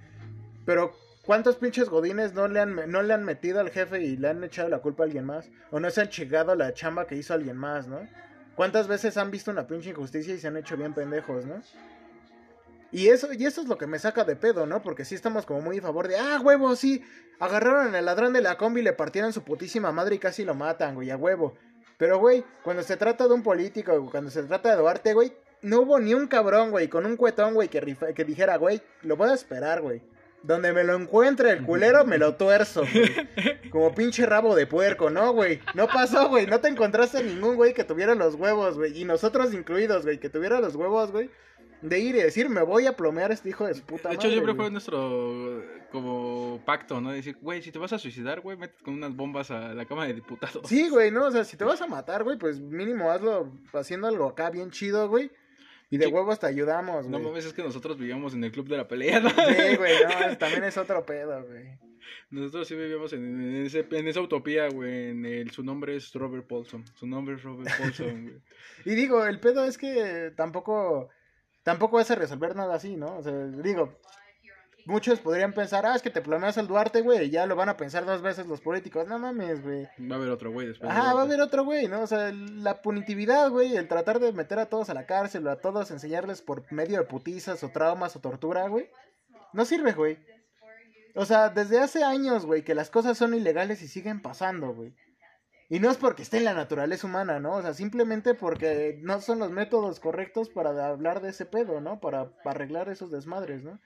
Pero, 0.66 0.94
¿cuántos 1.26 1.58
pinches 1.58 1.90
godines 1.90 2.34
no 2.34 2.48
le, 2.48 2.60
han, 2.60 2.90
no 2.90 3.02
le 3.02 3.14
han 3.14 3.24
metido 3.24 3.60
al 3.60 3.70
jefe 3.70 4.02
y 4.02 4.18
le 4.18 4.30
han 4.30 4.44
echado 4.44 4.70
la 4.70 4.80
culpa 4.80 5.04
a 5.04 5.06
alguien 5.06 5.26
más? 5.26 5.50
O 5.72 5.80
no 5.80 5.90
se 5.90 6.02
han 6.02 6.10
chingado 6.10 6.56
la 6.56 6.74
chamba 6.74 7.06
que 7.06 7.16
hizo 7.16 7.34
alguien 7.34 7.58
más, 7.58 7.88
¿no? 7.88 8.08
¿Cuántas 8.56 8.88
veces 8.88 9.18
han 9.18 9.32
visto 9.32 9.52
una 9.52 9.68
pinche 9.68 9.90
injusticia 9.90 10.34
y 10.34 10.40
se 10.40 10.48
han 10.48 10.58
hecho 10.58 10.78
bien 10.78 10.94
pendejos, 10.94 11.46
¿no? 11.46 11.62
Y 12.96 13.10
eso, 13.10 13.28
y 13.34 13.46
eso 13.46 13.60
es 13.60 13.68
lo 13.68 13.78
que 13.78 13.88
me 13.88 14.00
saca 14.00 14.24
de 14.24 14.38
pedo, 14.38 14.66
¿no? 14.66 14.82
Porque 14.82 15.04
sí 15.04 15.16
estamos 15.16 15.46
como 15.46 15.60
muy 15.60 15.80
a 15.80 15.82
favor 15.82 16.08
de, 16.08 16.16
ah, 16.16 16.40
huevo, 16.42 16.74
sí, 16.78 17.04
agarraron 17.42 17.94
al 17.94 18.06
ladrón 18.06 18.32
de 18.32 18.40
la 18.40 18.58
combi, 18.58 18.82
le 18.82 18.94
partieron 18.94 19.34
su 19.34 19.44
putísima 19.44 19.92
madre 19.92 20.16
y 20.16 20.20
casi 20.20 20.46
lo 20.46 20.54
matan, 20.54 20.96
güey, 20.96 21.10
a 21.10 21.18
huevo. 21.18 21.58
Pero, 21.98 22.20
güey, 22.20 22.46
cuando 22.64 22.84
se 22.84 22.96
trata 22.96 23.28
de 23.28 23.34
un 23.34 23.44
político, 23.44 24.10
cuando 24.10 24.32
se 24.32 24.44
trata 24.44 24.70
de 24.70 24.78
Duarte, 24.78 25.14
güey, 25.14 25.34
no 25.62 25.82
hubo 25.82 26.00
ni 26.00 26.14
un 26.14 26.28
cabrón, 26.28 26.72
güey, 26.72 26.88
con 26.88 27.06
un 27.06 27.18
cuetón, 27.18 27.54
güey, 27.54 27.68
que, 27.68 27.98
que 28.16 28.24
dijera, 28.24 28.56
güey, 28.56 28.82
lo 29.02 29.18
voy 29.18 29.30
a 29.30 29.34
esperar, 29.34 29.82
güey. 29.82 30.02
Donde 30.44 30.72
me 30.72 30.86
lo 30.86 30.96
encuentre 30.96 31.50
el 31.50 31.66
culero, 31.66 32.06
me 32.06 32.18
lo 32.18 32.36
tuerzo, 32.36 32.84
güey. 32.90 33.70
Como 33.72 33.94
pinche 33.94 34.26
rabo 34.26 34.56
de 34.56 34.68
puerco, 34.68 35.10
¿no, 35.10 35.34
güey? 35.34 35.60
No 35.74 35.88
pasó, 35.88 36.30
güey. 36.30 36.46
No 36.46 36.62
te 36.62 36.70
encontraste 36.70 37.22
ningún 37.24 37.58
güey 37.58 37.74
que 37.74 37.84
tuviera 37.84 38.16
los 38.16 38.36
huevos, 38.36 38.78
güey. 38.78 38.98
Y 38.98 39.04
nosotros 39.04 39.54
incluidos, 39.54 40.04
güey, 40.04 40.18
que 40.18 40.30
tuviera 40.30 40.62
los 40.62 40.76
huevos, 40.76 41.12
güey. 41.12 41.30
De 41.88 42.00
ir 42.00 42.16
y 42.16 42.20
decir, 42.20 42.50
me 42.50 42.62
voy 42.62 42.86
a 42.88 42.96
plomear 42.96 43.32
a 43.32 43.34
este 43.34 43.50
hijo 43.50 43.66
de 43.68 43.76
puta 43.76 44.10
De 44.10 44.16
hecho, 44.16 44.30
siempre 44.30 44.56
fue 44.56 44.72
nuestro 44.72 45.64
como 45.92 46.62
pacto, 46.66 47.00
¿no? 47.00 47.12
Decir, 47.12 47.38
güey, 47.42 47.62
si 47.62 47.72
te 47.72 47.80
vas 47.80 47.94
a 47.94 48.00
suicidar, 48.00 48.42
güey, 48.42 48.58
mete 48.58 48.84
con 48.84 48.96
unas 48.96 49.16
bombas 49.16 49.52
a 49.52 49.74
la 49.74 49.86
Cámara 49.86 50.08
de 50.08 50.16
Diputados. 50.16 50.68
Sí, 50.68 50.90
güey, 50.90 51.12
no, 51.12 51.26
o 51.26 51.32
sea, 51.32 51.44
si 51.44 51.58
te 51.58 51.64
vas 51.64 51.82
a 51.82 51.88
matar, 51.88 52.24
güey, 52.24 52.38
pues 52.38 52.60
mínimo 52.60 53.12
hazlo 53.12 53.52
haciendo 53.74 54.08
algo 54.08 54.26
acá 54.28 54.50
bien 54.50 54.72
chido, 54.72 55.08
güey. 55.08 55.32
Y 55.90 55.98
de 55.98 56.08
huevos 56.08 56.40
te 56.40 56.48
ayudamos, 56.48 57.08
güey. 57.08 57.10
No 57.10 57.20
mames, 57.20 57.46
es 57.46 57.54
que 57.54 57.64
nosotros 57.64 57.98
vivíamos 57.98 58.34
en 58.34 58.44
el 58.44 58.52
club 58.52 58.68
de 58.68 58.78
la 58.78 58.88
pelea, 58.88 59.20
¿no? 59.20 59.30
Sí, 59.30 59.36
güey, 59.78 59.94
no, 60.04 60.38
también 60.38 60.64
es 60.64 60.78
otro 60.78 61.06
pedo, 61.06 61.46
güey. 61.46 61.78
Nosotros 62.30 62.68
sí 62.68 62.76
vivíamos 62.76 63.14
en, 63.14 63.66
ese, 63.66 63.86
en 63.90 64.08
esa 64.08 64.22
utopía, 64.22 64.68
güey. 64.70 65.10
En 65.10 65.26
el, 65.26 65.52
su 65.52 65.64
nombre 65.64 65.96
es 65.96 66.12
Robert 66.14 66.48
Paulson. 66.48 66.84
Su 66.96 67.08
nombre 67.08 67.36
es 67.36 67.44
Robert 67.44 67.70
Paulson, 67.78 68.24
güey. 68.24 68.42
y 68.86 68.96
digo, 68.96 69.26
el 69.26 69.40
pedo 69.40 69.64
es 69.64 69.78
que 69.78 70.34
tampoco, 70.36 71.10
tampoco 71.66 71.98
vas 71.98 72.10
a 72.12 72.16
resolver 72.16 72.56
nada 72.56 72.76
así, 72.76 72.96
¿no? 72.96 73.18
O 73.18 73.24
sea, 73.24 73.34
digo, 73.34 73.98
muchos 74.86 75.20
podrían 75.20 75.52
pensar, 75.52 75.86
ah, 75.86 75.96
es 75.96 76.04
que 76.04 76.12
te 76.12 76.22
planeas 76.22 76.60
al 76.60 76.68
Duarte, 76.68 77.02
güey, 77.02 77.26
y 77.26 77.30
ya 77.32 77.48
lo 77.48 77.56
van 77.56 77.70
a 77.70 77.76
pensar 77.76 78.06
dos 78.06 78.22
veces 78.22 78.46
los 78.46 78.62
políticos. 78.62 79.08
No 79.08 79.18
mames, 79.18 79.64
güey. 79.64 79.90
Va 80.00 80.16
a 80.16 80.20
haber 80.20 80.30
otro 80.30 80.52
güey 80.52 80.68
después. 80.68 80.90
Ah, 80.94 81.14
va 81.14 81.22
a 81.22 81.24
haber 81.24 81.42
otro 81.42 81.66
güey, 81.66 81.88
¿no? 81.88 82.02
O 82.02 82.08
sea, 82.08 82.32
la 82.32 82.84
punitividad, 82.84 83.50
güey, 83.50 83.76
el 83.76 83.88
tratar 83.88 84.20
de 84.20 84.32
meter 84.32 84.60
a 84.60 84.68
todos 84.68 84.90
a 84.90 84.94
la 84.94 85.08
cárcel 85.08 85.46
o 85.48 85.52
a 85.52 85.60
todos 85.60 85.90
enseñarles 85.90 86.44
por 86.44 86.72
medio 86.72 87.00
de 87.00 87.06
putizas 87.06 87.64
o 87.64 87.70
traumas 87.70 88.16
o 88.16 88.20
tortura, 88.20 88.68
güey. 88.68 88.88
No 89.52 89.66
sirve, 89.66 89.94
güey. 89.94 90.20
O 91.16 91.26
sea, 91.26 91.50
desde 91.50 91.80
hace 91.80 92.04
años, 92.04 92.46
güey, 92.46 92.62
que 92.64 92.76
las 92.76 92.92
cosas 92.92 93.18
son 93.18 93.34
ilegales 93.34 93.82
y 93.82 93.88
siguen 93.88 94.22
pasando, 94.22 94.74
güey. 94.74 94.94
Y 95.70 95.80
no 95.80 95.90
es 95.90 95.98
porque 95.98 96.22
esté 96.22 96.38
en 96.38 96.46
la 96.46 96.54
naturaleza 96.54 97.08
humana, 97.08 97.40
¿no? 97.40 97.56
O 97.56 97.62
sea, 97.62 97.74
simplemente 97.74 98.36
porque 98.36 99.00
no 99.02 99.20
son 99.20 99.40
los 99.40 99.52
métodos 99.52 100.00
correctos 100.00 100.50
para 100.50 100.88
hablar 100.88 101.22
de 101.22 101.30
ese 101.30 101.46
pedo, 101.46 101.82
¿no? 101.82 102.00
Para, 102.00 102.30
para 102.44 102.52
arreglar 102.52 102.90
esos 102.90 103.12
desmadres, 103.12 103.64
¿no? 103.64 103.80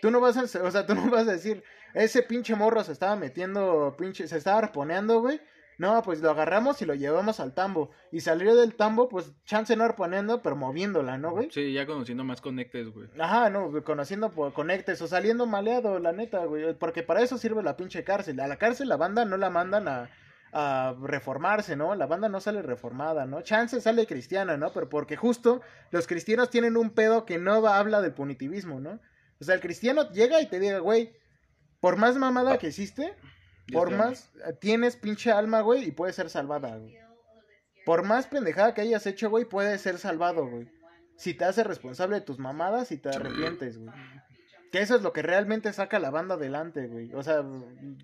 Tú 0.00 0.10
no 0.10 0.18
vas 0.18 0.36
a, 0.36 0.42
o 0.62 0.70
sea, 0.70 0.84
tú 0.84 0.96
no 0.96 1.08
vas 1.10 1.28
a 1.28 1.32
decir, 1.32 1.62
ese 1.94 2.22
pinche 2.22 2.56
morro 2.56 2.82
se 2.82 2.90
estaba 2.90 3.14
metiendo, 3.14 3.94
pinche, 3.96 4.26
se 4.26 4.36
estaba 4.36 4.58
arponeando, 4.58 5.20
güey. 5.20 5.40
No, 5.78 6.02
pues 6.02 6.20
lo 6.20 6.30
agarramos 6.30 6.82
y 6.82 6.86
lo 6.86 6.94
llevamos 6.94 7.40
al 7.40 7.54
tambo. 7.54 7.90
Y 8.10 8.20
salió 8.20 8.54
del 8.54 8.74
tambo, 8.74 9.08
pues 9.08 9.32
chance 9.44 9.74
no 9.74 9.84
arponeando, 9.84 10.42
pero 10.42 10.54
moviéndola, 10.54 11.18
¿no, 11.18 11.30
güey? 11.30 11.50
Sí, 11.50 11.72
ya 11.72 11.86
conociendo 11.86 12.24
más 12.24 12.40
conectes, 12.40 12.88
güey. 12.92 13.08
Ajá, 13.18 13.48
no, 13.48 13.82
conociendo 13.82 14.30
por 14.30 14.52
conectes 14.52 15.00
o 15.02 15.06
saliendo 15.06 15.46
maleado, 15.46 15.98
la 15.98 16.12
neta, 16.12 16.44
güey. 16.44 16.74
Porque 16.74 17.02
para 17.02 17.22
eso 17.22 17.38
sirve 17.38 17.62
la 17.62 17.76
pinche 17.76 18.04
cárcel. 18.04 18.38
A 18.40 18.48
la 18.48 18.58
cárcel 18.58 18.88
la 18.88 18.96
banda 18.96 19.24
no 19.24 19.36
la 19.36 19.50
mandan 19.50 19.88
a, 19.88 20.10
a 20.52 20.94
reformarse, 21.00 21.76
¿no? 21.76 21.94
La 21.94 22.06
banda 22.06 22.28
no 22.28 22.40
sale 22.40 22.60
reformada, 22.60 23.24
¿no? 23.24 23.40
Chance 23.40 23.80
sale 23.80 24.06
cristiana, 24.06 24.56
¿no? 24.56 24.72
Pero 24.72 24.88
porque 24.88 25.16
justo 25.16 25.62
los 25.90 26.06
cristianos 26.06 26.50
tienen 26.50 26.76
un 26.76 26.90
pedo 26.90 27.24
que 27.24 27.38
no 27.38 27.66
habla 27.66 28.02
del 28.02 28.12
punitivismo, 28.12 28.78
¿no? 28.78 29.00
O 29.40 29.44
sea, 29.44 29.54
el 29.54 29.60
cristiano 29.60 30.10
llega 30.10 30.40
y 30.40 30.46
te 30.46 30.60
diga, 30.60 30.78
güey, 30.78 31.16
por 31.80 31.96
más 31.96 32.16
mamada 32.16 32.58
que 32.58 32.68
hiciste, 32.68 33.16
por 33.72 33.90
más, 33.90 34.30
eh, 34.46 34.52
tienes 34.60 34.96
pinche 34.96 35.32
alma, 35.32 35.62
güey, 35.62 35.84
y 35.84 35.92
puedes 35.92 36.16
ser 36.16 36.28
salvada, 36.28 36.76
güey. 36.76 36.96
Por 37.84 38.04
más 38.04 38.26
pendejada 38.26 38.74
que 38.74 38.82
hayas 38.82 39.06
hecho, 39.06 39.30
güey, 39.30 39.44
puedes 39.44 39.80
ser 39.80 39.98
salvado, 39.98 40.46
güey. 40.46 40.70
Si 41.16 41.34
te 41.34 41.44
haces 41.44 41.66
responsable 41.66 42.16
de 42.16 42.22
tus 42.22 42.38
mamadas 42.38 42.92
y 42.92 42.98
te 42.98 43.08
arrepientes, 43.08 43.78
güey. 43.78 43.90
Que 44.72 44.80
eso 44.80 44.96
es 44.96 45.02
lo 45.02 45.12
que 45.12 45.22
realmente 45.22 45.72
saca 45.72 46.00
la 46.00 46.10
banda 46.10 46.34
adelante, 46.34 46.88
güey. 46.88 47.14
O 47.14 47.22
sea, 47.22 47.44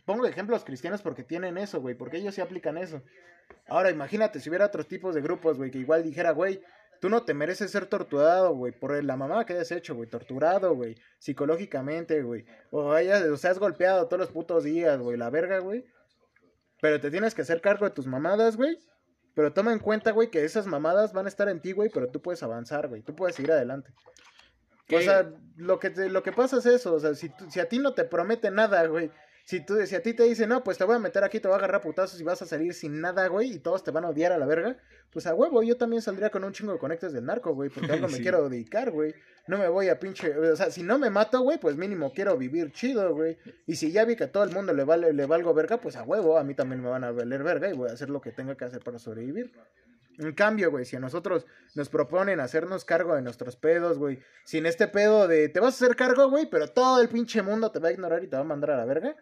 pongo 0.04 0.26
ejemplos 0.26 0.64
cristianos 0.64 1.02
porque 1.02 1.24
tienen 1.24 1.58
eso, 1.58 1.80
güey. 1.80 1.96
Porque 1.96 2.18
ellos 2.18 2.34
sí 2.34 2.40
aplican 2.40 2.78
eso. 2.78 3.02
Ahora, 3.66 3.90
imagínate 3.90 4.38
si 4.38 4.50
hubiera 4.50 4.66
otros 4.66 4.86
tipos 4.86 5.14
de 5.14 5.22
grupos, 5.22 5.56
güey, 5.56 5.70
que 5.70 5.78
igual 5.78 6.04
dijera, 6.04 6.30
güey, 6.30 6.60
Tú 7.00 7.08
no 7.08 7.22
te 7.22 7.32
mereces 7.32 7.70
ser 7.70 7.86
torturado, 7.86 8.54
güey, 8.54 8.72
por 8.72 9.02
la 9.04 9.16
mamá 9.16 9.46
que 9.46 9.52
hayas 9.52 9.70
hecho, 9.70 9.94
güey. 9.94 10.08
Torturado, 10.08 10.74
güey. 10.74 10.96
Psicológicamente, 11.18 12.22
güey. 12.22 12.44
O, 12.70 12.92
hayas, 12.92 13.22
o 13.22 13.36
seas 13.36 13.58
golpeado 13.58 14.06
todos 14.06 14.20
los 14.20 14.30
putos 14.30 14.64
días, 14.64 14.98
güey. 14.98 15.16
La 15.16 15.30
verga, 15.30 15.60
güey. 15.60 15.84
Pero 16.80 17.00
te 17.00 17.10
tienes 17.10 17.34
que 17.34 17.42
hacer 17.42 17.60
cargo 17.60 17.84
de 17.84 17.92
tus 17.92 18.06
mamadas, 18.06 18.56
güey. 18.56 18.78
Pero 19.34 19.52
toma 19.52 19.72
en 19.72 19.78
cuenta, 19.78 20.10
güey, 20.10 20.30
que 20.30 20.44
esas 20.44 20.66
mamadas 20.66 21.12
van 21.12 21.26
a 21.26 21.28
estar 21.28 21.48
en 21.48 21.60
ti, 21.60 21.70
güey, 21.70 21.90
pero 21.94 22.08
tú 22.08 22.20
puedes 22.20 22.42
avanzar, 22.42 22.88
güey. 22.88 23.02
Tú 23.02 23.14
puedes 23.14 23.36
seguir 23.36 23.52
adelante. 23.52 23.92
O 24.90 25.00
sea, 25.00 25.30
lo 25.56 25.78
que, 25.78 25.90
lo 25.90 26.22
que 26.22 26.32
pasa 26.32 26.58
es 26.58 26.66
eso. 26.66 26.94
O 26.94 27.00
sea, 27.00 27.14
si, 27.14 27.30
si 27.50 27.60
a 27.60 27.68
ti 27.68 27.78
no 27.78 27.94
te 27.94 28.04
promete 28.04 28.50
nada, 28.50 28.86
güey, 28.86 29.10
si, 29.48 29.60
tú, 29.60 29.78
si 29.86 29.94
a 29.94 30.02
ti 30.02 30.12
te 30.12 30.24
dicen, 30.24 30.50
no, 30.50 30.62
pues 30.62 30.76
te 30.76 30.84
voy 30.84 30.96
a 30.96 30.98
meter 30.98 31.24
aquí, 31.24 31.40
te 31.40 31.48
voy 31.48 31.54
a 31.54 31.56
agarrar 31.56 31.80
putazos 31.80 32.20
y 32.20 32.22
vas 32.22 32.42
a 32.42 32.44
salir 32.44 32.74
sin 32.74 33.00
nada, 33.00 33.28
güey, 33.28 33.52
y 33.54 33.58
todos 33.60 33.82
te 33.82 33.90
van 33.90 34.04
a 34.04 34.10
odiar 34.10 34.30
a 34.30 34.36
la 34.36 34.44
verga, 34.44 34.76
pues 35.10 35.26
a 35.26 35.34
huevo, 35.34 35.62
yo 35.62 35.78
también 35.78 36.02
saldría 36.02 36.28
con 36.28 36.44
un 36.44 36.52
chingo 36.52 36.74
de 36.74 36.78
conectes 36.78 37.14
del 37.14 37.24
narco, 37.24 37.54
güey, 37.54 37.70
porque 37.70 37.92
algo 37.92 38.08
me 38.08 38.20
quiero 38.20 38.46
dedicar, 38.50 38.90
güey. 38.90 39.14
No 39.46 39.56
me 39.56 39.66
voy 39.68 39.88
a 39.88 39.98
pinche, 39.98 40.36
o 40.36 40.54
sea, 40.54 40.70
si 40.70 40.82
no 40.82 40.98
me 40.98 41.08
mato, 41.08 41.40
güey, 41.40 41.56
pues 41.56 41.76
mínimo 41.76 42.12
quiero 42.12 42.36
vivir 42.36 42.72
chido, 42.72 43.14
güey. 43.14 43.38
Y 43.66 43.76
si 43.76 43.90
ya 43.90 44.04
vi 44.04 44.16
que 44.16 44.24
a 44.24 44.32
todo 44.32 44.44
el 44.44 44.50
mundo 44.50 44.74
le 44.74 44.84
vale, 44.84 45.14
le 45.14 45.24
valgo 45.24 45.54
verga, 45.54 45.80
pues 45.80 45.96
a 45.96 46.02
huevo, 46.02 46.36
a 46.36 46.44
mí 46.44 46.52
también 46.52 46.82
me 46.82 46.90
van 46.90 47.04
a 47.04 47.12
valer 47.12 47.42
verga 47.42 47.70
y 47.70 47.72
voy 47.72 47.88
a 47.88 47.94
hacer 47.94 48.10
lo 48.10 48.20
que 48.20 48.32
tenga 48.32 48.54
que 48.54 48.66
hacer 48.66 48.84
para 48.84 48.98
sobrevivir. 48.98 49.50
En 50.18 50.32
cambio, 50.32 50.70
güey, 50.70 50.84
si 50.84 50.96
a 50.96 51.00
nosotros 51.00 51.46
nos 51.74 51.88
proponen 51.88 52.40
hacernos 52.40 52.84
cargo 52.84 53.14
de 53.14 53.22
nuestros 53.22 53.56
pedos, 53.56 53.98
güey, 53.98 54.18
sin 54.44 54.66
este 54.66 54.88
pedo 54.88 55.28
de 55.28 55.48
te 55.48 55.60
vas 55.60 55.80
a 55.80 55.84
hacer 55.84 55.96
cargo, 55.96 56.28
güey, 56.28 56.46
pero 56.50 56.68
todo 56.68 57.00
el 57.00 57.08
pinche 57.08 57.40
mundo 57.42 57.70
te 57.70 57.78
va 57.78 57.88
a 57.88 57.92
ignorar 57.92 58.24
y 58.24 58.26
te 58.26 58.36
va 58.36 58.42
a 58.42 58.44
mandar 58.44 58.72
a 58.72 58.76
la 58.78 58.84
verga, 58.84 59.14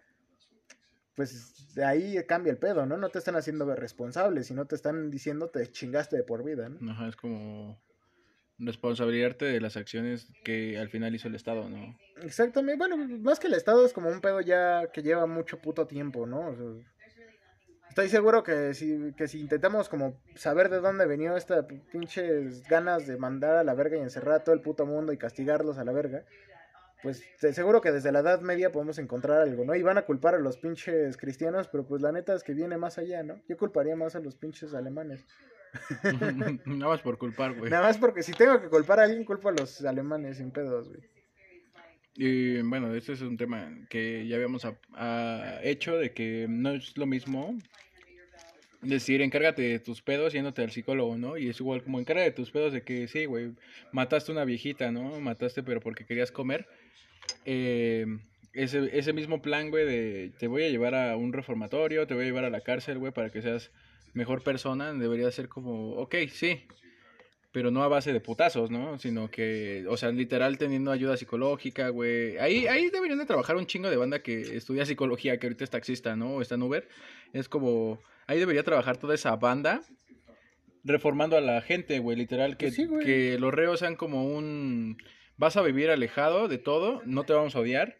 pues 1.14 1.74
de 1.74 1.84
ahí 1.84 2.16
cambia 2.26 2.50
el 2.50 2.58
pedo, 2.58 2.86
¿no? 2.86 2.96
No 2.96 3.10
te 3.10 3.18
están 3.18 3.36
haciendo 3.36 3.74
responsable, 3.74 4.42
sino 4.42 4.66
te 4.66 4.74
están 4.74 5.10
diciendo 5.10 5.50
te 5.50 5.70
chingaste 5.70 6.16
de 6.16 6.22
por 6.22 6.42
vida, 6.42 6.68
¿no? 6.68 6.90
Ajá, 6.90 7.08
es 7.08 7.16
como 7.16 7.78
responsabilizarte 8.58 9.44
de 9.44 9.60
las 9.60 9.76
acciones 9.76 10.32
que 10.44 10.78
al 10.78 10.88
final 10.88 11.14
hizo 11.14 11.28
el 11.28 11.34
Estado, 11.34 11.68
¿no? 11.68 11.98
Exactamente, 12.22 12.78
bueno, 12.78 12.96
más 12.96 13.38
que 13.38 13.48
el 13.48 13.54
Estado 13.54 13.84
es 13.84 13.92
como 13.92 14.08
un 14.08 14.22
pedo 14.22 14.40
ya 14.40 14.90
que 14.92 15.02
lleva 15.02 15.26
mucho 15.26 15.58
puto 15.58 15.86
tiempo, 15.86 16.26
¿no? 16.26 16.56
Estoy 17.96 18.10
seguro 18.10 18.42
que 18.42 18.74
si, 18.74 19.14
que 19.16 19.26
si 19.26 19.40
intentamos 19.40 19.88
como 19.88 20.20
saber 20.34 20.68
de 20.68 20.80
dónde 20.80 21.06
venía 21.06 21.34
esta 21.34 21.66
pinches 21.66 22.62
ganas 22.68 23.06
de 23.06 23.16
mandar 23.16 23.56
a 23.56 23.64
la 23.64 23.72
verga 23.72 23.96
y 23.96 24.00
encerrar 24.00 24.34
a 24.34 24.44
todo 24.44 24.54
el 24.54 24.60
puto 24.60 24.84
mundo 24.84 25.14
y 25.14 25.16
castigarlos 25.16 25.78
a 25.78 25.84
la 25.84 25.92
verga, 25.92 26.22
pues 27.02 27.24
seguro 27.38 27.80
que 27.80 27.92
desde 27.92 28.12
la 28.12 28.18
Edad 28.18 28.42
Media 28.42 28.70
podemos 28.70 28.98
encontrar 28.98 29.40
algo, 29.40 29.64
¿no? 29.64 29.74
Y 29.74 29.80
van 29.80 29.96
a 29.96 30.02
culpar 30.02 30.34
a 30.34 30.38
los 30.38 30.58
pinches 30.58 31.16
cristianos, 31.16 31.68
pero 31.68 31.86
pues 31.86 32.02
la 32.02 32.12
neta 32.12 32.34
es 32.34 32.42
que 32.42 32.52
viene 32.52 32.76
más 32.76 32.98
allá, 32.98 33.22
¿no? 33.22 33.40
Yo 33.48 33.56
culparía 33.56 33.96
más 33.96 34.14
a 34.14 34.20
los 34.20 34.36
pinches 34.36 34.74
alemanes. 34.74 35.24
Nada 36.66 36.90
más 36.90 37.00
por 37.00 37.16
culpar, 37.16 37.56
güey. 37.56 37.70
Nada 37.70 37.84
más 37.84 37.96
porque 37.96 38.22
si 38.22 38.32
tengo 38.32 38.60
que 38.60 38.68
culpar 38.68 39.00
a 39.00 39.04
alguien, 39.04 39.24
culpo 39.24 39.48
a 39.48 39.52
los 39.52 39.82
alemanes 39.86 40.36
sin 40.36 40.50
pedos, 40.50 40.90
güey. 40.90 41.00
Y 42.18 42.62
bueno, 42.62 42.94
este 42.94 43.12
es 43.12 43.20
un 43.20 43.36
tema 43.36 43.70
que 43.90 44.26
ya 44.26 44.36
habíamos 44.36 44.66
hecho 45.62 45.96
de 45.96 46.12
que 46.12 46.46
no 46.48 46.70
es 46.72 46.96
lo 46.96 47.06
mismo 47.06 47.58
decir 48.82 49.22
encárgate 49.22 49.62
de 49.62 49.78
tus 49.78 50.02
pedos 50.02 50.32
yéndote 50.32 50.62
al 50.62 50.70
psicólogo, 50.70 51.16
¿no? 51.16 51.36
Y 51.36 51.48
es 51.48 51.60
igual 51.60 51.82
como 51.82 51.98
encárgate 51.98 52.30
de 52.30 52.36
tus 52.36 52.50
pedos 52.50 52.72
de 52.72 52.82
que 52.82 53.08
sí, 53.08 53.24
güey, 53.24 53.52
mataste 53.92 54.32
una 54.32 54.44
viejita, 54.44 54.90
¿no? 54.92 55.20
Mataste 55.20 55.62
pero 55.62 55.80
porque 55.80 56.04
querías 56.04 56.30
comer 56.30 56.66
eh, 57.44 58.06
ese, 58.52 58.96
ese 58.98 59.12
mismo 59.12 59.42
plan, 59.42 59.70
güey, 59.70 59.84
de 59.84 60.32
te 60.38 60.46
voy 60.46 60.64
a 60.64 60.68
llevar 60.68 60.94
a 60.94 61.16
un 61.16 61.32
reformatorio, 61.32 62.06
te 62.06 62.14
voy 62.14 62.24
a 62.24 62.26
llevar 62.26 62.44
a 62.44 62.50
la 62.50 62.60
cárcel, 62.60 62.98
güey, 62.98 63.12
para 63.12 63.30
que 63.30 63.42
seas 63.42 63.70
mejor 64.14 64.42
persona, 64.42 64.92
debería 64.94 65.30
ser 65.30 65.48
como, 65.48 65.92
ok, 65.92 66.14
sí, 66.30 66.62
pero 67.56 67.70
no 67.70 67.82
a 67.82 67.88
base 67.88 68.12
de 68.12 68.20
putazos, 68.20 68.70
¿no? 68.70 68.98
Sino 68.98 69.30
que, 69.30 69.86
o 69.88 69.96
sea, 69.96 70.12
literal 70.12 70.58
teniendo 70.58 70.92
ayuda 70.92 71.16
psicológica, 71.16 71.88
güey. 71.88 72.36
Ahí, 72.36 72.66
ahí 72.66 72.90
deberían 72.90 73.18
de 73.18 73.24
trabajar 73.24 73.56
un 73.56 73.64
chingo 73.64 73.88
de 73.88 73.96
banda 73.96 74.18
que 74.18 74.42
estudia 74.58 74.84
psicología, 74.84 75.38
que 75.38 75.46
ahorita 75.46 75.64
es 75.64 75.70
taxista, 75.70 76.16
¿no? 76.16 76.34
O 76.34 76.42
está 76.42 76.56
en 76.56 76.64
Uber. 76.64 76.86
Es 77.32 77.48
como, 77.48 77.98
ahí 78.26 78.38
debería 78.38 78.62
trabajar 78.62 78.98
toda 78.98 79.14
esa 79.14 79.34
banda 79.36 79.80
reformando 80.84 81.34
a 81.38 81.40
la 81.40 81.62
gente, 81.62 81.98
güey, 81.98 82.18
literal, 82.18 82.58
que, 82.58 82.70
pues 82.70 83.06
que 83.06 83.38
los 83.38 83.54
reos 83.54 83.80
sean 83.80 83.96
como 83.96 84.26
un 84.26 84.98
vas 85.38 85.56
a 85.56 85.62
vivir 85.62 85.88
alejado 85.88 86.48
de 86.48 86.58
todo, 86.58 87.00
no 87.06 87.24
te 87.24 87.32
vamos 87.32 87.56
a 87.56 87.60
odiar, 87.60 87.96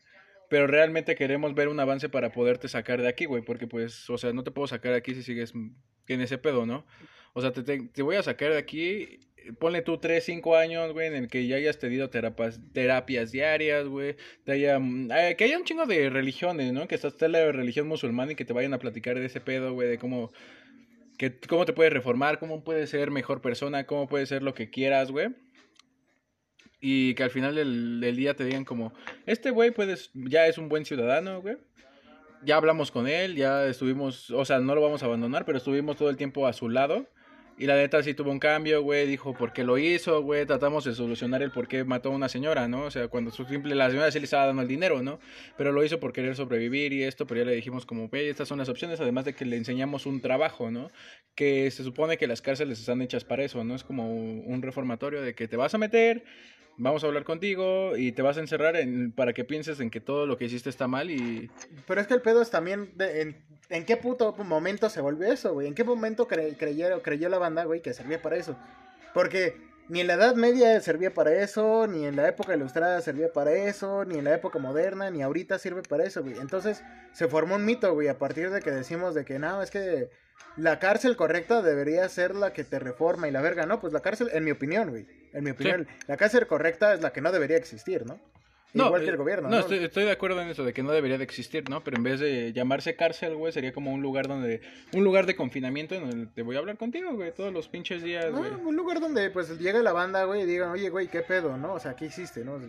pero 0.51 0.67
realmente 0.67 1.15
queremos 1.15 1.55
ver 1.55 1.69
un 1.69 1.81
avance 1.81 2.11
para 2.11 2.31
poderte 2.31 2.69
sacar 2.69 3.01
de 3.01 3.09
aquí, 3.09 3.25
güey, 3.25 3.43
porque 3.43 3.67
pues, 3.67 4.11
o 4.11 4.19
sea, 4.19 4.35
no 4.35 4.45
te 4.45 4.51
puedo 4.51 4.69
sacar 4.69 4.93
de 4.93 4.99
aquí 4.99 5.15
si 5.15 5.23
sigues 5.23 5.55
en 5.55 6.21
ese 6.21 6.37
pedo, 6.37 6.67
¿no? 6.67 6.85
O 7.37 7.43
sea, 7.43 7.53
te, 7.53 7.63
te, 7.63 8.03
voy 8.03 8.17
a 8.17 8.23
sacar 8.23 8.53
de 8.53 8.57
aquí 8.57 9.21
ponle 9.59 9.83
tú 9.83 9.99
3, 9.99 10.23
5 10.25 10.57
años, 10.57 10.93
güey, 10.93 11.09
en 11.09 11.15
el 11.15 11.29
que 11.29 11.47
ya 11.47 11.57
hayas 11.57 11.79
tenido 11.79 12.11
terapias, 12.11 12.61
terapias 12.73 13.33
diarias, 13.33 13.87
güey, 13.87 14.17
te 14.45 14.53
haya, 14.53 14.79
eh, 14.79 15.37
que 15.37 15.45
haya 15.45 15.59
un 15.59 15.65
chingo 15.65 15.87
de 15.87 16.11
religiones, 16.11 16.73
¿no? 16.73 16.89
Que 16.89 16.95
estás 16.95 17.21
en 17.23 17.33
la 17.33 17.53
religión 17.53 17.87
musulmana 17.89 18.33
y 18.33 18.35
que 18.35 18.45
te 18.45 18.53
vayan 18.53 18.75
a 18.75 18.79
platicar 18.79 19.19
de 19.19 19.27
ese 19.27 19.41
pedo, 19.41 19.73
güey, 19.75 19.89
de 19.89 19.99
cómo, 19.99 20.33
que, 21.19 21.39
cómo 21.41 21.65
te 21.65 21.73
puedes 21.73 21.93
reformar, 21.93 22.39
cómo 22.39 22.65
puedes 22.65 22.91
ser 22.91 23.11
mejor 23.11 23.41
persona, 23.41 23.87
cómo 23.87 24.09
puedes 24.09 24.29
ser 24.29 24.43
lo 24.43 24.55
que 24.55 24.71
quieras, 24.71 25.11
güey. 25.11 25.29
Y 26.81 27.15
que 27.15 27.23
al 27.23 27.31
final 27.31 27.55
del, 27.55 28.01
del 28.01 28.17
día 28.17 28.35
te 28.35 28.45
digan 28.45 28.65
como, 28.65 28.93
este 29.25 29.51
güey 29.51 29.71
puedes, 29.71 30.11
ya 30.15 30.47
es 30.47 30.59
un 30.59 30.69
buen 30.69 30.85
ciudadano, 30.85 31.41
güey 31.41 31.57
ya 32.43 32.57
hablamos 32.57 32.91
con 32.91 33.09
él, 33.09 33.35
ya 33.35 33.67
estuvimos, 33.67 34.31
o 34.31 34.45
sea, 34.45 34.61
no 34.61 34.75
lo 34.75 34.81
vamos 34.81 35.03
a 35.03 35.07
abandonar, 35.07 35.45
pero 35.45 35.59
estuvimos 35.59 35.97
todo 35.97 36.11
el 36.11 36.17
tiempo 36.17 36.47
a 36.47 36.53
su 36.53 36.69
lado. 36.69 37.07
Y 37.59 37.65
la 37.65 37.75
neta 37.75 38.03
sí 38.03 38.13
tuvo 38.13 38.31
un 38.31 38.39
cambio, 38.39 38.83
güey, 38.83 39.07
dijo 39.07 39.33
por 39.33 39.55
qué 39.55 39.65
lo 39.65 39.79
hizo, 39.79 40.21
güey, 40.21 40.45
tratamos 40.45 40.85
de 40.85 40.95
solucionar 40.95 41.43
el 41.43 41.51
por 41.51 41.69
qué 41.69 41.85
mató 41.85 42.11
a 42.11 42.13
una 42.13 42.29
señora, 42.29 42.69
¿no? 42.69 42.83
O 42.83 42.91
sea, 42.91 43.09
cuando 43.09 43.31
su 43.31 43.47
simple, 43.47 43.75
la 43.75 43.89
señora 43.89 44.11
sí 44.11 44.19
le 44.19 44.27
estaba 44.27 44.45
dando 44.45 44.61
el 44.61 44.69
dinero, 44.69 45.03
¿no? 45.03 45.19
Pero 45.57 45.73
lo 45.73 45.83
hizo 45.83 45.99
por 45.99 46.13
querer 46.13 46.37
sobrevivir 46.37 46.93
y 46.93 47.03
esto, 47.05 47.27
pero 47.27 47.41
ya 47.41 47.47
le 47.47 47.55
dijimos 47.55 47.87
como, 47.87 48.09
güey, 48.09 48.29
estas 48.29 48.47
son 48.47 48.59
las 48.59 48.69
opciones, 48.69 49.01
además 49.01 49.25
de 49.25 49.35
que 49.35 49.47
le 49.47 49.57
enseñamos 49.57 50.05
un 50.05 50.21
trabajo, 50.21 50.71
¿no? 50.71 50.91
Que 51.35 51.71
se 51.71 51.83
supone 51.83 52.19
que 52.19 52.27
las 52.27 52.43
cárceles 52.43 52.79
están 52.79 53.01
hechas 53.01 53.25
para 53.25 53.43
eso, 53.43 53.65
¿no? 53.65 53.75
Es 53.75 53.85
como 53.85 54.15
un 54.15 54.61
reformatorio 54.61 55.23
de 55.23 55.35
que 55.35 55.49
te 55.49 55.57
vas 55.57 55.75
a 55.75 55.79
meter, 55.79 56.25
vamos 56.79 57.03
a 57.03 57.07
hablar 57.07 57.24
contigo 57.24 57.97
y 57.97 58.12
te 58.12 58.22
vas 58.22 58.37
a 58.37 58.41
encerrar 58.41 58.77
en, 58.77 59.12
para 59.12 59.33
que 59.33 59.45
pienses 59.45 59.81
en 59.81 59.91
que 59.91 60.01
todo 60.01 60.27
lo 60.27 60.37
que 60.37 60.45
hiciste 60.45 60.70
está 60.70 60.87
mal 60.89 61.11
y... 61.11 61.51
Pero 61.87 62.01
es 62.01 62.07
que 62.07 62.14
el 62.14 62.22
pedo 62.22 62.43
es 62.43 62.51
también 62.51 62.93
en, 62.99 63.37
en, 63.68 63.85
qué 63.85 63.97
puto 63.97 64.33
momento 64.33 64.91
se 64.91 65.01
volvió 65.01 65.33
eso, 65.33 65.55
güey. 65.55 65.66
¿En 65.66 65.74
qué 65.74 65.85
momento 65.85 66.29
creyó, 66.29 67.03
creyó 67.03 67.29
la 67.29 67.39
banda, 67.39 67.64
güey, 67.64 67.81
que 67.81 67.95
servía 67.95 68.20
para 68.20 68.37
eso? 68.37 68.57
Porque 69.14 69.57
ni 69.89 70.01
en 70.01 70.09
la 70.09 70.14
Edad 70.14 70.35
Media 70.35 70.81
servía 70.81 71.14
para 71.14 71.33
eso, 71.33 71.87
ni 71.87 72.07
en 72.07 72.16
la 72.16 72.29
época 72.29 72.55
ilustrada 72.55 73.01
servía 73.01 73.33
para 73.33 73.53
eso, 73.53 74.05
ni 74.05 74.18
en 74.18 74.24
la 74.24 74.35
época 74.35 74.59
moderna, 74.59 75.11
ni 75.11 75.22
ahorita 75.22 75.59
sirve 75.59 75.83
para 75.83 76.05
eso, 76.05 76.22
güey. 76.22 76.37
Entonces 76.39 76.83
se 77.12 77.29
formó 77.29 77.55
un 77.55 77.64
mito, 77.64 77.95
güey, 77.95 78.09
a 78.09 78.18
partir 78.18 78.51
de 78.51 78.61
que 78.61 78.70
decimos 78.70 79.14
de 79.14 79.24
que 79.24 79.39
no, 79.39 79.62
es 79.62 79.70
que 79.70 80.11
la 80.57 80.78
cárcel 80.78 81.16
correcta 81.16 81.62
debería 81.62 82.09
ser 82.09 82.34
la 82.34 82.53
que 82.53 82.64
te 82.64 82.78
reforma 82.78 83.28
y 83.28 83.30
la 83.30 83.43
verga, 83.43 83.66
¿no? 83.66 83.80
Pues 83.80 83.93
la 83.93 84.01
cárcel, 84.01 84.30
en 84.32 84.45
mi 84.45 84.51
opinión, 84.51 84.91
güey, 84.91 85.07
en 85.32 85.45
mi 85.45 85.51
opinión, 85.51 85.87
la 86.07 86.16
cárcel 86.16 86.47
correcta 86.47 86.95
es 86.95 87.03
la 87.03 87.12
que 87.12 87.20
no 87.20 87.30
debería 87.30 87.57
existir, 87.57 88.07
¿no? 88.07 88.18
No, 88.76 88.87
Igual 88.87 89.03
que 89.03 89.09
el 89.09 89.14
eh, 89.14 89.18
gobierno. 89.18 89.49
No, 89.49 89.59
Estoy, 89.59 89.84
estoy, 89.84 90.05
de 90.05 90.11
acuerdo 90.11 90.41
en 90.43 90.49
eso, 90.49 90.62
de 90.62 90.74
que 90.74 90.82
no 90.82 90.93
debería 90.93 91.16
de 91.16 91.24
existir, 91.24 91.68
¿no? 91.70 91.82
Pero 91.82 91.97
en 91.97 92.03
vez 92.03 92.20
de 92.20 92.53
llamarse 92.53 92.95
cárcel, 92.95 93.34
güey, 93.34 93.51
sería 93.51 93.72
como 93.72 93.93
un 93.93 94.03
lugar 94.03 94.28
donde... 94.28 94.61
Un 94.93 95.03
lugar 95.03 95.24
de 95.24 95.34
confinamiento 95.34 95.95
en 95.95 96.09
el 96.09 96.28
te 96.28 96.43
voy 96.43 96.57
a 96.57 96.59
hablar 96.59 96.76
contigo, 96.76 97.14
güey, 97.14 97.32
todos 97.32 97.53
los 97.53 97.68
pinches 97.68 98.03
días, 98.03 98.30
güey. 98.30 98.51
un 98.53 98.76
lugar 98.76 99.01
donde, 99.01 99.30
pues, 99.30 99.59
llega 99.59 99.80
la 99.80 99.93
banda, 99.93 100.24
güey, 100.24 100.43
y 100.43 100.47
digan, 100.47 100.70
oye, 100.70 100.91
güey, 100.91 101.09
¿qué 101.09 101.22
pedo, 101.22 101.57
no? 101.57 101.72
O 101.72 101.80
sea, 101.80 101.97
¿qué 101.97 102.07
hiciste, 102.07 102.45
no? 102.45 102.61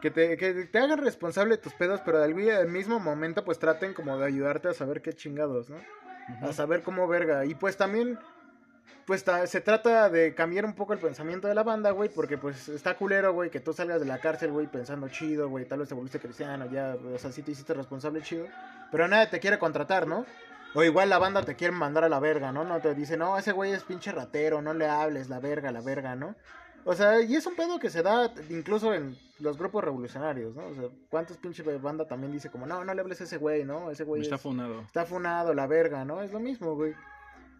Que 0.00 0.12
te, 0.12 0.36
que 0.36 0.52
te 0.66 0.78
hagan 0.78 0.98
responsable 0.98 1.56
de 1.56 1.62
tus 1.62 1.72
pedos, 1.72 2.00
pero 2.04 2.22
al 2.22 2.34
mismo 2.68 3.00
momento, 3.00 3.44
pues, 3.44 3.58
traten 3.58 3.94
como 3.94 4.16
de 4.18 4.26
ayudarte 4.26 4.68
a 4.68 4.74
saber 4.74 5.02
qué 5.02 5.12
chingados, 5.14 5.68
¿no? 5.68 5.78
A 6.42 6.52
saber 6.52 6.82
cómo 6.82 7.08
verga. 7.08 7.44
Y 7.44 7.54
pues 7.54 7.76
también, 7.76 8.18
pues 9.06 9.24
se 9.46 9.60
trata 9.60 10.10
de 10.10 10.34
cambiar 10.34 10.64
un 10.64 10.74
poco 10.74 10.92
el 10.92 10.98
pensamiento 10.98 11.48
de 11.48 11.54
la 11.54 11.62
banda, 11.62 11.90
güey, 11.90 12.08
porque 12.08 12.38
pues 12.38 12.68
está 12.68 12.94
culero, 12.94 13.32
güey, 13.32 13.50
que 13.50 13.60
tú 13.60 13.72
salgas 13.72 14.00
de 14.00 14.06
la 14.06 14.18
cárcel, 14.18 14.52
güey, 14.52 14.66
pensando 14.66 15.08
chido, 15.08 15.48
güey, 15.48 15.64
tal 15.64 15.80
vez 15.80 15.88
te 15.88 15.94
volviste 15.94 16.20
cristiano, 16.20 16.66
ya, 16.70 16.96
o 17.14 17.18
sea, 17.18 17.32
sí 17.32 17.42
te 17.42 17.52
hiciste 17.52 17.74
responsable 17.74 18.22
chido, 18.22 18.46
pero 18.90 19.08
nadie 19.08 19.26
te 19.28 19.40
quiere 19.40 19.58
contratar, 19.58 20.06
¿no? 20.06 20.26
O 20.74 20.82
igual 20.82 21.08
la 21.08 21.18
banda 21.18 21.42
te 21.42 21.56
quiere 21.56 21.72
mandar 21.72 22.04
a 22.04 22.08
la 22.08 22.20
verga, 22.20 22.52
¿no? 22.52 22.64
No 22.64 22.78
te 22.80 22.94
dice, 22.94 23.16
no, 23.16 23.38
ese 23.38 23.52
güey 23.52 23.72
es 23.72 23.84
pinche 23.84 24.12
ratero, 24.12 24.60
no 24.60 24.74
le 24.74 24.86
hables, 24.86 25.30
la 25.30 25.40
verga, 25.40 25.72
la 25.72 25.80
verga, 25.80 26.14
¿no? 26.14 26.34
O 26.84 26.94
sea, 26.94 27.20
y 27.20 27.36
es 27.36 27.46
un 27.46 27.54
pedo 27.54 27.78
que 27.78 27.90
se 27.90 28.02
da 28.02 28.32
incluso 28.48 28.94
en 28.94 29.16
los 29.40 29.58
grupos 29.58 29.84
revolucionarios, 29.84 30.54
¿no? 30.54 30.66
O 30.66 30.74
sea, 30.74 30.84
¿cuántos 31.10 31.36
pinches 31.36 31.82
banda 31.82 32.06
también 32.06 32.32
dice 32.32 32.50
como, 32.50 32.66
no, 32.66 32.84
no 32.84 32.94
le 32.94 33.00
hables 33.00 33.20
a 33.20 33.24
ese 33.24 33.36
güey, 33.36 33.64
¿no? 33.64 33.90
Ese 33.90 34.04
güey 34.04 34.22
está 34.22 34.38
funado. 34.38 34.80
Está 34.82 35.04
funado, 35.04 35.54
la 35.54 35.66
verga, 35.66 36.04
¿no? 36.04 36.22
Es 36.22 36.32
lo 36.32 36.40
mismo, 36.40 36.74
güey. 36.74 36.94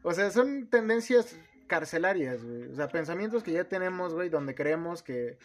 O 0.02 0.12
sea, 0.12 0.30
son 0.30 0.68
tendencias 0.68 1.36
carcelarias, 1.66 2.42
güey. 2.42 2.72
O 2.72 2.74
sea, 2.74 2.88
pensamientos 2.88 3.42
que 3.42 3.52
ya 3.52 3.64
tenemos, 3.64 4.14
güey, 4.14 4.28
donde 4.28 4.54
creemos 4.54 5.02
que... 5.02 5.38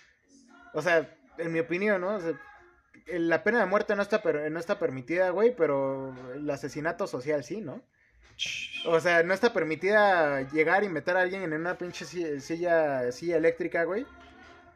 O 0.73 0.81
sea, 0.81 1.13
en 1.37 1.51
mi 1.51 1.59
opinión, 1.59 2.01
¿no? 2.01 2.15
O 2.15 2.19
sea, 2.19 2.39
la 3.07 3.43
pena 3.43 3.59
de 3.59 3.65
muerte 3.65 3.95
no 3.95 4.01
está, 4.01 4.21
no 4.49 4.59
está 4.59 4.79
permitida, 4.79 5.29
güey, 5.29 5.55
pero 5.55 6.15
el 6.33 6.49
asesinato 6.49 7.07
social 7.07 7.43
sí, 7.43 7.61
¿no? 7.61 7.81
O 8.85 8.99
sea, 8.99 9.23
no 9.23 9.33
está 9.33 9.53
permitida 9.53 10.41
llegar 10.51 10.83
y 10.83 10.89
meter 10.89 11.15
a 11.15 11.21
alguien 11.21 11.43
en 11.43 11.53
una 11.53 11.77
pinche 11.77 12.05
silla, 12.05 13.11
silla 13.11 13.37
eléctrica, 13.37 13.83
güey. 13.85 14.05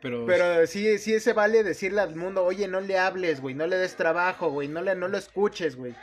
Pero, 0.02 0.26
Pero 0.26 0.68
sí, 0.68 1.00
sí 1.00 1.20
se 1.20 1.34
vale 1.34 1.64
decirle 1.64 2.02
al 2.02 2.16
mundo, 2.16 2.46
oye, 2.46 2.68
no 2.68 2.80
le 2.80 2.98
hables, 3.00 3.42
güey, 3.42 3.56
no 3.56 3.66
le 3.66 3.78
des 3.78 3.96
trabajo, 3.96 4.52
güey, 4.52 4.68
no, 4.68 4.82
le, 4.82 4.96
no 4.96 5.08
lo 5.08 5.18
escuches, 5.18 5.76
güey. 5.76 5.96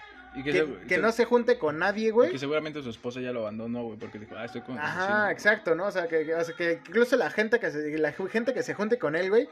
que, 0.88 0.98
no 0.98 1.12
se 1.12 1.24
junte 1.24 1.58
con 1.58 1.78
nadie, 1.78 2.10
güey. 2.10 2.32
Que 2.32 2.38
seguramente 2.38 2.82
su 2.82 2.90
esposa 2.90 3.20
ya 3.20 3.32
lo 3.32 3.40
abandonó, 3.40 3.84
güey, 3.84 3.98
porque 3.98 4.18
dijo, 4.18 4.34
ah, 4.36 4.44
estoy 4.46 4.62
con... 4.62 4.78
Ajá, 4.78 5.30
exacto, 5.30 5.76
¿no? 5.76 5.86
O 5.86 5.90
sea, 5.92 6.08
que, 6.08 6.26
que 6.56 6.80
incluso 6.86 7.16
la 7.16 7.30
gente 7.30 7.60
que 7.60 7.70
se, 7.70 7.96
la 7.96 8.12
gente 8.12 8.52
que 8.52 8.62
se 8.64 8.74
junte 8.74 8.98
con 8.98 9.14
él, 9.14 9.30
güey, 9.30 9.48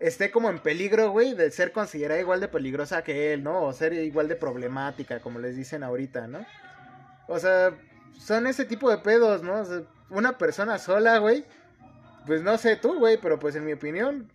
esté 0.00 0.32
como 0.32 0.50
en 0.50 0.58
peligro, 0.58 1.10
güey, 1.10 1.34
de 1.34 1.50
ser 1.52 1.70
considerada 1.70 2.20
igual 2.20 2.40
de 2.40 2.48
peligrosa 2.48 3.02
que 3.02 3.32
él, 3.32 3.44
¿no? 3.44 3.62
O 3.62 3.72
ser 3.72 3.92
igual 3.92 4.26
de 4.26 4.34
problemática, 4.34 5.20
como 5.20 5.38
les 5.38 5.56
dicen 5.56 5.84
ahorita, 5.84 6.26
¿no? 6.26 6.44
O 7.28 7.38
sea, 7.38 7.76
son 8.18 8.46
ese 8.46 8.64
tipo 8.64 8.90
de 8.90 8.98
pedos, 8.98 9.42
¿no? 9.42 9.60
O 9.60 9.64
sea, 9.64 9.82
una 10.10 10.38
persona 10.38 10.78
sola, 10.78 11.18
güey. 11.18 11.44
Pues 12.26 12.42
no 12.42 12.58
sé 12.58 12.76
tú, 12.76 12.98
güey, 12.98 13.18
pero 13.20 13.38
pues 13.38 13.54
en 13.54 13.64
mi 13.64 13.72
opinión, 13.72 14.28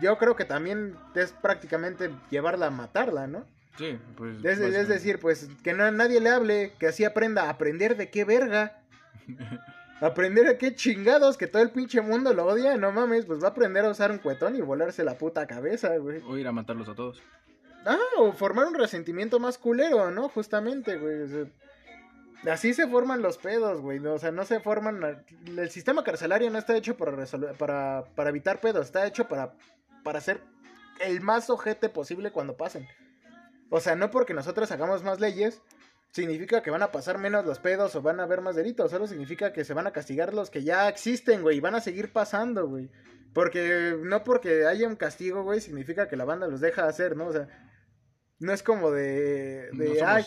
yo 0.00 0.16
creo 0.18 0.36
que 0.36 0.44
también 0.44 0.96
es 1.14 1.32
prácticamente 1.32 2.10
llevarla 2.30 2.66
a 2.66 2.70
matarla, 2.70 3.26
¿no? 3.26 3.44
Sí, 3.78 3.98
pues. 4.16 4.44
Es, 4.44 4.58
es 4.58 4.88
decir, 4.88 5.18
pues 5.18 5.48
que 5.62 5.74
no, 5.74 5.90
nadie 5.90 6.20
le 6.20 6.30
hable, 6.30 6.72
que 6.78 6.86
así 6.86 7.04
aprenda 7.04 7.44
a 7.44 7.50
aprender 7.50 7.96
de 7.96 8.10
qué 8.10 8.24
verga. 8.24 8.80
aprender 10.00 10.46
a 10.48 10.58
qué 10.58 10.74
chingados, 10.74 11.36
que 11.36 11.46
todo 11.46 11.62
el 11.62 11.70
pinche 11.70 12.00
mundo 12.00 12.32
lo 12.32 12.46
odia, 12.46 12.76
no 12.76 12.92
mames, 12.92 13.26
pues 13.26 13.42
va 13.42 13.48
a 13.48 13.50
aprender 13.50 13.84
a 13.84 13.90
usar 13.90 14.10
un 14.10 14.18
cuetón 14.18 14.56
y 14.56 14.60
volarse 14.60 15.04
la 15.04 15.18
puta 15.18 15.46
cabeza, 15.46 15.96
güey. 15.98 16.22
O 16.26 16.36
ir 16.36 16.46
a 16.46 16.52
matarlos 16.52 16.88
a 16.88 16.94
todos. 16.94 17.20
Ah, 17.84 17.98
o 18.18 18.32
formar 18.32 18.66
un 18.66 18.74
resentimiento 18.74 19.38
más 19.38 19.58
culero, 19.58 20.10
¿no? 20.10 20.28
Justamente, 20.28 20.96
güey. 20.96 21.22
O 21.22 21.28
sea, 21.28 21.44
Así 22.50 22.74
se 22.74 22.86
forman 22.86 23.22
los 23.22 23.38
pedos, 23.38 23.80
güey. 23.80 23.98
O 24.06 24.18
sea, 24.18 24.30
no 24.30 24.44
se 24.44 24.60
forman. 24.60 25.24
El 25.46 25.70
sistema 25.70 26.04
carcelario 26.04 26.50
no 26.50 26.58
está 26.58 26.76
hecho 26.76 26.96
para 26.96 27.12
resolver, 27.12 27.54
para, 27.54 28.04
para 28.14 28.30
evitar 28.30 28.60
pedos, 28.60 28.86
está 28.86 29.06
hecho 29.06 29.26
para, 29.26 29.54
para 30.04 30.20
ser 30.20 30.40
el 31.00 31.20
más 31.20 31.50
ojete 31.50 31.88
posible 31.88 32.30
cuando 32.30 32.56
pasen. 32.56 32.86
O 33.70 33.80
sea, 33.80 33.96
no 33.96 34.10
porque 34.10 34.34
nosotros 34.34 34.70
hagamos 34.70 35.02
más 35.02 35.18
leyes, 35.18 35.60
significa 36.12 36.62
que 36.62 36.70
van 36.70 36.82
a 36.82 36.92
pasar 36.92 37.18
menos 37.18 37.44
los 37.44 37.58
pedos 37.58 37.94
o 37.96 38.02
van 38.02 38.20
a 38.20 38.22
haber 38.22 38.40
más 38.40 38.54
delitos. 38.54 38.90
Solo 38.90 39.06
significa 39.06 39.52
que 39.52 39.64
se 39.64 39.74
van 39.74 39.86
a 39.86 39.92
castigar 39.92 40.32
los 40.32 40.50
que 40.50 40.62
ya 40.62 40.88
existen, 40.88 41.42
güey. 41.42 41.58
Y 41.58 41.60
van 41.60 41.74
a 41.74 41.80
seguir 41.80 42.12
pasando, 42.12 42.68
güey. 42.68 42.90
Porque 43.32 43.98
no 44.00 44.24
porque 44.24 44.66
haya 44.66 44.88
un 44.88 44.96
castigo, 44.96 45.42
güey, 45.42 45.60
significa 45.60 46.08
que 46.08 46.16
la 46.16 46.24
banda 46.24 46.46
los 46.46 46.60
deja 46.60 46.86
hacer, 46.86 47.16
¿no? 47.16 47.26
O 47.26 47.32
sea, 47.32 47.48
no 48.38 48.52
es 48.52 48.62
como 48.62 48.90
de, 48.90 49.70
de 49.72 50.02
ay, 50.04 50.26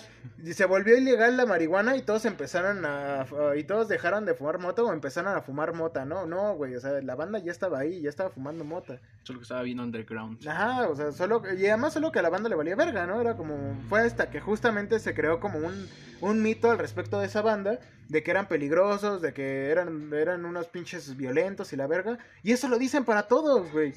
se 0.51 0.66
volvió 0.66 0.97
ilegal 0.97 1.38
la 1.38 1.45
marihuana 1.45 1.95
y 1.95 2.01
todos 2.01 2.26
empezaron 2.26 2.84
a, 2.84 3.26
y 3.55 3.64
todos 3.66 3.88
dejaron 3.88 4.26
de 4.26 4.34
fumar 4.34 4.57
mota 4.57 4.82
o 4.82 4.91
empezaron 4.91 5.36
a 5.36 5.41
fumar 5.41 5.74
mota, 5.74 6.05
no, 6.05 6.26
no, 6.26 6.55
güey, 6.55 6.76
o 6.76 6.82
sea, 6.82 7.01
la 7.01 7.16
banda 7.16 7.38
ya 7.38 7.51
estaba 7.51 7.80
ahí, 7.80 8.01
ya 8.01 8.10
estaba 8.10 8.32
fumando 8.32 8.64
mota. 8.64 8.99
Solo 9.22 9.39
que 9.39 9.43
estaba 9.43 9.62
bien 9.62 9.80
underground. 9.80 10.47
Ajá, 10.47 10.89
o 10.89 10.95
sea, 10.95 11.12
solo, 11.12 11.43
y 11.55 11.68
además 11.68 11.93
solo 11.93 12.12
que 12.12 12.18
a 12.18 12.24
la 12.24 12.30
banda 12.30 12.49
le 12.49 12.55
valía 12.55 12.76
verga, 12.76 13.05
¿no? 13.05 13.22
Era 13.22 13.38
como, 13.38 13.80
fue 13.89 14.01
hasta 14.01 14.32
que 14.32 14.39
justamente 14.39 14.97
se 14.99 15.14
creó 15.14 15.39
como 15.39 15.60
un, 15.60 15.88
un 16.22 16.41
mito 16.41 16.72
al 16.72 16.80
respecto 16.80 17.20
de 17.20 17.28
esa 17.28 17.43
banda, 17.43 17.80
de 18.07 18.24
que 18.24 18.32
eran 18.32 18.47
peligrosos, 18.47 19.22
de 19.22 19.34
que 19.34 19.70
eran, 19.70 20.12
eran 20.14 20.45
unos 20.45 20.68
pinches 20.68 21.16
violentos 21.16 21.74
y 21.74 21.76
la 21.76 21.86
verga, 21.86 22.18
y 22.41 22.53
eso 22.53 22.68
lo 22.70 22.80
dicen 22.80 23.05
para 23.05 23.28
todos, 23.28 23.72
güey. 23.72 23.93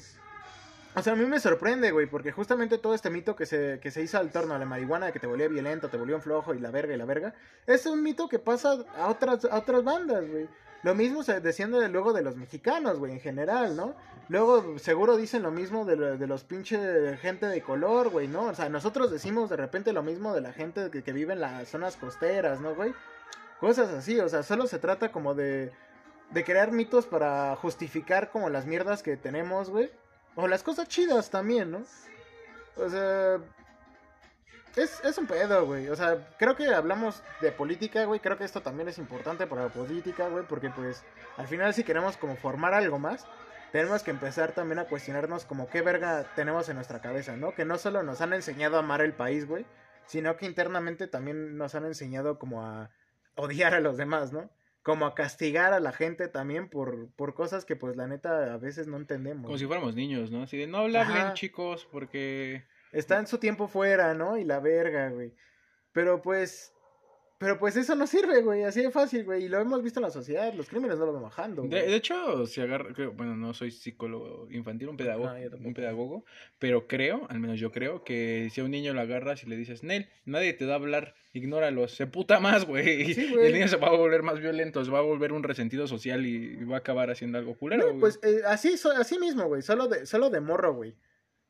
O 0.95 1.01
sea, 1.01 1.13
a 1.13 1.15
mí 1.15 1.25
me 1.25 1.39
sorprende, 1.39 1.89
güey, 1.89 2.05
porque 2.05 2.31
justamente 2.31 2.77
todo 2.77 2.93
este 2.93 3.09
mito 3.09 3.35
que 3.35 3.47
se, 3.47 3.79
que 3.81 3.89
se 3.89 4.03
hizo 4.03 4.19
al 4.19 4.31
torno 4.31 4.53
a 4.53 4.59
la 4.59 4.65
marihuana, 4.65 5.07
de 5.07 5.11
que 5.11 5.19
te 5.19 5.25
volvía 5.25 5.47
violento, 5.47 5.89
te 5.89 5.97
volvió 5.97 6.15
un 6.15 6.21
flojo 6.21 6.53
y 6.53 6.59
la 6.59 6.69
verga 6.69 6.93
y 6.93 6.97
la 6.97 7.05
verga, 7.05 7.33
es 7.65 7.87
un 7.87 8.03
mito 8.03 8.29
que 8.29 8.37
pasa 8.37 8.77
a 8.95 9.07
otras, 9.07 9.45
a 9.45 9.57
otras 9.57 9.83
bandas, 9.83 10.29
güey. 10.29 10.47
Lo 10.83 10.93
mismo 10.93 11.23
se 11.23 11.39
desciende 11.39 11.87
luego 11.89 12.13
de 12.13 12.21
los 12.21 12.35
mexicanos, 12.35 12.99
güey, 12.99 13.13
en 13.13 13.21
general, 13.21 13.75
¿no? 13.75 13.95
Luego 14.29 14.77
seguro 14.77 15.17
dicen 15.17 15.41
lo 15.41 15.49
mismo 15.49 15.83
de, 15.85 16.17
de 16.17 16.27
los 16.27 16.43
pinches 16.43 17.19
gente 17.19 17.47
de 17.47 17.61
color, 17.63 18.09
güey, 18.09 18.27
¿no? 18.27 18.43
O 18.47 18.53
sea, 18.53 18.69
nosotros 18.69 19.09
decimos 19.09 19.49
de 19.49 19.57
repente 19.57 19.93
lo 19.93 20.03
mismo 20.03 20.35
de 20.35 20.41
la 20.41 20.53
gente 20.53 20.91
que, 20.91 21.01
que 21.01 21.13
vive 21.13 21.33
en 21.33 21.39
las 21.39 21.69
zonas 21.69 21.95
costeras, 21.95 22.59
¿no, 22.61 22.75
güey? 22.75 22.93
Cosas 23.59 23.89
así, 23.93 24.19
o 24.19 24.29
sea, 24.29 24.43
solo 24.43 24.67
se 24.67 24.77
trata 24.77 25.11
como 25.11 25.33
de, 25.33 25.71
de 26.29 26.43
crear 26.43 26.71
mitos 26.71 27.07
para 27.07 27.55
justificar 27.55 28.29
como 28.29 28.49
las 28.49 28.67
mierdas 28.67 29.01
que 29.01 29.17
tenemos, 29.17 29.71
güey 29.71 29.89
o 30.35 30.47
las 30.47 30.63
cosas 30.63 30.87
chidas 30.87 31.29
también, 31.29 31.71
¿no? 31.71 31.83
O 32.75 32.89
sea, 32.89 33.39
es, 34.75 35.03
es 35.03 35.17
un 35.17 35.27
pedo, 35.27 35.65
güey. 35.65 35.89
O 35.89 35.95
sea, 35.95 36.17
creo 36.37 36.55
que 36.55 36.73
hablamos 36.73 37.21
de 37.41 37.51
política, 37.51 38.05
güey. 38.05 38.19
Creo 38.19 38.37
que 38.37 38.43
esto 38.43 38.61
también 38.61 38.89
es 38.89 38.97
importante 38.97 39.45
para 39.45 39.63
la 39.63 39.69
política, 39.69 40.27
güey. 40.29 40.45
Porque, 40.45 40.69
pues, 40.69 41.03
al 41.37 41.47
final, 41.47 41.73
si 41.73 41.83
queremos 41.83 42.17
como 42.17 42.35
formar 42.35 42.73
algo 42.73 42.97
más, 42.97 43.27
tenemos 43.71 44.01
que 44.01 44.11
empezar 44.11 44.53
también 44.53 44.79
a 44.79 44.85
cuestionarnos 44.85 45.45
como 45.45 45.69
qué 45.69 45.81
verga 45.81 46.25
tenemos 46.35 46.69
en 46.69 46.75
nuestra 46.75 47.01
cabeza, 47.01 47.37
¿no? 47.37 47.53
Que 47.53 47.65
no 47.65 47.77
solo 47.77 48.01
nos 48.01 48.21
han 48.21 48.33
enseñado 48.33 48.77
a 48.77 48.79
amar 48.79 49.01
el 49.01 49.13
país, 49.13 49.47
güey. 49.47 49.65
Sino 50.07 50.35
que 50.37 50.47
internamente 50.47 51.07
también 51.07 51.57
nos 51.57 51.75
han 51.75 51.85
enseñado 51.85 52.39
como 52.39 52.65
a 52.65 52.89
odiar 53.35 53.73
a 53.75 53.79
los 53.79 53.97
demás, 53.97 54.33
¿no? 54.33 54.49
Como 54.83 55.05
a 55.05 55.15
castigar 55.15 55.73
a 55.73 55.79
la 55.79 55.93
gente 55.93 56.27
también 56.27 56.69
por, 56.69 57.09
por 57.15 57.33
cosas 57.33 57.65
que, 57.65 57.75
pues, 57.75 57.95
la 57.95 58.05
neta, 58.05 58.53
a 58.53 58.57
veces 58.57 58.87
no 58.87 58.97
entendemos. 58.97 59.45
Como 59.45 59.57
si 59.57 59.65
fuéramos 59.65 59.95
niños, 59.95 60.29
¿no? 60.29 60.43
Así 60.43 60.57
de, 60.57 60.67
no 60.67 60.79
hablen, 60.79 61.33
chicos, 61.33 61.87
porque... 61.91 62.65
Está 62.91 63.17
en 63.17 63.27
su 63.27 63.37
tiempo 63.39 63.67
fuera, 63.67 64.13
¿no? 64.13 64.37
Y 64.37 64.43
la 64.43 64.59
verga, 64.59 65.09
güey. 65.09 65.33
Pero 65.93 66.21
pues. 66.21 66.72
Pero 67.43 67.59
pues 67.59 67.75
eso 67.75 67.93
no 67.95 68.07
sirve, 68.07 68.41
güey. 68.41 68.63
Así 68.63 68.81
de 68.81 68.89
fácil, 68.89 69.25
güey. 69.25 69.43
Y 69.45 69.49
lo 69.49 69.59
hemos 69.59 69.83
visto 69.83 69.99
en 69.99 70.05
la 70.05 70.09
sociedad. 70.11 70.53
Los 70.53 70.69
crímenes 70.69 70.97
no 70.97 71.05
lo 71.05 71.13
van 71.13 71.23
bajando. 71.23 71.63
De, 71.63 71.81
de 71.87 71.95
hecho, 71.95 72.45
si 72.47 72.61
agarra, 72.61 72.93
creo- 72.93 73.11
bueno, 73.11 73.35
no 73.35 73.53
soy 73.53 73.71
psicólogo 73.71 74.47
infantil, 74.49 74.87
un 74.89 74.97
pedagogo, 74.97 75.29
No, 75.59 75.67
un 75.67 75.73
pedagogo, 75.73 76.23
pero 76.57 76.87
creo, 76.87 77.27
al 77.29 77.39
menos 77.39 77.59
yo 77.59 77.71
creo, 77.71 78.03
que 78.03 78.49
si 78.51 78.61
a 78.61 78.63
un 78.63 78.71
niño 78.71 78.93
lo 78.93 79.01
agarras 79.01 79.43
y 79.43 79.47
le 79.47 79.57
dices, 79.57 79.83
Nel, 79.83 80.07
nadie 80.25 80.53
te 80.53 80.65
da 80.65 80.73
a 80.73 80.77
hablar, 80.77 81.15
ignóralo, 81.33 81.87
se 81.87 82.07
puta 82.07 82.39
más, 82.39 82.65
güey. 82.65 83.13
Sí, 83.13 83.27
güey. 83.33 83.47
el 83.47 83.53
niño 83.53 83.67
se 83.67 83.75
va 83.77 83.87
a 83.89 83.95
volver 83.97 84.23
más 84.23 84.39
violento, 84.39 84.83
se 84.85 84.91
va 84.91 84.99
a 84.99 85.03
volver 85.03 85.33
un 85.33 85.43
resentido 85.43 85.85
social 85.87 86.25
y, 86.25 86.57
y 86.59 86.63
va 86.63 86.75
a 86.77 86.79
acabar 86.79 87.11
haciendo 87.11 87.37
algo 87.37 87.57
culero. 87.57 87.81
No, 87.83 87.87
güey. 87.89 87.99
pues 87.99 88.19
eh, 88.23 88.41
así, 88.47 88.77
so- 88.77 88.91
así 88.91 89.19
mismo, 89.19 89.45
güey. 89.47 89.61
Solo 89.61 89.87
de, 89.87 90.05
solo 90.05 90.29
de 90.29 90.39
morro, 90.39 90.73
güey. 90.75 90.95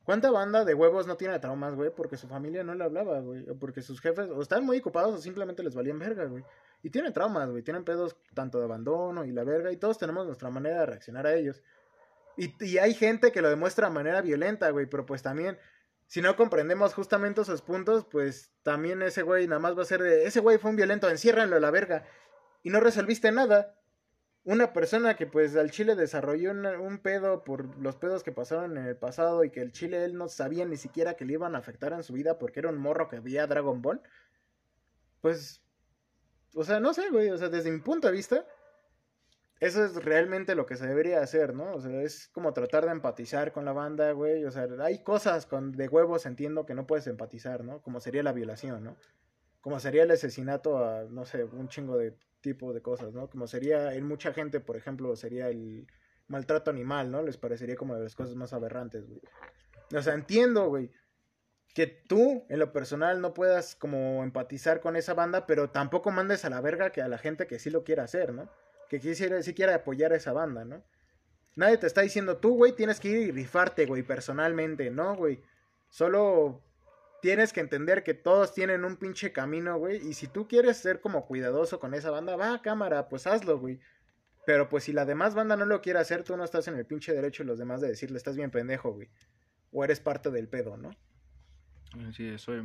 ¿Cuánta 0.04 0.30
banda 0.30 0.66
de 0.66 0.74
huevos 0.74 1.06
no 1.06 1.16
tiene 1.16 1.38
traumas, 1.38 1.74
güey? 1.74 1.90
Porque 1.90 2.18
su 2.18 2.28
familia 2.28 2.62
no 2.62 2.74
le 2.74 2.84
hablaba, 2.84 3.20
güey. 3.20 3.48
O 3.48 3.58
porque 3.58 3.80
sus 3.80 4.00
jefes 4.00 4.28
o 4.28 4.42
están 4.42 4.64
muy 4.64 4.78
ocupados 4.78 5.14
o 5.14 5.18
simplemente 5.18 5.62
les 5.62 5.74
valían 5.74 5.98
verga, 5.98 6.26
güey. 6.26 6.44
Y 6.82 6.90
tienen 6.90 7.14
traumas, 7.14 7.50
güey. 7.50 7.62
Tienen 7.62 7.84
pedos 7.84 8.14
tanto 8.34 8.58
de 8.58 8.64
abandono 8.64 9.24
y 9.24 9.32
la 9.32 9.44
verga. 9.44 9.72
Y 9.72 9.78
todos 9.78 9.96
tenemos 9.96 10.26
nuestra 10.26 10.50
manera 10.50 10.80
de 10.80 10.86
reaccionar 10.86 11.26
a 11.26 11.34
ellos. 11.34 11.62
Y, 12.36 12.52
y 12.62 12.76
hay 12.76 12.92
gente 12.92 13.32
que 13.32 13.40
lo 13.40 13.48
demuestra 13.48 13.88
de 13.88 13.94
manera 13.94 14.20
violenta, 14.20 14.68
güey. 14.68 14.84
Pero 14.84 15.06
pues 15.06 15.22
también, 15.22 15.58
si 16.06 16.20
no 16.20 16.36
comprendemos 16.36 16.92
justamente 16.92 17.40
esos 17.40 17.62
puntos, 17.62 18.04
pues 18.04 18.52
también 18.62 19.00
ese 19.00 19.22
güey 19.22 19.46
nada 19.46 19.60
más 19.60 19.76
va 19.76 19.82
a 19.82 19.86
ser 19.86 20.02
de... 20.02 20.26
Ese 20.26 20.40
güey 20.40 20.58
fue 20.58 20.70
un 20.70 20.76
violento, 20.76 21.08
enciérranlo 21.08 21.56
a 21.56 21.60
la 21.60 21.70
verga. 21.70 22.04
Y 22.62 22.68
no 22.68 22.80
resolviste 22.80 23.32
nada 23.32 23.74
una 24.44 24.74
persona 24.74 25.16
que 25.16 25.26
pues 25.26 25.56
al 25.56 25.70
Chile 25.70 25.94
desarrolló 25.94 26.50
un 26.52 26.98
pedo 26.98 27.44
por 27.44 27.78
los 27.78 27.96
pedos 27.96 28.22
que 28.22 28.32
pasaron 28.32 28.76
en 28.76 28.86
el 28.86 28.96
pasado 28.96 29.42
y 29.42 29.50
que 29.50 29.60
el 29.60 29.72
Chile 29.72 30.04
él 30.04 30.16
no 30.16 30.28
sabía 30.28 30.66
ni 30.66 30.76
siquiera 30.76 31.14
que 31.14 31.24
le 31.24 31.32
iban 31.34 31.54
a 31.54 31.58
afectar 31.58 31.92
en 31.94 32.02
su 32.02 32.12
vida 32.12 32.38
porque 32.38 32.60
era 32.60 32.68
un 32.68 32.78
morro 32.78 33.08
que 33.08 33.20
veía 33.20 33.46
Dragon 33.46 33.80
Ball, 33.80 34.02
pues, 35.22 35.62
o 36.54 36.62
sea, 36.64 36.78
no 36.78 36.92
sé, 36.92 37.08
güey, 37.10 37.30
o 37.30 37.38
sea, 37.38 37.48
desde 37.48 37.70
mi 37.72 37.80
punto 37.80 38.08
de 38.08 38.12
vista, 38.12 38.46
eso 39.60 39.82
es 39.82 39.94
realmente 40.04 40.54
lo 40.54 40.66
que 40.66 40.76
se 40.76 40.86
debería 40.86 41.22
hacer, 41.22 41.54
¿no? 41.54 41.74
O 41.74 41.80
sea, 41.80 42.02
es 42.02 42.28
como 42.28 42.52
tratar 42.52 42.84
de 42.84 42.92
empatizar 42.92 43.50
con 43.52 43.64
la 43.64 43.72
banda, 43.72 44.12
güey, 44.12 44.44
o 44.44 44.50
sea, 44.50 44.68
hay 44.80 45.02
cosas 45.02 45.46
con 45.46 45.72
de 45.72 45.88
huevos, 45.88 46.26
entiendo 46.26 46.66
que 46.66 46.74
no 46.74 46.86
puedes 46.86 47.06
empatizar, 47.06 47.64
¿no? 47.64 47.80
Como 47.80 48.00
sería 48.00 48.22
la 48.22 48.32
violación, 48.32 48.84
¿no? 48.84 48.96
Como 49.64 49.80
sería 49.80 50.02
el 50.02 50.10
asesinato 50.10 50.84
a, 50.84 51.04
no 51.04 51.24
sé, 51.24 51.42
un 51.44 51.68
chingo 51.68 51.96
de 51.96 52.14
tipo 52.42 52.74
de 52.74 52.82
cosas, 52.82 53.14
¿no? 53.14 53.30
Como 53.30 53.46
sería, 53.46 53.94
en 53.94 54.06
mucha 54.06 54.34
gente, 54.34 54.60
por 54.60 54.76
ejemplo, 54.76 55.16
sería 55.16 55.48
el 55.48 55.86
maltrato 56.28 56.70
animal, 56.70 57.10
¿no? 57.10 57.22
Les 57.22 57.38
parecería 57.38 57.74
como 57.74 57.94
de 57.94 58.02
las 58.02 58.14
cosas 58.14 58.34
más 58.34 58.52
aberrantes, 58.52 59.08
güey. 59.08 59.22
O 59.96 60.02
sea, 60.02 60.12
entiendo, 60.12 60.68
güey, 60.68 60.90
que 61.72 61.86
tú, 61.86 62.44
en 62.50 62.58
lo 62.58 62.74
personal, 62.74 63.22
no 63.22 63.32
puedas 63.32 63.74
como 63.74 64.22
empatizar 64.22 64.80
con 64.80 64.96
esa 64.96 65.14
banda, 65.14 65.46
pero 65.46 65.70
tampoco 65.70 66.10
mandes 66.10 66.44
a 66.44 66.50
la 66.50 66.60
verga 66.60 66.90
que 66.90 67.00
a 67.00 67.08
la 67.08 67.16
gente 67.16 67.46
que 67.46 67.58
sí 67.58 67.70
lo 67.70 67.84
quiera 67.84 68.04
hacer, 68.04 68.34
¿no? 68.34 68.50
Que 68.90 69.00
quisiera, 69.00 69.42
sí 69.42 69.54
quiera 69.54 69.76
apoyar 69.76 70.12
a 70.12 70.16
esa 70.16 70.34
banda, 70.34 70.66
¿no? 70.66 70.84
Nadie 71.56 71.78
te 71.78 71.86
está 71.86 72.02
diciendo, 72.02 72.36
tú, 72.36 72.54
güey, 72.54 72.72
tienes 72.72 73.00
que 73.00 73.08
ir 73.08 73.28
y 73.28 73.30
rifarte, 73.30 73.86
güey, 73.86 74.02
personalmente, 74.02 74.90
¿no, 74.90 75.16
güey? 75.16 75.42
Solo 75.88 76.62
tienes 77.24 77.54
que 77.54 77.60
entender 77.60 78.04
que 78.04 78.12
todos 78.12 78.52
tienen 78.52 78.84
un 78.84 78.98
pinche 78.98 79.32
camino, 79.32 79.78
güey. 79.78 79.96
Y 80.06 80.12
si 80.12 80.26
tú 80.28 80.46
quieres 80.46 80.76
ser 80.76 81.00
como 81.00 81.24
cuidadoso 81.24 81.80
con 81.80 81.94
esa 81.94 82.10
banda, 82.10 82.36
va 82.36 82.60
cámara, 82.60 83.08
pues 83.08 83.26
hazlo, 83.26 83.58
güey. 83.58 83.80
Pero 84.44 84.68
pues 84.68 84.84
si 84.84 84.92
la 84.92 85.06
demás 85.06 85.34
banda 85.34 85.56
no 85.56 85.64
lo 85.64 85.80
quiere 85.80 86.00
hacer, 86.00 86.22
tú 86.22 86.36
no 86.36 86.44
estás 86.44 86.68
en 86.68 86.76
el 86.76 86.84
pinche 86.84 87.14
derecho 87.14 87.42
de 87.42 87.46
los 87.46 87.58
demás 87.58 87.80
de 87.80 87.88
decirle, 87.88 88.18
estás 88.18 88.36
bien 88.36 88.50
pendejo, 88.50 88.92
güey. 88.92 89.08
O 89.72 89.82
eres 89.82 90.00
parte 90.00 90.30
del 90.30 90.48
pedo, 90.48 90.76
¿no? 90.76 90.90
Sí, 92.12 92.36
soy... 92.36 92.62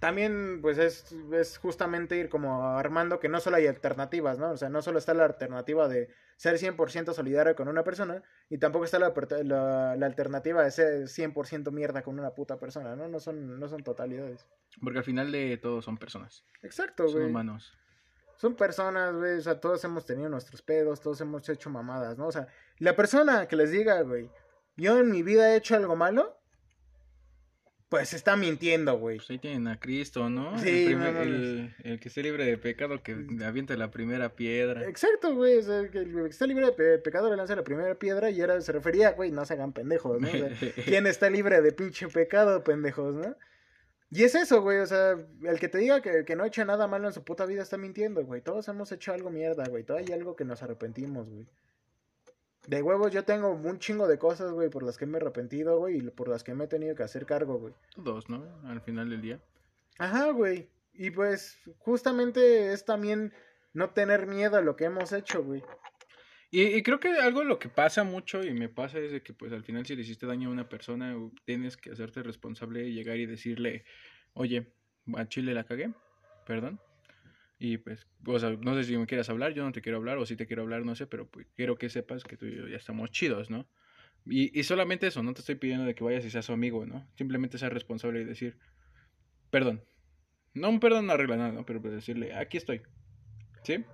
También, 0.00 0.60
pues 0.60 0.78
es, 0.78 1.12
es 1.32 1.58
justamente 1.58 2.16
ir 2.16 2.28
como 2.28 2.66
armando 2.76 3.18
que 3.18 3.28
no 3.28 3.40
solo 3.40 3.56
hay 3.56 3.66
alternativas, 3.66 4.38
¿no? 4.38 4.50
O 4.50 4.56
sea, 4.56 4.68
no 4.68 4.82
solo 4.82 4.98
está 4.98 5.14
la 5.14 5.24
alternativa 5.24 5.88
de 5.88 6.10
ser 6.36 6.56
100% 6.58 7.14
solidario 7.14 7.56
con 7.56 7.68
una 7.68 7.82
persona, 7.82 8.22
y 8.50 8.58
tampoco 8.58 8.84
está 8.84 8.98
la, 8.98 9.14
la, 9.44 9.96
la 9.96 10.06
alternativa 10.06 10.62
de 10.62 10.70
ser 10.70 11.04
100% 11.04 11.70
mierda 11.72 12.02
con 12.02 12.18
una 12.18 12.30
puta 12.34 12.58
persona, 12.58 12.94
¿no? 12.94 13.08
No 13.08 13.20
son, 13.20 13.58
no 13.58 13.68
son 13.68 13.82
totalidades. 13.82 14.46
Porque 14.82 14.98
al 14.98 15.04
final 15.04 15.32
de 15.32 15.56
todo 15.56 15.80
son 15.80 15.96
personas, 15.96 16.44
Exacto, 16.62 17.08
son 17.08 17.20
güey. 17.20 17.30
humanos. 17.30 17.72
Son 18.36 18.54
personas, 18.54 19.14
güey, 19.14 19.38
o 19.38 19.40
sea, 19.40 19.58
todos 19.60 19.82
hemos 19.84 20.04
tenido 20.04 20.28
nuestros 20.28 20.60
pedos, 20.60 21.00
todos 21.00 21.18
hemos 21.22 21.48
hecho 21.48 21.70
mamadas, 21.70 22.18
¿no? 22.18 22.26
O 22.26 22.32
sea, 22.32 22.46
la 22.78 22.94
persona 22.94 23.48
que 23.48 23.56
les 23.56 23.70
diga, 23.70 24.02
güey, 24.02 24.30
yo 24.76 24.98
en 24.98 25.10
mi 25.10 25.22
vida 25.22 25.54
he 25.54 25.56
hecho 25.56 25.74
algo 25.74 25.96
malo, 25.96 26.35
pues 27.88 28.14
está 28.14 28.36
mintiendo, 28.36 28.98
güey. 28.98 29.18
Pues 29.18 29.30
ahí 29.30 29.38
tienen 29.38 29.68
a 29.68 29.78
Cristo, 29.78 30.28
¿no? 30.28 30.58
Sí, 30.58 30.68
el, 30.68 30.86
primer- 30.86 31.12
no 31.12 31.18
mames. 31.20 31.28
el, 31.28 31.74
el 31.84 32.00
que 32.00 32.08
esté 32.08 32.22
libre 32.22 32.44
de 32.44 32.58
pecado, 32.58 33.02
que 33.02 33.12
aviente 33.44 33.76
la 33.76 33.90
primera 33.90 34.34
piedra. 34.34 34.88
Exacto, 34.88 35.34
güey, 35.34 35.56
o 35.58 35.62
sea, 35.62 35.88
que 35.90 35.98
el 35.98 36.12
que 36.12 36.26
está 36.28 36.46
libre 36.46 36.66
de 36.66 36.72
pe- 36.72 36.98
pecado 36.98 37.30
le 37.30 37.36
lanza 37.36 37.54
la 37.54 37.62
primera 37.64 37.94
piedra 37.94 38.30
y 38.30 38.40
era, 38.40 38.60
se 38.60 38.72
refería, 38.72 39.10
güey, 39.12 39.30
no 39.30 39.44
se 39.44 39.54
hagan 39.54 39.72
pendejos, 39.72 40.20
¿no? 40.20 40.28
O 40.28 40.30
sea, 40.32 40.50
¿Quién 40.84 41.06
está 41.06 41.30
libre 41.30 41.60
de 41.62 41.72
pinche 41.72 42.08
pecado, 42.08 42.64
pendejos, 42.64 43.14
no? 43.14 43.36
Y 44.10 44.22
es 44.22 44.34
eso, 44.36 44.62
güey, 44.62 44.78
o 44.78 44.86
sea, 44.86 45.16
el 45.42 45.58
que 45.58 45.68
te 45.68 45.78
diga 45.78 46.00
que, 46.00 46.24
que 46.24 46.36
no 46.36 46.44
ha 46.44 46.46
hecho 46.46 46.64
nada 46.64 46.86
malo 46.86 47.08
en 47.08 47.12
su 47.12 47.24
puta 47.24 47.44
vida 47.44 47.62
está 47.62 47.76
mintiendo, 47.76 48.24
güey. 48.24 48.40
Todos 48.40 48.68
hemos 48.68 48.90
hecho 48.92 49.12
algo 49.12 49.30
mierda, 49.30 49.64
güey. 49.68 49.82
Todo 49.82 49.96
hay 49.96 50.12
algo 50.12 50.36
que 50.36 50.44
nos 50.44 50.62
arrepentimos, 50.62 51.28
güey. 51.28 51.46
De 52.66 52.82
huevos 52.82 53.12
yo 53.12 53.24
tengo 53.24 53.50
un 53.50 53.78
chingo 53.78 54.08
de 54.08 54.18
cosas, 54.18 54.52
güey, 54.52 54.68
por 54.68 54.82
las 54.82 54.98
que 54.98 55.06
me 55.06 55.18
he 55.18 55.20
arrepentido, 55.20 55.78
güey, 55.78 55.98
y 55.98 56.10
por 56.10 56.28
las 56.28 56.42
que 56.42 56.54
me 56.54 56.64
he 56.64 56.68
tenido 56.68 56.94
que 56.94 57.02
hacer 57.02 57.26
cargo, 57.26 57.58
güey. 57.58 57.74
Todos, 57.94 58.28
¿no? 58.28 58.44
Al 58.64 58.80
final 58.80 59.08
del 59.10 59.22
día. 59.22 59.40
Ajá, 59.98 60.30
güey. 60.30 60.68
Y 60.92 61.10
pues 61.10 61.58
justamente 61.78 62.72
es 62.72 62.84
también 62.84 63.32
no 63.72 63.90
tener 63.90 64.26
miedo 64.26 64.56
a 64.56 64.62
lo 64.62 64.76
que 64.76 64.84
hemos 64.84 65.12
hecho, 65.12 65.44
güey. 65.44 65.62
Y, 66.50 66.62
y 66.62 66.82
creo 66.82 67.00
que 67.00 67.08
algo 67.08 67.44
lo 67.44 67.58
que 67.58 67.68
pasa 67.68 68.04
mucho 68.04 68.42
y 68.42 68.52
me 68.54 68.68
pasa 68.68 68.98
es 68.98 69.12
de 69.12 69.22
que 69.22 69.32
pues 69.32 69.52
al 69.52 69.64
final 69.64 69.84
si 69.84 69.94
le 69.94 70.02
hiciste 70.02 70.26
daño 70.26 70.48
a 70.48 70.52
una 70.52 70.68
persona 70.68 71.14
tienes 71.44 71.76
que 71.76 71.90
hacerte 71.90 72.22
responsable 72.22 72.86
y 72.86 72.94
llegar 72.94 73.18
y 73.18 73.26
decirle, 73.26 73.84
oye, 74.32 74.72
a 75.14 75.28
Chile 75.28 75.54
la 75.54 75.64
cagué, 75.64 75.92
perdón. 76.46 76.80
Y 77.58 77.78
pues, 77.78 78.06
o 78.26 78.38
sea, 78.38 78.50
no 78.50 78.74
sé 78.74 78.84
si 78.84 78.96
me 78.96 79.06
quieras 79.06 79.30
hablar, 79.30 79.54
yo 79.54 79.64
no 79.64 79.72
te 79.72 79.80
quiero 79.80 79.98
hablar, 79.98 80.18
o 80.18 80.26
si 80.26 80.36
te 80.36 80.46
quiero 80.46 80.62
hablar, 80.62 80.84
no 80.84 80.94
sé, 80.94 81.06
pero 81.06 81.26
pues 81.26 81.46
quiero 81.56 81.76
que 81.76 81.88
sepas 81.88 82.24
que 82.24 82.36
tú 82.36 82.46
y 82.46 82.56
yo 82.56 82.68
ya 82.68 82.76
estamos 82.76 83.10
chidos, 83.10 83.50
¿no? 83.50 83.66
Y, 84.26 84.58
y 84.58 84.64
solamente 84.64 85.06
eso, 85.06 85.22
no 85.22 85.32
te 85.32 85.40
estoy 85.40 85.54
pidiendo 85.54 85.84
de 85.84 85.94
que 85.94 86.04
vayas 86.04 86.24
y 86.24 86.30
seas 86.30 86.44
su 86.44 86.52
amigo, 86.52 86.84
¿no? 86.84 87.06
Simplemente 87.16 87.58
ser 87.58 87.72
responsable 87.72 88.20
y 88.20 88.24
decir, 88.24 88.58
perdón. 89.50 89.84
No 90.52 90.70
un 90.70 90.80
perdón 90.80 91.06
no 91.06 91.12
arregla 91.12 91.36
nada, 91.36 91.52
¿no? 91.52 91.66
Pero 91.66 91.80
pues 91.80 91.94
decirle, 91.94 92.34
aquí 92.34 92.56
estoy. 92.56 92.82
¿Sí? 93.62 93.84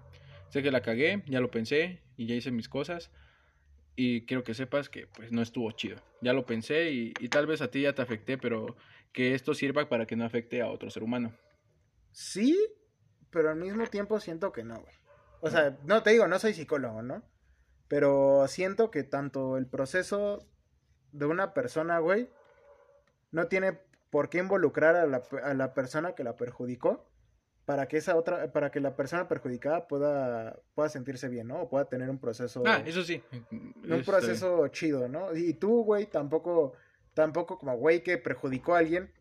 Sé 0.48 0.62
que 0.62 0.70
la 0.70 0.82
cagué, 0.82 1.22
ya 1.26 1.40
lo 1.40 1.50
pensé 1.50 2.02
y 2.16 2.26
ya 2.26 2.34
hice 2.34 2.50
mis 2.50 2.68
cosas. 2.68 3.10
Y 3.94 4.26
quiero 4.26 4.44
que 4.44 4.54
sepas 4.54 4.88
que 4.88 5.06
pues 5.06 5.32
no 5.32 5.42
estuvo 5.42 5.70
chido. 5.72 5.96
Ya 6.20 6.32
lo 6.32 6.46
pensé 6.46 6.92
y, 6.92 7.12
y 7.20 7.28
tal 7.28 7.46
vez 7.46 7.60
a 7.62 7.70
ti 7.70 7.82
ya 7.82 7.94
te 7.94 8.02
afecté, 8.02 8.38
pero 8.38 8.76
que 9.12 9.34
esto 9.34 9.54
sirva 9.54 9.88
para 9.88 10.06
que 10.06 10.16
no 10.16 10.24
afecte 10.24 10.62
a 10.62 10.68
otro 10.68 10.88
ser 10.90 11.02
humano. 11.02 11.34
Sí, 12.12 12.56
pero 13.32 13.50
al 13.50 13.56
mismo 13.56 13.84
tiempo 13.86 14.20
siento 14.20 14.52
que 14.52 14.62
no, 14.64 14.74
güey. 14.80 14.94
O 15.40 15.50
sea, 15.50 15.76
no 15.84 16.02
te 16.02 16.10
digo, 16.10 16.28
no 16.28 16.38
soy 16.38 16.54
psicólogo, 16.54 17.02
¿no? 17.02 17.22
Pero 17.88 18.46
siento 18.46 18.90
que 18.90 19.02
tanto 19.02 19.56
el 19.56 19.66
proceso 19.66 20.46
de 21.10 21.26
una 21.26 21.52
persona, 21.52 21.98
güey, 21.98 22.30
no 23.32 23.48
tiene 23.48 23.80
por 24.10 24.28
qué 24.28 24.38
involucrar 24.38 24.94
a 24.96 25.06
la, 25.06 25.22
a 25.42 25.54
la 25.54 25.74
persona 25.74 26.14
que 26.14 26.22
la 26.24 26.36
perjudicó 26.36 27.08
para 27.64 27.86
que 27.86 27.96
esa 27.96 28.16
otra, 28.16 28.52
para 28.52 28.70
que 28.70 28.80
la 28.80 28.96
persona 28.96 29.28
perjudicada 29.28 29.86
pueda, 29.88 30.58
pueda 30.74 30.88
sentirse 30.88 31.28
bien, 31.28 31.48
¿no? 31.48 31.62
O 31.62 31.68
pueda 31.68 31.84
tener 31.86 32.10
un 32.10 32.18
proceso, 32.18 32.62
Ah, 32.66 32.82
eso 32.84 33.02
sí. 33.04 33.22
un 33.50 33.74
Este, 33.92 34.04
proceso 34.04 34.66
chido, 34.68 35.08
¿no? 35.08 35.34
Y 35.34 35.54
tú, 35.54 35.84
güey, 35.84 36.06
tampoco, 36.06 36.72
tampoco 37.14 37.58
como 37.58 37.76
güey 37.76 38.02
que 38.02 38.18
perjudicó 38.18 38.74
a 38.74 38.78
alguien, 38.78 39.12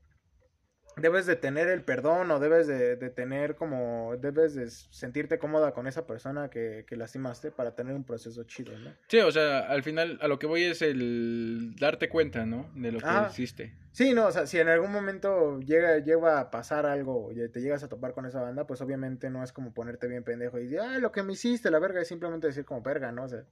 debes 0.97 1.25
de 1.25 1.35
tener 1.35 1.67
el 1.69 1.83
perdón 1.83 2.31
o 2.31 2.39
debes 2.39 2.67
de, 2.67 2.95
de 2.95 3.09
tener 3.09 3.55
como, 3.55 4.15
debes 4.17 4.55
de 4.55 4.69
sentirte 4.69 5.39
cómoda 5.39 5.73
con 5.73 5.87
esa 5.87 6.05
persona 6.05 6.49
que, 6.49 6.85
que 6.87 6.95
lastimaste 6.95 7.51
para 7.51 7.75
tener 7.75 7.95
un 7.95 8.03
proceso 8.03 8.43
chido, 8.43 8.77
¿no? 8.77 8.93
Sí, 9.07 9.19
o 9.19 9.31
sea, 9.31 9.59
al 9.59 9.83
final 9.83 10.19
a 10.21 10.27
lo 10.27 10.39
que 10.39 10.47
voy 10.47 10.63
es 10.63 10.81
el 10.81 11.75
darte 11.79 12.09
cuenta, 12.09 12.45
¿no? 12.45 12.69
De 12.75 12.91
lo 12.91 12.99
que 12.99 13.07
hiciste. 13.29 13.73
Sí, 13.91 14.13
no, 14.13 14.27
o 14.27 14.31
sea, 14.31 14.47
si 14.47 14.57
en 14.57 14.69
algún 14.69 14.91
momento 14.91 15.59
llega, 15.59 15.97
llega 15.99 16.39
a 16.39 16.49
pasar 16.49 16.85
algo 16.85 17.31
y 17.31 17.47
te 17.49 17.61
llegas 17.61 17.83
a 17.83 17.89
topar 17.89 18.13
con 18.13 18.25
esa 18.25 18.41
banda, 18.41 18.65
pues 18.65 18.81
obviamente 18.81 19.29
no 19.29 19.43
es 19.43 19.51
como 19.51 19.73
ponerte 19.73 20.07
bien 20.07 20.23
pendejo 20.23 20.59
y 20.59 20.63
decir, 20.63 20.79
ah, 20.79 20.97
lo 20.99 21.11
que 21.11 21.23
me 21.23 21.33
hiciste, 21.33 21.71
la 21.71 21.79
verga, 21.79 22.01
es 22.01 22.07
simplemente 22.07 22.47
decir 22.47 22.63
como 22.63 22.81
verga, 22.81 23.11
¿no? 23.11 23.25
O 23.25 23.27
sea, 23.27 23.43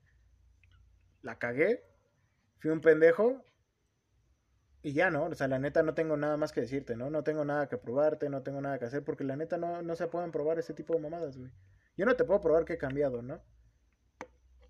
la 1.22 1.38
cagué, 1.38 1.84
fui 2.60 2.72
un 2.72 2.80
pendejo 2.80 3.44
y 4.82 4.94
ya, 4.94 5.10
¿no? 5.10 5.26
O 5.26 5.36
sea, 5.36 5.48
la 5.48 5.60
neta 5.60 5.84
no 5.84 5.94
tengo 5.94 6.16
nada 6.16 6.38
más 6.38 6.52
que 6.52 6.62
decirte, 6.62 6.96
¿no? 6.96 7.10
No 7.10 7.24
tengo 7.24 7.44
nada 7.44 7.68
que 7.68 7.78
probarte, 7.78 8.30
no 8.30 8.44
tengo 8.44 8.62
nada 8.62 8.80
que 8.80 8.86
hacer, 8.86 9.04
porque 9.04 9.24
la 9.24 9.36
neta 9.36 9.58
no, 9.58 9.82
no 9.82 9.96
se 9.96 10.08
pueden 10.08 10.32
probar 10.32 10.60
ese 10.60 10.74
tipo 10.74 10.94
de 10.94 11.02
mamadas, 11.02 11.38
güey. 11.38 11.52
Yo 11.98 12.06
no 12.06 12.16
te 12.16 12.24
puedo 12.24 12.40
probar 12.40 12.64
que 12.64 12.74
he 12.74 12.78
cambiado, 12.78 13.22
¿no? 13.22 13.42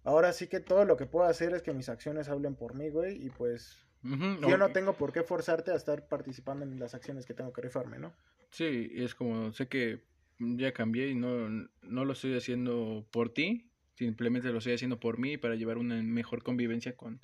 Ahora 0.03 0.33
sí 0.33 0.47
que 0.47 0.59
todo 0.59 0.85
lo 0.85 0.97
que 0.97 1.05
puedo 1.05 1.27
hacer 1.27 1.53
es 1.53 1.61
que 1.61 1.73
mis 1.73 1.89
acciones 1.89 2.29
hablen 2.29 2.55
por 2.55 2.73
mí, 2.73 2.89
güey, 2.89 3.23
y 3.23 3.29
pues 3.29 3.85
yo 4.01 4.57
no 4.57 4.69
tengo 4.69 4.93
por 4.93 5.11
qué 5.11 5.23
forzarte 5.23 5.71
a 5.71 5.75
estar 5.75 6.07
participando 6.07 6.63
en 6.65 6.79
las 6.79 6.95
acciones 6.95 7.25
que 7.25 7.33
tengo 7.33 7.51
que 7.51 7.61
rifarme, 7.61 7.99
¿no? 7.99 8.13
Sí, 8.49 8.89
es 8.95 9.13
como, 9.13 9.51
sé 9.51 9.67
que 9.67 10.05
ya 10.39 10.71
cambié 10.71 11.09
y 11.09 11.15
no, 11.15 11.49
no 11.81 12.05
lo 12.05 12.13
estoy 12.13 12.35
haciendo 12.35 13.05
por 13.11 13.33
ti, 13.33 13.69
simplemente 13.95 14.49
lo 14.49 14.59
estoy 14.59 14.73
haciendo 14.73 14.99
por 14.99 15.19
mí 15.19 15.37
para 15.37 15.55
llevar 15.55 15.77
una 15.77 16.01
mejor 16.01 16.43
convivencia 16.43 16.95
con 16.95 17.19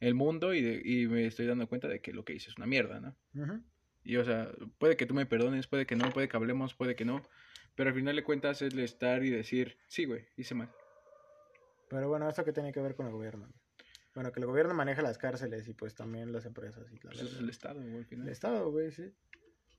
el 0.00 0.14
mundo 0.14 0.54
y, 0.54 0.62
de- 0.62 0.82
y 0.84 1.06
me 1.08 1.26
estoy 1.26 1.46
dando 1.46 1.68
cuenta 1.68 1.88
de 1.88 2.00
que 2.00 2.12
lo 2.12 2.24
que 2.24 2.34
hice 2.34 2.50
es 2.50 2.56
una 2.56 2.66
mierda, 2.66 3.00
¿no? 3.00 3.16
Y 4.04 4.16
o 4.16 4.24
sea, 4.24 4.50
puede 4.78 4.96
que 4.96 5.06
tú 5.06 5.14
me 5.14 5.26
perdones, 5.26 5.66
puede 5.66 5.86
que 5.86 5.96
no, 5.96 6.10
puede 6.12 6.28
que 6.28 6.36
hablemos, 6.36 6.74
puede 6.74 6.94
que 6.96 7.04
no, 7.04 7.22
pero 7.74 7.90
al 7.90 7.94
final 7.96 8.16
de 8.16 8.24
cuentas 8.24 8.62
es 8.62 8.72
el 8.72 8.78
estar 8.80 9.22
y 9.24 9.30
decir, 9.30 9.76
sí, 9.88 10.04
güey, 10.04 10.24
hice 10.36 10.54
mal. 10.54 10.70
Pero 11.88 12.08
bueno, 12.08 12.28
¿esto 12.28 12.44
qué 12.44 12.52
tiene 12.52 12.72
que 12.72 12.80
ver 12.80 12.94
con 12.94 13.06
el 13.06 13.12
gobierno? 13.12 13.48
Bueno, 14.14 14.32
que 14.32 14.40
el 14.40 14.46
gobierno 14.46 14.74
maneja 14.74 15.00
las 15.02 15.16
cárceles 15.18 15.68
y 15.68 15.74
pues 15.74 15.94
también 15.94 16.32
las 16.32 16.44
empresas 16.44 16.90
y 16.90 16.94
la 16.96 17.00
Pues 17.10 17.20
es 17.22 17.38
el 17.38 17.48
Estado, 17.50 17.80
güey, 17.80 17.92
al 17.94 17.98
El 18.00 18.04
final. 18.06 18.28
Estado, 18.28 18.70
güey, 18.70 18.90
sí. 18.90 19.12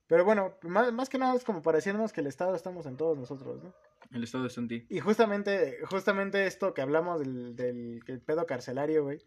Pero 0.06 0.24
bueno, 0.24 0.56
más, 0.62 0.92
más 0.92 1.08
que 1.08 1.18
nada 1.18 1.36
es 1.36 1.44
como 1.44 1.62
para 1.62 1.76
decirnos 1.76 2.12
que 2.12 2.20
el 2.20 2.26
Estado 2.26 2.56
estamos 2.56 2.86
en 2.86 2.96
todos 2.96 3.16
nosotros, 3.18 3.62
¿no? 3.62 3.74
El 4.12 4.24
Estado 4.24 4.46
está 4.46 4.60
en 4.60 4.68
ti. 4.68 4.86
Y 4.88 4.98
justamente, 5.00 5.78
justamente 5.88 6.46
esto 6.46 6.74
que 6.74 6.80
hablamos 6.82 7.20
del, 7.20 7.54
del 7.54 8.02
que 8.04 8.12
el 8.12 8.20
pedo 8.20 8.44
carcelario, 8.46 9.04
güey, 9.04 9.20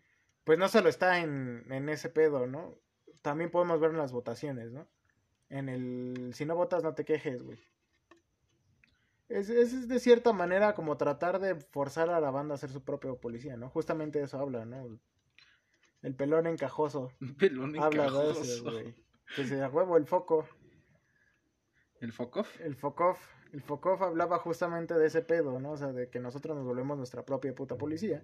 pues 0.44 0.60
no 0.60 0.68
solo 0.68 0.90
está 0.90 1.20
en, 1.20 1.66
en 1.72 1.90
ese 1.90 2.10
pedo, 2.10 2.48
¿no? 2.48 2.78
También 3.22 3.52
podemos 3.52 3.80
ver 3.80 3.92
en 3.92 3.98
las 3.98 4.12
votaciones, 4.12 4.72
¿no? 4.72 4.88
En 5.50 5.70
el, 5.70 6.34
si 6.34 6.46
no 6.46 6.56
votas, 6.56 6.84
no 6.84 6.94
te 6.94 7.06
quejes, 7.06 7.44
güey. 7.44 7.60
Es, 9.30 9.50
es 9.50 9.88
de 9.88 10.00
cierta 10.00 10.34
manera 10.34 10.74
como 10.76 10.98
tratar 10.98 11.40
de 11.40 11.56
forzar 11.56 12.10
a 12.10 12.20
la 12.20 12.30
banda 12.32 12.56
a 12.56 12.58
ser 12.58 12.70
su 12.70 12.84
propio 12.84 13.18
policía, 13.20 13.58
¿no? 13.58 13.70
Justamente 13.70 14.22
eso 14.22 14.40
habla, 14.40 14.66
¿no? 14.66 15.00
El 16.02 16.16
pelón 16.16 16.48
encajoso 16.48 17.12
Pelón 17.40 17.80
habla 17.80 18.04
de 18.04 18.10
encajoso. 18.10 18.44
eso, 18.44 18.64
güey. 18.64 18.96
Que 19.36 19.46
se 19.46 19.66
huevo 19.66 19.98
el 19.98 20.06
foco. 20.06 20.48
El 22.00 22.12
Focov. 22.12 22.46
El 22.60 22.76
Fokov, 22.76 23.16
el 23.54 23.62
Fokov 23.62 24.04
hablaba 24.04 24.38
justamente 24.38 24.94
de 24.94 25.08
ese 25.08 25.22
pedo, 25.22 25.60
¿no? 25.60 25.72
O 25.72 25.78
sea, 25.78 25.94
de 25.94 26.10
que 26.10 26.20
nosotros 26.20 26.58
nos 26.58 26.66
volvemos 26.66 26.98
nuestra 26.98 27.24
propia 27.24 27.56
puta 27.56 27.78
policía. 27.78 28.22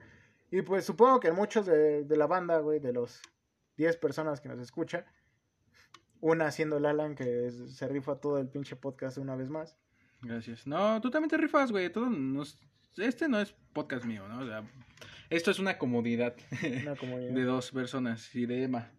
Y 0.51 0.61
pues 0.63 0.85
supongo 0.85 1.19
que 1.19 1.31
muchos 1.31 1.65
de, 1.65 2.03
de 2.03 2.17
la 2.17 2.27
banda, 2.27 2.59
güey, 2.59 2.79
de 2.79 2.93
los 2.93 3.21
10 3.77 3.97
personas 3.97 4.41
que 4.41 4.49
nos 4.49 4.59
escucha, 4.59 5.05
una 6.21 6.51
siendo 6.51 6.77
el 6.77 6.85
Alan, 6.85 7.15
que 7.15 7.47
es- 7.47 7.75
se 7.75 7.87
rifa 7.87 8.15
todo 8.15 8.39
el 8.39 8.47
pinche 8.47 8.75
podcast 8.75 9.17
una 9.17 9.35
vez 9.35 9.49
más. 9.49 9.77
Gracias. 10.21 10.67
No, 10.67 10.99
tú 11.01 11.09
también 11.09 11.29
te 11.29 11.37
rifas, 11.37 11.71
güey. 11.71 11.89
Todo 11.91 12.09
nos... 12.09 12.57
Este 12.97 13.29
no 13.29 13.39
es 13.39 13.53
podcast 13.73 14.03
mío, 14.05 14.27
¿no? 14.27 14.39
O 14.39 14.45
sea, 14.45 14.63
esto 15.29 15.51
es 15.51 15.59
una 15.59 15.77
comodidad 15.77 16.35
Una 16.81 16.95
comunidad. 16.95 17.31
de 17.35 17.43
dos 17.43 17.71
personas 17.71 18.35
y 18.35 18.45
de 18.45 18.63
Emma 18.63 18.91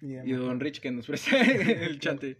Y 0.00 0.14
y 0.14 0.32
de 0.32 0.36
Don 0.36 0.60
Rich 0.60 0.80
que 0.80 0.90
nos 0.92 1.06
presta 1.06 1.38
el 1.42 1.98
chante. 2.00 2.38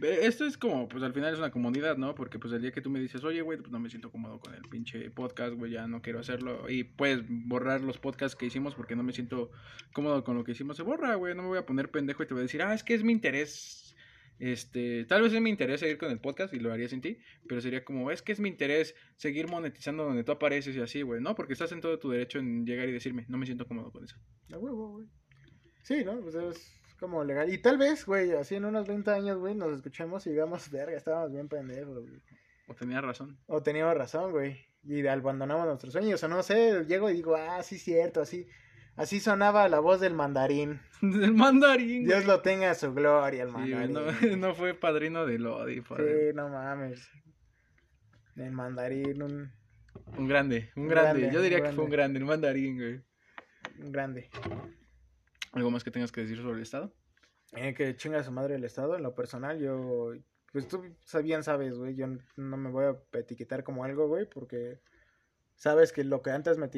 Esto 0.00 0.46
es 0.46 0.56
como, 0.56 0.88
pues 0.88 1.02
al 1.02 1.12
final 1.12 1.32
es 1.32 1.38
una 1.38 1.50
comodidad, 1.50 1.96
¿no? 1.96 2.14
Porque 2.14 2.38
pues 2.38 2.52
el 2.52 2.62
día 2.62 2.70
que 2.70 2.80
tú 2.80 2.88
me 2.88 3.00
dices, 3.00 3.24
oye, 3.24 3.42
güey, 3.42 3.58
pues 3.58 3.72
no 3.72 3.80
me 3.80 3.90
siento 3.90 4.12
cómodo 4.12 4.38
con 4.38 4.54
el 4.54 4.62
pinche 4.62 5.10
podcast, 5.10 5.54
güey, 5.54 5.72
ya 5.72 5.88
no 5.88 6.02
quiero 6.02 6.20
hacerlo. 6.20 6.70
Y 6.70 6.84
puedes 6.84 7.24
borrar 7.28 7.80
los 7.80 7.98
podcasts 7.98 8.36
que 8.36 8.46
hicimos 8.46 8.76
porque 8.76 8.94
no 8.94 9.02
me 9.02 9.12
siento 9.12 9.50
cómodo 9.92 10.22
con 10.22 10.36
lo 10.36 10.44
que 10.44 10.52
hicimos. 10.52 10.76
Se 10.76 10.84
borra, 10.84 11.16
güey, 11.16 11.34
no 11.34 11.42
me 11.42 11.48
voy 11.48 11.58
a 11.58 11.66
poner 11.66 11.90
pendejo 11.90 12.22
y 12.22 12.26
te 12.26 12.34
voy 12.34 12.42
a 12.42 12.42
decir, 12.42 12.62
ah, 12.62 12.74
es 12.74 12.84
que 12.84 12.94
es 12.94 13.02
mi 13.02 13.12
interés. 13.12 13.96
Este, 14.38 15.04
tal 15.06 15.22
vez 15.22 15.32
es 15.32 15.40
mi 15.40 15.50
interés 15.50 15.80
seguir 15.80 15.98
con 15.98 16.12
el 16.12 16.20
podcast 16.20 16.54
y 16.54 16.60
lo 16.60 16.72
haría 16.72 16.88
sin 16.88 17.00
ti, 17.00 17.18
pero 17.48 17.60
sería 17.60 17.84
como, 17.84 18.12
es 18.12 18.22
que 18.22 18.30
es 18.30 18.38
mi 18.38 18.48
interés 18.48 18.94
seguir 19.16 19.48
monetizando 19.48 20.04
donde 20.04 20.22
tú 20.22 20.30
apareces 20.30 20.76
y 20.76 20.80
así, 20.80 21.02
güey, 21.02 21.20
¿no? 21.20 21.34
Porque 21.34 21.54
estás 21.54 21.72
en 21.72 21.80
todo 21.80 21.98
tu 21.98 22.10
derecho 22.10 22.38
en 22.38 22.64
llegar 22.64 22.88
y 22.88 22.92
decirme, 22.92 23.24
no 23.28 23.36
me 23.36 23.46
siento 23.46 23.66
cómodo 23.66 23.90
con 23.90 24.04
eso. 24.04 24.16
A 24.52 24.58
huevo, 24.58 24.92
güey. 24.92 25.06
Sí, 25.82 26.04
¿no? 26.04 26.20
Pues 26.20 26.36
es 26.36 26.77
como 26.98 27.24
legal. 27.24 27.52
Y 27.52 27.58
tal 27.58 27.78
vez, 27.78 28.04
güey, 28.04 28.32
así 28.32 28.54
en 28.56 28.64
unos 28.64 28.86
20 28.86 29.10
años, 29.10 29.38
güey, 29.38 29.54
nos 29.54 29.72
escuchemos 29.76 30.26
y 30.26 30.30
digamos, 30.30 30.70
verga, 30.70 30.96
estábamos 30.96 31.32
bien 31.32 31.48
pendejos, 31.48 31.98
güey. 32.08 32.22
O 32.68 32.74
tenía 32.74 33.00
razón. 33.00 33.38
O 33.46 33.62
teníamos 33.62 33.96
razón, 33.96 34.30
güey. 34.32 34.66
Y 34.84 35.06
abandonamos 35.06 35.66
nuestros 35.66 35.92
sueños. 35.92 36.22
O 36.22 36.28
no 36.28 36.42
sé, 36.42 36.84
llego 36.86 37.08
y 37.10 37.14
digo, 37.14 37.34
ah, 37.36 37.62
sí, 37.62 37.78
cierto, 37.78 38.20
así. 38.20 38.46
Así 38.96 39.20
sonaba 39.20 39.68
la 39.68 39.78
voz 39.80 40.00
del 40.00 40.12
mandarín. 40.14 40.80
Del 41.00 41.32
mandarín. 41.32 42.04
Dios 42.04 42.26
lo 42.26 42.40
tenga 42.42 42.72
a 42.72 42.74
su 42.74 42.92
gloria, 42.92 43.44
el 43.44 43.50
Sí, 43.50 43.54
mandarín. 43.54 43.92
no, 43.92 44.36
no 44.48 44.54
fue 44.54 44.74
padrino 44.74 45.24
de 45.24 45.38
Lodi, 45.38 45.76
Sí, 45.76 45.80
fue 45.82 46.32
no 46.34 46.48
mames. 46.48 47.08
El 48.36 48.50
mandarín, 48.52 49.22
un, 49.22 49.52
un 50.16 50.28
grande, 50.28 50.70
un 50.76 50.82
Un 50.82 50.88
grande. 50.88 51.20
grande, 51.20 51.34
Yo 51.34 51.42
diría 51.42 51.62
que 51.62 51.72
fue 51.72 51.84
un 51.84 51.90
grande, 51.90 52.18
el 52.18 52.24
mandarín, 52.24 52.76
güey. 52.76 53.00
un 53.84 53.92
grande. 53.92 54.30
¿Algo 55.52 55.70
más 55.70 55.84
que 55.84 55.90
tengas 55.90 56.12
que 56.12 56.20
decir 56.22 56.38
sobre 56.38 56.56
el 56.56 56.62
Estado? 56.62 56.92
Eh, 57.52 57.74
que 57.74 57.96
chinga 57.96 58.22
su 58.22 58.30
madre 58.32 58.56
el 58.56 58.64
Estado. 58.64 58.96
En 58.96 59.02
lo 59.02 59.14
personal, 59.14 59.58
yo. 59.58 60.12
Pues 60.52 60.68
tú 60.68 60.82
bien 61.22 61.42
sabes, 61.42 61.78
güey. 61.78 61.94
Yo 61.94 62.06
no 62.36 62.56
me 62.56 62.70
voy 62.70 62.84
a 62.86 63.18
etiquetar 63.18 63.64
como 63.64 63.84
algo, 63.84 64.08
güey, 64.08 64.28
porque. 64.28 64.80
Sabes 65.54 65.92
que 65.92 66.04
lo 66.04 66.22
que 66.22 66.30
antes 66.30 66.56
me 66.56 66.68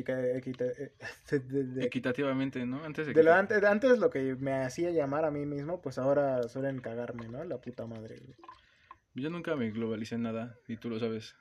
de, 1.31 1.65
de- 1.65 1.85
Equitativamente, 1.85 2.65
¿no? 2.65 2.83
Antes 2.83 3.07
de 3.13 3.23
lo 3.23 3.35
antes, 3.35 3.63
antes 3.63 3.99
lo 3.99 4.09
que 4.09 4.37
me 4.37 4.55
hacía 4.55 4.91
llamar 4.91 5.27
a 5.27 5.31
mí 5.31 5.45
mismo, 5.45 5.83
pues 5.83 5.99
ahora 5.99 6.43
suelen 6.49 6.81
cagarme, 6.81 7.29
¿no? 7.29 7.45
La 7.45 7.61
puta 7.61 7.87
madre, 7.87 8.17
güey. 8.25 8.37
Yo 9.13 9.29
nunca 9.29 9.55
me 9.55 9.71
globalicé 9.71 10.15
en 10.15 10.23
nada, 10.23 10.57
y 10.67 10.79
tú 10.79 10.89
lo 10.89 10.99
sabes. 10.99 11.35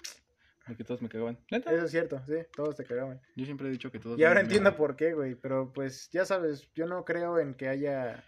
Porque 0.69 0.83
todos 0.83 1.01
me 1.01 1.09
cagaban. 1.09 1.37
Eso 1.49 1.69
es 1.85 1.91
cierto, 1.91 2.21
sí, 2.25 2.35
todos 2.55 2.75
te 2.75 2.85
cagaban. 2.85 3.19
Yo 3.35 3.43
siempre 3.45 3.67
he 3.67 3.71
dicho 3.71 3.91
que 3.91 3.99
todos... 3.99 4.17
Y 4.17 4.23
ahora 4.23 4.35
me- 4.39 4.41
entiendo 4.45 4.75
por 4.77 4.95
qué, 4.95 5.13
güey, 5.13 5.35
pero 5.35 5.73
pues 5.73 6.09
ya 6.11 6.25
sabes, 6.25 6.71
yo 6.73 6.85
no 6.85 7.03
creo 7.03 7.39
en 7.39 7.55
que 7.55 7.67
haya 7.67 8.23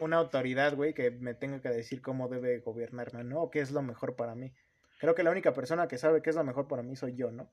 una 0.00 0.16
autoridad, 0.18 0.74
güey, 0.76 0.94
que 0.94 1.10
me 1.10 1.34
tenga 1.34 1.60
que 1.60 1.70
decir 1.70 2.02
cómo 2.02 2.28
debe 2.28 2.60
gobernarme, 2.60 3.24
¿no? 3.24 3.42
O 3.42 3.50
qué 3.50 3.60
es 3.60 3.70
lo 3.70 3.82
mejor 3.82 4.14
para 4.16 4.34
mí. 4.34 4.52
Creo 5.00 5.14
que 5.14 5.22
la 5.22 5.30
única 5.30 5.54
persona 5.54 5.88
que 5.88 5.98
sabe 5.98 6.22
qué 6.22 6.30
es 6.30 6.36
lo 6.36 6.44
mejor 6.44 6.68
para 6.68 6.82
mí 6.82 6.96
soy 6.96 7.14
yo, 7.14 7.30
¿no? 7.30 7.50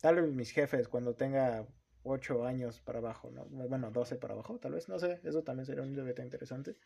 Tal 0.00 0.16
vez 0.16 0.30
mis 0.32 0.50
jefes 0.52 0.88
cuando 0.88 1.14
tenga 1.14 1.66
ocho 2.02 2.46
años 2.46 2.80
para 2.80 2.98
abajo, 3.00 3.30
¿no? 3.30 3.44
Bueno, 3.46 3.90
12 3.90 4.16
para 4.16 4.34
abajo, 4.34 4.58
tal 4.58 4.72
vez, 4.74 4.88
no 4.88 4.98
sé, 4.98 5.20
eso 5.24 5.42
también 5.42 5.66
sería 5.66 5.82
un 5.82 5.94
debate 5.94 6.22
interesante. 6.22 6.76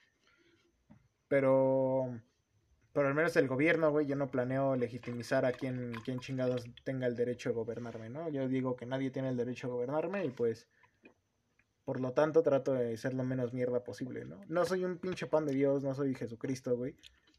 Pero, 1.28 2.20
pero 2.93 3.09
al 3.09 3.14
menos 3.14 3.34
el 3.36 3.49
gobierno, 3.49 3.90
güey, 3.90 4.07
yo 4.07 4.16
no 4.16 4.30
planeo 4.30 4.76
legitimizar 4.76 5.47
a 5.47 5.53
quien, 5.53 5.93
quien 6.05 6.20
chingados 6.20 6.64
tenga 6.84 7.07
el 7.07 7.16
derecho 7.16 7.49
de 7.49 7.55
gobernarme, 7.55 8.11
¿no? 8.11 8.28
Yo 8.28 8.49
digo 8.49 8.76
que 8.76 8.84
nadie 8.84 9.11
tiene 9.11 9.30
el 9.30 9.36
derecho 9.36 9.66
a 9.66 9.70
gobernarme 9.70 10.26
y 10.26 10.30
pues, 10.30 10.68
por 11.84 12.01
lo 12.01 12.12
tanto, 12.12 12.43
trato 12.43 12.74
de 12.74 12.97
ser 12.99 13.14
lo 13.14 13.24
menos 13.24 13.55
mierda 13.55 13.82
posible, 13.82 14.26
¿no? 14.26 14.45
No 14.49 14.66
soy 14.66 14.84
un 14.84 14.99
pinche 14.99 15.26
pan 15.26 15.47
de 15.47 15.55
Dios, 15.55 15.82
no 15.82 15.95
soy 15.95 16.14
Jesucristo, 16.14 16.76
güey. 16.76 16.95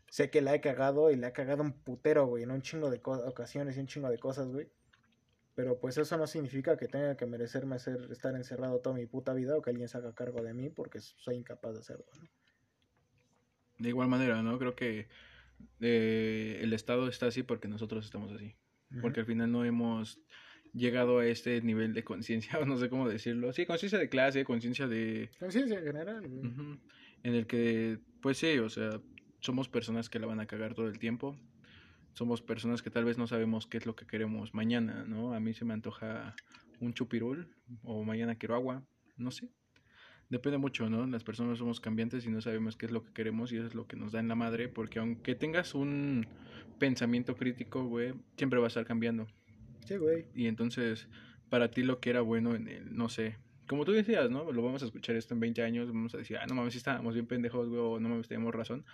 Sé 0.10 0.30
que 0.32 0.42
la 0.42 0.56
he 0.56 0.62
cagado 0.62 1.12
y 1.12 1.16
la 1.16 1.28
he 1.28 1.34
cagado 1.34 1.62
un 1.62 1.74
putero, 1.74 2.26
güey, 2.26 2.44
en 2.44 2.52
un 2.52 2.62
chingo 2.62 2.90
de 2.90 3.00
ocasiones 3.04 3.78
y 3.78 3.80
un 3.80 3.88
chingo 3.88 4.10
de 4.10 4.18
cosas, 4.18 4.48
güey. 4.48 4.70
Pero 5.56 5.80
pues 5.80 5.98
eso 6.00 6.18
no 6.18 6.26
significa 6.26 6.78
que 6.78 6.88
tenga 6.88 7.16
que 7.16 7.28
merecerme 7.28 7.78
ser, 7.78 8.12
estar 8.12 8.36
encerrado 8.36 8.80
toda 8.80 8.96
mi 8.96 9.06
puta 9.06 9.34
vida 9.34 9.56
o 9.56 9.62
que 9.62 9.70
alguien 9.70 9.88
se 9.88 9.98
haga 9.98 10.14
cargo 10.16 10.42
de 10.42 10.54
mí 10.56 10.70
porque 10.70 11.00
soy 11.00 11.36
incapaz 11.36 11.74
de 11.74 11.80
hacerlo, 11.80 12.06
¿no? 12.20 12.28
De 13.78 13.90
igual 13.90 14.08
manera, 14.08 14.42
¿no? 14.42 14.58
Creo 14.58 14.76
que 14.76 15.08
eh, 15.80 16.60
el 16.62 16.74
Estado 16.74 17.08
está 17.08 17.28
así 17.28 17.44
porque 17.44 17.68
nosotros 17.68 18.06
estamos 18.06 18.32
así. 18.32 18.56
Porque 19.02 19.22
al 19.22 19.26
final 19.26 19.52
no 19.52 19.66
hemos 19.66 20.20
llegado 20.74 21.20
a 21.20 21.28
este 21.28 21.62
nivel 21.62 21.94
de 21.94 22.04
conciencia, 22.04 22.60
o 22.60 22.66
no 22.66 22.78
sé 22.78 22.90
cómo 22.90 23.08
decirlo. 23.08 23.54
Sí, 23.54 23.66
conciencia 23.66 24.00
de 24.00 24.10
clase, 24.10 24.44
conciencia 24.44 24.88
de... 24.88 25.30
Conciencia 25.40 25.82
general. 25.82 26.24
En 27.24 27.34
el 27.34 27.48
que, 27.48 28.00
pues 28.22 28.38
sí, 28.38 28.58
o 28.60 28.70
sea, 28.70 29.00
somos 29.40 29.70
personas 29.70 30.10
que 30.10 30.20
la 30.20 30.28
van 30.28 30.40
a 30.40 30.46
cagar 30.46 30.74
todo 30.74 30.88
el 30.88 31.00
tiempo. 31.00 31.38
Somos 32.14 32.42
personas 32.42 32.82
que 32.82 32.92
tal 32.92 33.06
vez 33.06 33.18
no 33.18 33.28
sabemos 33.28 33.66
qué 33.66 33.78
es 33.78 33.86
lo 33.86 33.96
que 33.96 34.06
queremos 34.06 34.54
mañana, 34.54 35.04
¿no? 35.08 35.34
A 35.34 35.40
mí 35.40 35.54
se 35.54 35.66
me 35.66 35.74
antoja 35.74 36.36
un 36.80 36.94
chupirul 36.94 37.48
o 37.82 38.04
mañana 38.04 38.36
quiero 38.36 38.56
agua, 38.56 38.84
no 39.18 39.32
sé. 39.32 39.50
Depende 40.34 40.58
mucho, 40.58 40.90
¿no? 40.90 41.06
Las 41.08 41.24
personas 41.24 41.60
somos 41.60 41.80
cambiantes 41.80 42.26
y 42.26 42.30
no 42.30 42.42
sabemos 42.42 42.76
qué 42.76 42.88
es 42.88 42.92
lo 42.92 43.04
que 43.04 43.14
queremos 43.14 43.52
y 43.52 43.58
eso 43.58 43.68
es 43.68 43.76
lo 43.76 43.88
que 43.88 43.96
nos 43.96 44.12
da 44.12 44.20
en 44.20 44.28
la 44.28 44.36
madre, 44.36 44.68
porque 44.68 45.00
aunque 45.00 45.36
tengas 45.36 45.76
un 45.76 46.28
pensamiento 46.80 47.38
crítico, 47.38 47.86
güey, 47.86 48.14
siempre 48.36 48.60
va 48.60 48.66
a 48.66 48.68
estar 48.68 48.86
cambiando. 48.86 49.28
Sí, 49.86 49.96
güey. 49.98 50.26
Y 50.36 50.48
entonces, 50.48 51.08
para 51.50 51.72
ti 51.72 51.84
lo 51.84 52.00
que 52.00 52.10
era 52.10 52.22
bueno 52.22 52.56
en 52.56 52.68
el, 52.68 52.96
no 52.96 53.10
sé, 53.10 53.38
como 53.68 53.86
tú 53.86 53.92
decías, 53.92 54.30
¿no? 54.30 54.52
Lo 54.52 54.62
vamos 54.64 54.82
a 54.82 54.86
escuchar 54.86 55.16
esto 55.16 55.34
en 55.34 55.40
20 55.40 55.62
años, 55.62 55.88
vamos 55.88 56.14
a 56.16 56.18
decir, 56.18 56.38
ah, 56.38 56.46
no 56.48 56.56
mames, 56.56 56.74
si 56.74 56.80
estábamos 56.80 57.14
bien 57.14 57.28
pendejos, 57.28 57.70
güey, 57.70 57.80
o 57.80 58.00
no 58.00 58.10
mames, 58.10 58.28
tenemos 58.28 58.54
razón. 58.54 58.86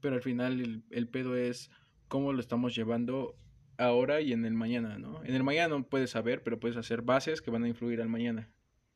Pero 0.00 0.14
al 0.14 0.22
final 0.22 0.60
el, 0.60 0.84
el 0.90 1.08
pedo 1.08 1.36
es 1.36 1.70
cómo 2.08 2.32
lo 2.32 2.40
estamos 2.40 2.74
llevando 2.74 3.36
ahora 3.78 4.20
y 4.20 4.32
en 4.32 4.44
el 4.44 4.54
mañana, 4.54 4.98
¿no? 4.98 5.24
En 5.24 5.34
el 5.34 5.42
mañana 5.42 5.76
no 5.76 5.88
puedes 5.88 6.10
saber, 6.10 6.42
pero 6.42 6.60
puedes 6.60 6.76
hacer 6.76 7.02
bases 7.02 7.42
que 7.42 7.50
van 7.50 7.64
a 7.64 7.68
influir 7.68 8.00
al 8.00 8.08
mañana. 8.08 8.48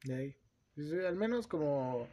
De 0.04 0.14
ahí. 0.14 0.36
Al 0.78 1.16
menos 1.16 1.48
como 1.48 2.08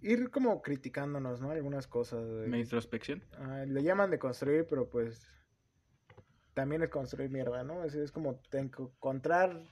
ir 0.00 0.30
como 0.30 0.62
criticándonos, 0.62 1.40
¿no? 1.40 1.50
Algunas 1.50 1.86
cosas. 1.86 2.24
La 2.48 2.58
introspección. 2.58 3.22
Ah, 3.38 3.64
le 3.66 3.82
llaman 3.82 4.10
de 4.10 4.18
construir, 4.18 4.66
pero 4.68 4.88
pues 4.88 5.26
también 6.54 6.82
es 6.82 6.90
construir 6.90 7.30
mierda, 7.30 7.62
¿no? 7.64 7.84
Es, 7.84 7.94
es 7.94 8.12
como 8.12 8.40
encontrar, 8.52 9.62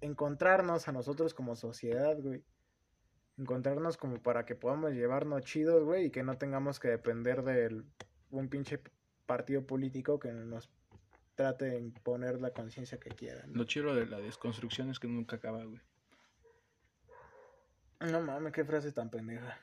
encontrarnos 0.00 0.88
a 0.88 0.92
nosotros 0.92 1.34
como 1.34 1.56
sociedad, 1.56 2.16
güey. 2.20 2.44
Encontrarnos 3.36 3.96
como 3.96 4.22
para 4.22 4.44
que 4.44 4.54
podamos 4.54 4.92
llevarnos 4.92 5.42
chidos, 5.42 5.82
güey, 5.82 6.06
y 6.06 6.10
que 6.10 6.22
no 6.22 6.36
tengamos 6.36 6.78
que 6.78 6.88
depender 6.88 7.42
de 7.42 7.82
un 8.30 8.48
pinche 8.48 8.80
partido 9.26 9.66
político 9.66 10.18
que 10.18 10.30
nos 10.32 10.70
trate 11.36 11.66
de 11.66 11.78
imponer 11.78 12.40
la 12.40 12.50
conciencia 12.50 12.98
que 12.98 13.10
quiera. 13.10 13.46
Lo 13.46 13.64
chido 13.64 13.94
de 13.94 14.06
la 14.06 14.18
desconstrucción 14.18 14.90
es 14.90 14.98
que 14.98 15.08
nunca 15.08 15.36
acaba, 15.36 15.64
güey. 15.64 15.80
No 18.00 18.20
mames, 18.20 18.52
qué 18.52 18.64
frase 18.64 18.92
tan 18.92 19.10
pendeja. 19.10 19.58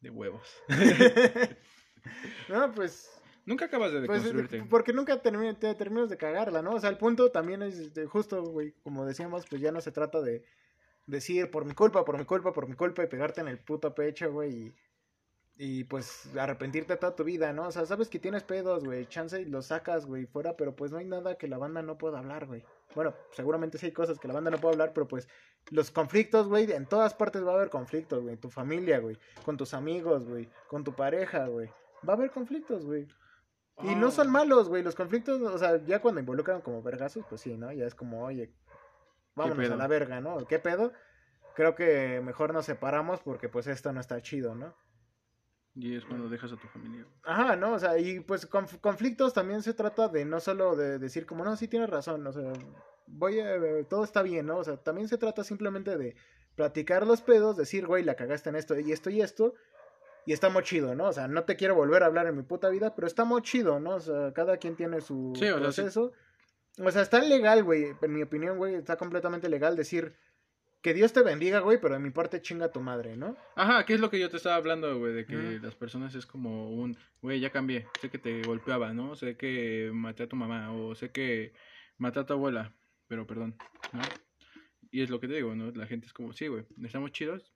De 0.00 0.10
huevos. 0.10 0.62
no, 2.48 2.72
pues 2.72 3.20
Nunca 3.46 3.64
acabas 3.64 3.92
de 3.92 4.02
pues, 4.06 4.22
deconstruirte. 4.22 4.68
porque 4.68 4.92
nunca 4.92 5.20
te 5.20 5.74
terminas 5.74 6.08
de 6.08 6.16
cagarla, 6.16 6.62
¿no? 6.62 6.74
O 6.74 6.80
sea, 6.80 6.90
el 6.90 6.98
punto 6.98 7.30
también 7.30 7.62
es 7.62 7.90
justo, 8.08 8.42
güey, 8.44 8.72
como 8.82 9.04
decíamos, 9.04 9.46
pues 9.48 9.60
ya 9.60 9.72
no 9.72 9.80
se 9.80 9.92
trata 9.92 10.20
de 10.20 10.44
decir 11.06 11.50
por 11.50 11.64
mi 11.64 11.74
culpa, 11.74 12.04
por 12.04 12.18
mi 12.18 12.24
culpa, 12.24 12.52
por 12.52 12.68
mi 12.68 12.76
culpa 12.76 13.02
y 13.02 13.08
pegarte 13.08 13.40
en 13.40 13.48
el 13.48 13.58
puto 13.58 13.94
pecho, 13.94 14.30
güey, 14.30 14.52
y, 14.52 14.74
y 15.62 15.84
pues 15.84 16.34
arrepentirte 16.38 16.96
toda 16.96 17.14
tu 17.14 17.22
vida, 17.22 17.52
¿no? 17.52 17.66
O 17.66 17.70
sea, 17.70 17.84
sabes 17.84 18.08
que 18.08 18.18
tienes 18.18 18.42
pedos, 18.42 18.82
güey, 18.82 19.04
chance 19.04 19.38
y 19.38 19.44
los 19.44 19.66
sacas, 19.66 20.06
güey, 20.06 20.24
fuera, 20.24 20.56
pero 20.56 20.74
pues 20.74 20.90
no 20.90 20.96
hay 20.96 21.04
nada 21.04 21.36
que 21.36 21.48
la 21.48 21.58
banda 21.58 21.82
no 21.82 21.98
pueda 21.98 22.18
hablar, 22.18 22.46
güey. 22.46 22.64
Bueno, 22.94 23.12
seguramente 23.32 23.76
sí 23.76 23.84
hay 23.84 23.92
cosas 23.92 24.18
que 24.18 24.26
la 24.26 24.32
banda 24.32 24.50
no 24.50 24.56
puede 24.56 24.72
hablar, 24.72 24.94
pero 24.94 25.06
pues 25.06 25.28
los 25.70 25.90
conflictos, 25.90 26.48
güey, 26.48 26.72
en 26.72 26.86
todas 26.86 27.12
partes 27.12 27.44
va 27.44 27.50
a 27.52 27.56
haber 27.56 27.68
conflictos, 27.68 28.22
güey, 28.22 28.38
tu 28.38 28.48
familia, 28.48 29.00
güey, 29.00 29.18
con 29.44 29.58
tus 29.58 29.74
amigos, 29.74 30.26
güey, 30.26 30.48
con 30.66 30.82
tu 30.82 30.94
pareja, 30.94 31.46
güey. 31.48 31.68
Va 32.08 32.14
a 32.14 32.16
haber 32.16 32.30
conflictos, 32.30 32.86
güey. 32.86 33.06
Y 33.82 33.94
no 33.94 34.10
son 34.10 34.30
malos, 34.30 34.70
güey. 34.70 34.82
Los 34.82 34.94
conflictos, 34.94 35.42
o 35.42 35.58
sea, 35.58 35.76
ya 35.84 36.00
cuando 36.00 36.20
involucran 36.20 36.62
como 36.62 36.82
vergazos, 36.82 37.26
pues 37.28 37.42
sí, 37.42 37.58
¿no? 37.58 37.70
Ya 37.70 37.84
es 37.84 37.94
como, 37.94 38.24
oye, 38.24 38.50
vámonos 39.34 39.70
a 39.70 39.76
la 39.76 39.88
verga, 39.88 40.22
¿no? 40.22 40.38
¿Qué 40.46 40.58
pedo? 40.58 40.94
Creo 41.54 41.74
que 41.74 42.22
mejor 42.24 42.54
nos 42.54 42.64
separamos 42.64 43.20
porque 43.20 43.50
pues 43.50 43.66
esto 43.66 43.92
no 43.92 44.00
está 44.00 44.22
chido, 44.22 44.54
¿no? 44.54 44.74
Y 45.80 45.96
es 45.96 46.04
cuando 46.04 46.28
dejas 46.28 46.52
a 46.52 46.56
tu 46.56 46.68
familia. 46.68 47.06
Ajá, 47.22 47.56
¿no? 47.56 47.72
O 47.72 47.78
sea, 47.78 47.98
y 47.98 48.20
pues 48.20 48.46
conflictos 48.46 49.32
también 49.32 49.62
se 49.62 49.72
trata 49.72 50.08
de 50.08 50.26
no 50.26 50.38
solo 50.38 50.76
de 50.76 50.98
decir 50.98 51.24
como, 51.24 51.42
no, 51.42 51.56
sí 51.56 51.68
tienes 51.68 51.88
razón, 51.88 52.26
o 52.26 52.32
sea, 52.32 52.52
voy 53.06 53.40
a, 53.40 53.54
todo 53.88 54.04
está 54.04 54.22
bien, 54.22 54.46
¿no? 54.46 54.58
O 54.58 54.64
sea, 54.64 54.76
también 54.76 55.08
se 55.08 55.16
trata 55.16 55.42
simplemente 55.42 55.96
de 55.96 56.16
platicar 56.54 57.06
los 57.06 57.22
pedos, 57.22 57.56
decir, 57.56 57.86
güey, 57.86 58.04
la 58.04 58.14
cagaste 58.14 58.50
en 58.50 58.56
esto 58.56 58.78
y 58.78 58.92
esto 58.92 59.08
y 59.08 59.22
esto, 59.22 59.54
y 60.26 60.34
está 60.34 60.50
muy 60.50 60.62
chido, 60.64 60.94
¿no? 60.94 61.06
O 61.06 61.12
sea, 61.14 61.28
no 61.28 61.44
te 61.44 61.56
quiero 61.56 61.74
volver 61.74 62.02
a 62.02 62.06
hablar 62.06 62.26
en 62.26 62.36
mi 62.36 62.42
puta 62.42 62.68
vida, 62.68 62.94
pero 62.94 63.06
está 63.06 63.24
muy 63.24 63.40
chido, 63.40 63.80
¿no? 63.80 63.94
O 63.94 64.00
sea, 64.00 64.34
cada 64.34 64.58
quien 64.58 64.76
tiene 64.76 65.00
su 65.00 65.32
proceso. 65.56 66.12
O 66.78 66.90
sea, 66.90 67.00
está 67.00 67.20
legal, 67.22 67.64
güey, 67.64 67.94
en 68.02 68.12
mi 68.12 68.22
opinión, 68.22 68.58
güey, 68.58 68.74
está 68.74 68.96
completamente 68.96 69.48
legal 69.48 69.76
decir 69.76 70.14
que 70.82 70.94
Dios 70.94 71.12
te 71.12 71.22
bendiga, 71.22 71.60
güey, 71.60 71.78
pero 71.80 71.94
de 71.94 72.00
mi 72.00 72.10
parte 72.10 72.40
chinga 72.40 72.72
tu 72.72 72.80
madre, 72.80 73.16
¿no? 73.16 73.36
Ajá, 73.56 73.84
¿qué 73.84 73.94
es 73.94 74.00
lo 74.00 74.10
que 74.10 74.18
yo 74.18 74.30
te 74.30 74.36
estaba 74.36 74.56
hablando, 74.56 74.98
güey? 74.98 75.12
De 75.12 75.26
que 75.26 75.58
las 75.62 75.74
personas 75.74 76.14
es 76.14 76.26
como 76.26 76.70
un, 76.70 76.96
güey, 77.20 77.40
ya 77.40 77.50
cambié, 77.50 77.86
sé 78.00 78.10
que 78.10 78.18
te 78.18 78.42
golpeaba, 78.42 78.92
¿no? 78.92 79.14
Sé 79.14 79.36
que 79.36 79.90
maté 79.92 80.22
a 80.22 80.28
tu 80.28 80.36
mamá, 80.36 80.72
o 80.72 80.94
sé 80.94 81.10
que 81.10 81.52
maté 81.98 82.20
a 82.20 82.26
tu 82.26 82.32
abuela, 82.32 82.74
pero 83.06 83.26
perdón, 83.26 83.56
¿no? 83.92 84.00
Y 84.90 85.02
es 85.02 85.10
lo 85.10 85.20
que 85.20 85.28
te 85.28 85.34
digo, 85.34 85.54
¿no? 85.54 85.70
La 85.72 85.86
gente 85.86 86.06
es 86.06 86.12
como, 86.12 86.32
sí, 86.32 86.48
güey, 86.48 86.64
estamos 86.82 87.12
chidos, 87.12 87.52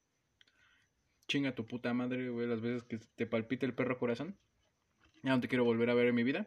chinga 1.26 1.54
tu 1.54 1.66
puta 1.66 1.94
madre, 1.94 2.28
güey, 2.28 2.46
las 2.46 2.60
veces 2.60 2.82
que 2.84 2.98
te 3.16 3.26
palpite 3.26 3.66
el 3.66 3.74
perro 3.74 3.98
corazón. 3.98 4.38
Ya 5.22 5.30
no 5.30 5.40
te 5.40 5.48
quiero 5.48 5.64
volver 5.64 5.88
a 5.88 5.94
ver 5.94 6.08
en 6.08 6.14
mi 6.14 6.22
vida. 6.22 6.46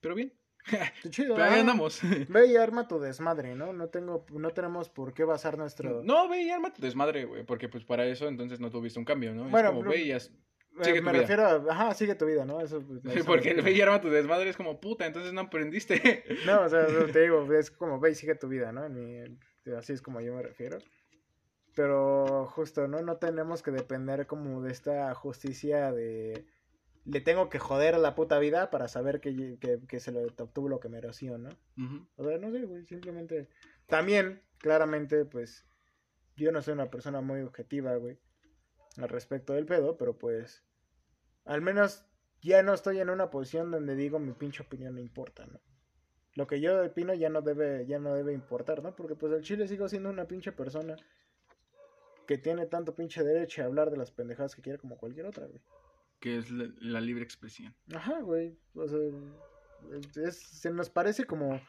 Pero 0.00 0.14
bien. 0.14 0.32
Chido, 1.10 1.34
Pero 1.34 1.46
ahí 1.46 1.60
andamos. 1.60 2.00
Ve 2.28 2.46
y 2.46 2.56
arma 2.56 2.86
tu 2.88 2.98
desmadre, 2.98 3.54
¿no? 3.54 3.72
No 3.72 3.88
tengo, 3.88 4.24
no 4.32 4.50
tenemos 4.50 4.88
por 4.88 5.12
qué 5.14 5.24
basar 5.24 5.58
nuestro. 5.58 6.02
No, 6.02 6.28
ve 6.28 6.42
y 6.42 6.50
arma 6.50 6.72
tu 6.72 6.82
desmadre, 6.82 7.24
güey. 7.24 7.44
Porque 7.44 7.68
pues 7.68 7.84
para 7.84 8.06
eso 8.06 8.28
entonces 8.28 8.60
no 8.60 8.70
tuviste 8.70 8.98
un 8.98 9.04
cambio, 9.04 9.34
¿no? 9.34 9.48
Bueno, 9.48 9.72
como, 9.72 9.90
ve 9.90 10.02
y 10.02 10.12
eh, 10.12 10.20
Sigue 10.82 11.00
me 11.00 11.12
refiero 11.12 11.44
a, 11.44 11.72
ajá, 11.72 11.94
sigue 11.94 12.14
tu 12.14 12.26
vida, 12.26 12.44
¿no? 12.44 12.60
Eso, 12.60 12.80
pues, 12.80 13.02
porque 13.26 13.50
el 13.50 13.62
ve 13.62 13.72
y 13.72 13.80
arma 13.80 14.00
tu 14.00 14.10
desmadre 14.10 14.50
es 14.50 14.56
como 14.56 14.80
puta, 14.80 15.06
entonces 15.06 15.32
no 15.32 15.42
aprendiste. 15.42 16.24
No, 16.46 16.62
o 16.62 16.68
sea, 16.68 16.86
te 17.12 17.22
digo, 17.22 17.52
es 17.52 17.70
como 17.70 17.98
ve 17.98 18.12
y 18.12 18.14
sigue 18.14 18.34
tu 18.34 18.48
vida, 18.48 18.72
¿no? 18.72 18.82
así 19.76 19.92
es 19.92 20.02
como 20.02 20.20
yo 20.20 20.34
me 20.34 20.42
refiero. 20.42 20.78
Pero 21.74 22.46
justo, 22.46 22.88
¿no? 22.88 23.02
No 23.02 23.18
tenemos 23.18 23.62
que 23.62 23.70
depender 23.70 24.26
como 24.26 24.62
de 24.62 24.72
esta 24.72 25.14
justicia 25.14 25.92
de... 25.92 26.44
Le 27.08 27.20
tengo 27.22 27.48
que 27.48 27.58
joder 27.58 27.94
a 27.94 27.98
la 27.98 28.14
puta 28.14 28.38
vida 28.38 28.70
para 28.70 28.86
saber 28.86 29.20
que, 29.20 29.58
que, 29.88 30.00
se 30.00 30.12
lo 30.12 30.20
obtuvo 30.20 30.68
lo 30.68 30.78
que 30.78 30.90
mereció, 30.90 31.38
¿no? 31.38 31.48
O 32.16 32.24
sea, 32.24 32.38
no 32.38 32.50
sé, 32.50 32.64
güey, 32.64 32.84
simplemente... 32.84 33.48
También, 33.86 34.42
claramente, 34.58 35.24
pues, 35.24 35.66
yo 36.36 36.52
no 36.52 36.60
soy 36.60 36.74
una 36.74 36.90
persona 36.90 37.22
muy 37.22 37.40
objetiva, 37.40 37.96
güey, 37.96 38.18
al 38.98 39.08
respecto 39.08 39.54
del 39.54 39.64
pedo, 39.64 39.96
pero 39.96 40.18
pues, 40.18 40.64
al 41.46 41.62
menos 41.62 42.04
ya 42.42 42.62
no 42.62 42.74
estoy 42.74 43.00
en 43.00 43.08
una 43.08 43.30
posición 43.30 43.70
donde 43.70 43.96
digo 43.96 44.18
mi 44.18 44.32
pinche 44.32 44.62
opinión 44.62 44.94
no 44.94 45.00
importa, 45.00 45.46
¿no? 45.46 45.60
Lo 46.34 46.46
que 46.46 46.60
yo 46.60 46.84
opino 46.84 47.14
ya 47.14 47.30
no 47.30 47.42
debe, 47.42 47.86
ya 47.86 47.98
no 47.98 48.14
debe 48.14 48.32
importar, 48.32 48.82
¿no? 48.82 48.94
Porque 48.94 49.16
pues 49.16 49.32
el 49.32 49.42
chile 49.42 49.66
sigo 49.66 49.88
siendo 49.88 50.10
una 50.10 50.28
pinche 50.28 50.52
persona 50.52 50.96
que 52.26 52.38
tiene 52.38 52.66
tanto 52.66 52.94
pinche 52.94 53.24
derecho 53.24 53.62
a 53.62 53.64
hablar 53.64 53.90
de 53.90 53.96
las 53.96 54.12
pendejadas 54.12 54.54
que 54.54 54.62
quiere 54.62 54.78
como 54.78 54.98
cualquier 54.98 55.26
otra, 55.26 55.46
güey. 55.46 55.60
Que 56.20 56.38
es 56.38 56.50
la, 56.50 57.00
libre 57.00 57.24
expresión. 57.24 57.74
Ajá, 57.94 58.20
güey. 58.20 58.58
O 58.74 58.86
sea, 58.88 60.30
se 60.32 60.70
nos 60.70 60.90
parece 60.90 61.24
como, 61.24 61.60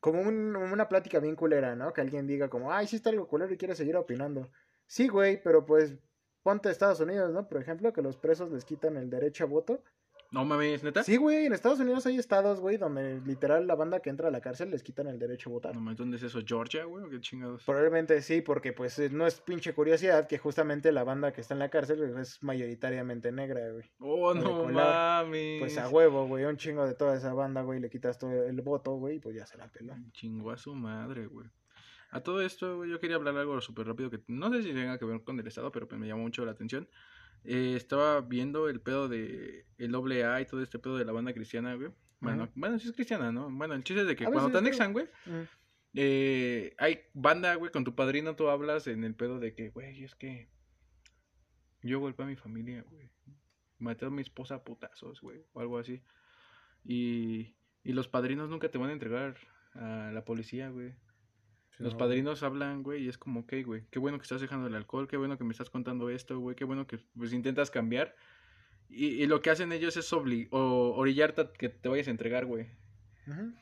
como 0.00 0.20
una 0.22 0.88
plática 0.88 1.20
bien 1.20 1.36
culera, 1.36 1.76
¿no? 1.76 1.92
Que 1.92 2.00
alguien 2.00 2.26
diga 2.26 2.48
como, 2.48 2.72
ay, 2.72 2.86
sí 2.86 2.96
está 2.96 3.10
algo 3.10 3.28
culero 3.28 3.52
y 3.52 3.56
quiere 3.56 3.74
seguir 3.74 3.96
opinando. 3.96 4.50
Sí, 4.86 5.08
güey, 5.08 5.40
pero 5.42 5.64
pues 5.64 5.96
ponte 6.42 6.68
a 6.68 6.72
Estados 6.72 7.00
Unidos, 7.00 7.32
¿no? 7.32 7.48
Por 7.48 7.60
ejemplo, 7.60 7.92
que 7.92 8.02
los 8.02 8.16
presos 8.16 8.50
les 8.50 8.64
quitan 8.64 8.96
el 8.96 9.10
derecho 9.10 9.44
a 9.44 9.46
voto. 9.46 9.82
No 10.30 10.44
mames, 10.44 10.84
neta. 10.84 11.02
Sí, 11.02 11.16
güey, 11.16 11.46
en 11.46 11.54
Estados 11.54 11.80
Unidos 11.80 12.04
hay 12.04 12.18
estados, 12.18 12.60
güey, 12.60 12.76
donde 12.76 13.20
literal 13.24 13.66
la 13.66 13.74
banda 13.74 14.00
que 14.00 14.10
entra 14.10 14.28
a 14.28 14.30
la 14.30 14.42
cárcel 14.42 14.70
les 14.70 14.82
quitan 14.82 15.06
el 15.06 15.18
derecho 15.18 15.48
a 15.48 15.52
votar. 15.54 15.74
No 15.74 15.80
mames, 15.80 15.96
¿dónde 15.96 16.18
es 16.18 16.22
eso? 16.22 16.40
¿Georgia, 16.44 16.84
güey? 16.84 17.04
¿O 17.04 17.08
qué 17.08 17.18
chingados? 17.20 17.64
Probablemente 17.64 18.20
sí, 18.20 18.42
porque 18.42 18.74
pues 18.74 18.98
no 19.10 19.26
es 19.26 19.40
pinche 19.40 19.72
curiosidad 19.72 20.26
que 20.28 20.36
justamente 20.36 20.92
la 20.92 21.02
banda 21.02 21.32
que 21.32 21.40
está 21.40 21.54
en 21.54 21.60
la 21.60 21.70
cárcel 21.70 22.02
es 22.18 22.42
mayoritariamente 22.42 23.32
negra, 23.32 23.72
güey. 23.72 23.84
Oh, 24.00 24.34
no 24.34 24.64
mames. 24.64 25.60
Pues 25.60 25.78
a 25.78 25.88
huevo, 25.88 26.26
güey, 26.26 26.44
un 26.44 26.58
chingo 26.58 26.86
de 26.86 26.94
toda 26.94 27.16
esa 27.16 27.32
banda, 27.32 27.62
güey, 27.62 27.80
le 27.80 27.88
quitas 27.88 28.18
todo 28.18 28.30
el 28.30 28.60
voto, 28.60 28.96
güey, 28.96 29.16
y 29.16 29.20
pues 29.20 29.34
ya 29.34 29.46
se 29.46 29.56
la 29.56 29.68
peló. 29.68 29.94
Chingo 30.12 30.50
a 30.50 30.58
su 30.58 30.74
madre, 30.74 31.26
güey. 31.26 31.46
A 32.10 32.20
todo 32.20 32.42
esto, 32.42 32.76
güey, 32.78 32.90
yo 32.90 33.00
quería 33.00 33.16
hablar 33.16 33.36
algo 33.36 33.60
súper 33.62 33.86
rápido 33.86 34.10
que 34.10 34.20
no 34.28 34.50
sé 34.50 34.62
si 34.62 34.74
tenga 34.74 34.98
que 34.98 35.04
ver 35.06 35.22
con 35.22 35.40
el 35.40 35.46
estado, 35.46 35.72
pero 35.72 35.88
pues 35.88 35.98
me 35.98 36.06
llamó 36.06 36.22
mucho 36.22 36.44
la 36.44 36.52
atención. 36.52 36.86
Eh, 37.50 37.76
estaba 37.76 38.20
viendo 38.20 38.68
el 38.68 38.78
pedo 38.78 39.08
de 39.08 39.64
el 39.78 39.90
doble 39.90 40.22
A 40.26 40.38
y 40.42 40.44
todo 40.44 40.62
este 40.62 40.78
pedo 40.78 40.98
de 40.98 41.06
la 41.06 41.12
banda 41.12 41.32
cristiana, 41.32 41.74
güey. 41.76 41.90
Bueno, 42.20 42.50
bueno, 42.54 42.78
sí 42.78 42.88
es 42.88 42.94
cristiana, 42.94 43.32
¿no? 43.32 43.48
Bueno, 43.50 43.72
el 43.72 43.82
chiste 43.84 44.02
es 44.02 44.06
de 44.06 44.16
que 44.16 44.26
cuando 44.26 44.50
te 44.50 44.58
anexan, 44.58 44.92
güey, 44.92 45.06
eh, 45.94 46.74
hay 46.76 47.00
banda, 47.14 47.54
güey, 47.54 47.72
con 47.72 47.84
tu 47.84 47.94
padrino 47.94 48.36
tú 48.36 48.50
hablas 48.50 48.86
en 48.86 49.02
el 49.02 49.14
pedo 49.14 49.40
de 49.40 49.54
que, 49.54 49.70
güey, 49.70 50.04
es 50.04 50.14
que 50.14 50.50
yo 51.82 52.00
golpeé 52.00 52.26
a 52.26 52.28
mi 52.28 52.36
familia, 52.36 52.84
güey. 52.90 53.08
Maté 53.78 54.04
a 54.04 54.10
mi 54.10 54.20
esposa 54.20 54.56
a 54.56 54.64
putazos, 54.64 55.22
güey, 55.22 55.42
o 55.54 55.60
algo 55.60 55.78
así. 55.78 56.02
Y, 56.84 57.54
y 57.82 57.94
los 57.94 58.08
padrinos 58.08 58.50
nunca 58.50 58.70
te 58.70 58.76
van 58.76 58.90
a 58.90 58.92
entregar 58.92 59.38
a 59.72 60.10
la 60.12 60.22
policía, 60.26 60.68
güey. 60.68 60.92
Los 61.78 61.94
padrinos 61.94 62.42
hablan, 62.42 62.82
güey, 62.82 63.04
y 63.04 63.08
es 63.08 63.18
como, 63.18 63.40
ok, 63.40 63.54
güey, 63.64 63.84
qué 63.90 63.98
bueno 63.98 64.18
que 64.18 64.24
estás 64.24 64.40
dejando 64.40 64.66
el 64.66 64.74
alcohol, 64.74 65.06
qué 65.06 65.16
bueno 65.16 65.38
que 65.38 65.44
me 65.44 65.52
estás 65.52 65.70
contando 65.70 66.10
esto, 66.10 66.38
güey, 66.40 66.56
qué 66.56 66.64
bueno 66.64 66.86
que 66.86 66.98
pues 67.16 67.32
intentas 67.32 67.70
cambiar. 67.70 68.16
Y, 68.88 69.06
y 69.22 69.26
lo 69.26 69.42
que 69.42 69.50
hacen 69.50 69.70
ellos 69.72 69.96
es 69.96 70.12
obli 70.12 70.48
o 70.50 70.94
orillarte 70.96 71.40
a 71.42 71.52
que 71.52 71.68
te 71.68 71.88
vayas 71.88 72.08
a 72.08 72.10
entregar, 72.10 72.46
güey. 72.46 72.66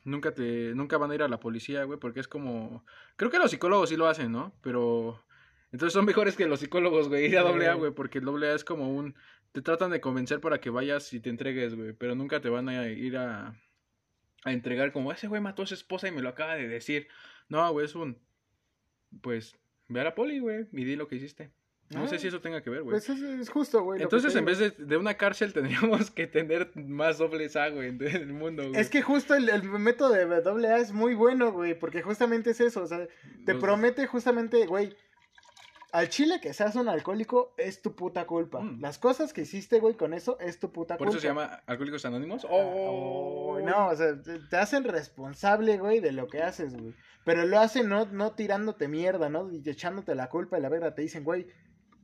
Nunca 0.04 0.32
te 0.32 0.74
nunca 0.76 0.96
van 0.96 1.10
a 1.10 1.14
ir 1.16 1.22
a 1.22 1.28
la 1.28 1.40
policía, 1.40 1.82
güey, 1.84 1.98
porque 1.98 2.20
es 2.20 2.28
como 2.28 2.84
creo 3.16 3.30
que 3.32 3.38
los 3.38 3.50
psicólogos 3.50 3.88
sí 3.88 3.96
lo 3.96 4.06
hacen, 4.06 4.30
¿no? 4.30 4.54
Pero 4.62 5.26
Entonces 5.72 5.92
son 5.92 6.04
mejores 6.04 6.36
que 6.36 6.46
los 6.46 6.60
psicólogos, 6.60 7.08
güey, 7.08 7.26
ir 7.26 7.38
a 7.38 7.42
doble 7.42 7.66
A, 7.68 7.74
güey, 7.74 7.92
porque 7.92 8.18
el 8.18 8.24
doble 8.24 8.48
A 8.48 8.54
es 8.54 8.64
como 8.64 8.94
un... 8.94 9.14
Te 9.52 9.62
tratan 9.62 9.90
de 9.90 10.00
convencer 10.00 10.40
para 10.40 10.60
que 10.60 10.70
vayas 10.70 11.12
y 11.12 11.20
te 11.20 11.30
entregues, 11.30 11.74
güey, 11.74 11.92
pero 11.92 12.14
nunca 12.14 12.40
te 12.40 12.48
van 12.48 12.68
a 12.68 12.88
ir 12.88 13.16
a, 13.16 13.60
a 14.44 14.52
entregar 14.52 14.92
como, 14.92 15.12
ese 15.12 15.28
güey 15.28 15.40
mató 15.40 15.62
a 15.62 15.66
su 15.66 15.74
esposa 15.74 16.08
y 16.08 16.12
me 16.12 16.22
lo 16.22 16.28
acaba 16.30 16.54
de 16.54 16.68
decir. 16.68 17.08
No, 17.48 17.70
güey, 17.72 17.86
es 17.86 17.94
un... 17.94 18.18
Pues, 19.20 19.54
ve 19.88 20.00
a 20.00 20.04
la 20.04 20.14
poli, 20.14 20.38
güey, 20.40 20.66
y 20.72 20.84
di 20.84 20.96
lo 20.96 21.08
que 21.08 21.16
hiciste. 21.16 21.50
No 21.90 22.02
Ah, 22.02 22.08
sé 22.08 22.18
si 22.18 22.26
eso 22.26 22.40
tenga 22.40 22.60
que 22.62 22.68
ver, 22.68 22.82
güey. 22.82 22.94
Pues 22.94 23.08
es, 23.08 23.20
es 23.20 23.48
justo, 23.48 23.80
güey. 23.84 24.02
Entonces, 24.02 24.34
en 24.34 24.44
vez 24.44 24.58
de, 24.58 24.70
de 24.70 24.96
una 24.96 25.14
cárcel, 25.14 25.52
tendríamos 25.54 26.10
que 26.10 26.26
tener 26.26 26.72
más 26.76 27.18
dobles 27.18 27.54
A, 27.54 27.68
güey, 27.68 27.90
en 27.90 28.02
el 28.02 28.32
mundo, 28.32 28.68
güey. 28.68 28.80
Es 28.80 28.90
que 28.90 29.02
justo 29.02 29.34
el, 29.36 29.48
el 29.48 29.62
método 29.62 30.10
de 30.12 30.26
doble 30.42 30.68
A 30.68 30.78
es 30.78 30.92
muy 30.92 31.14
bueno, 31.14 31.52
güey, 31.52 31.78
porque 31.78 32.02
justamente 32.02 32.50
es 32.50 32.60
eso, 32.60 32.82
o 32.82 32.86
sea, 32.86 33.06
te 33.44 33.52
Los- 33.54 33.62
promete 33.62 34.06
justamente, 34.08 34.66
güey, 34.66 34.96
al 35.92 36.08
chile 36.08 36.40
que 36.42 36.52
seas 36.52 36.74
un 36.76 36.88
alcohólico 36.88 37.54
es 37.56 37.80
tu 37.82 37.94
puta 37.94 38.26
culpa. 38.26 38.60
Mm. 38.60 38.80
Las 38.80 38.98
cosas 38.98 39.32
que 39.32 39.42
hiciste, 39.42 39.80
güey, 39.80 39.94
con 39.94 40.12
eso 40.14 40.38
es 40.40 40.58
tu 40.58 40.70
puta 40.72 40.96
Por 40.96 41.06
culpa. 41.06 41.18
eso 41.18 41.20
se 41.22 41.28
llama 41.28 41.62
Alcohólicos 41.66 42.04
Anónimos. 42.04 42.44
Ah, 42.44 42.48
Oh, 42.50 43.54
oh, 43.56 43.60
no, 43.60 43.88
o 43.88 43.96
sea, 43.96 44.20
te, 44.20 44.38
te 44.40 44.56
hacen 44.56 44.84
responsable, 44.84 45.78
güey, 45.78 46.00
de 46.00 46.12
lo 46.12 46.26
que 46.28 46.42
haces, 46.42 46.76
güey. 46.76 46.94
Pero 47.24 47.44
lo 47.46 47.58
hacen 47.58 47.88
no, 47.88 48.06
no 48.06 48.32
tirándote 48.32 48.88
mierda, 48.88 49.28
¿no? 49.28 49.50
Y 49.50 49.62
echándote 49.68 50.14
la 50.14 50.28
culpa 50.28 50.58
y 50.58 50.62
la 50.62 50.68
verga. 50.68 50.94
Te 50.94 51.02
dicen, 51.02 51.24
güey, 51.24 51.46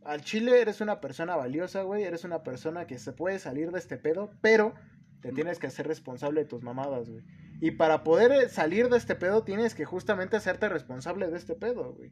al 0.04 0.22
chile 0.22 0.60
eres 0.60 0.80
una 0.80 1.00
persona 1.00 1.36
valiosa, 1.36 1.82
güey. 1.82 2.02
Eres 2.02 2.24
una 2.24 2.42
persona 2.42 2.86
que 2.86 2.98
se 2.98 3.12
puede 3.12 3.38
salir 3.38 3.70
de 3.70 3.78
este 3.78 3.98
pedo, 3.98 4.30
pero 4.40 4.74
te 5.20 5.30
Mm. 5.30 5.34
tienes 5.36 5.58
que 5.60 5.68
hacer 5.68 5.86
responsable 5.86 6.40
de 6.40 6.46
tus 6.48 6.62
mamadas, 6.62 7.08
güey. 7.08 7.22
Y 7.60 7.70
para 7.72 8.02
poder 8.02 8.32
eh, 8.32 8.48
salir 8.48 8.88
de 8.88 8.96
este 8.98 9.14
pedo, 9.14 9.44
tienes 9.44 9.76
que 9.76 9.84
justamente 9.84 10.36
hacerte 10.36 10.68
responsable 10.68 11.28
de 11.30 11.36
este 11.38 11.54
pedo, 11.54 11.92
güey. 11.94 12.10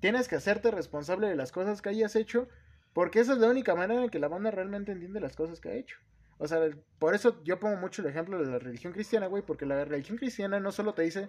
Tienes 0.00 0.28
que 0.28 0.36
hacerte 0.36 0.70
responsable 0.70 1.28
de 1.28 1.36
las 1.36 1.52
cosas 1.52 1.82
que 1.82 1.90
hayas 1.90 2.16
hecho, 2.16 2.48
porque 2.92 3.20
esa 3.20 3.32
es 3.34 3.38
la 3.38 3.48
única 3.48 3.74
manera 3.74 4.02
en 4.02 4.10
que 4.10 4.18
la 4.18 4.28
banda 4.28 4.50
realmente 4.50 4.92
entiende 4.92 5.20
las 5.20 5.36
cosas 5.36 5.60
que 5.60 5.68
ha 5.68 5.74
hecho. 5.74 5.96
O 6.38 6.48
sea, 6.48 6.58
por 6.98 7.14
eso 7.14 7.42
yo 7.44 7.60
pongo 7.60 7.76
mucho 7.76 8.00
el 8.02 8.08
ejemplo 8.08 8.38
de 8.42 8.50
la 8.50 8.58
religión 8.58 8.92
cristiana, 8.92 9.26
güey, 9.26 9.42
porque 9.42 9.66
la 9.66 9.84
religión 9.84 10.16
cristiana 10.16 10.58
no 10.58 10.72
solo 10.72 10.94
te 10.94 11.02
dice, 11.02 11.28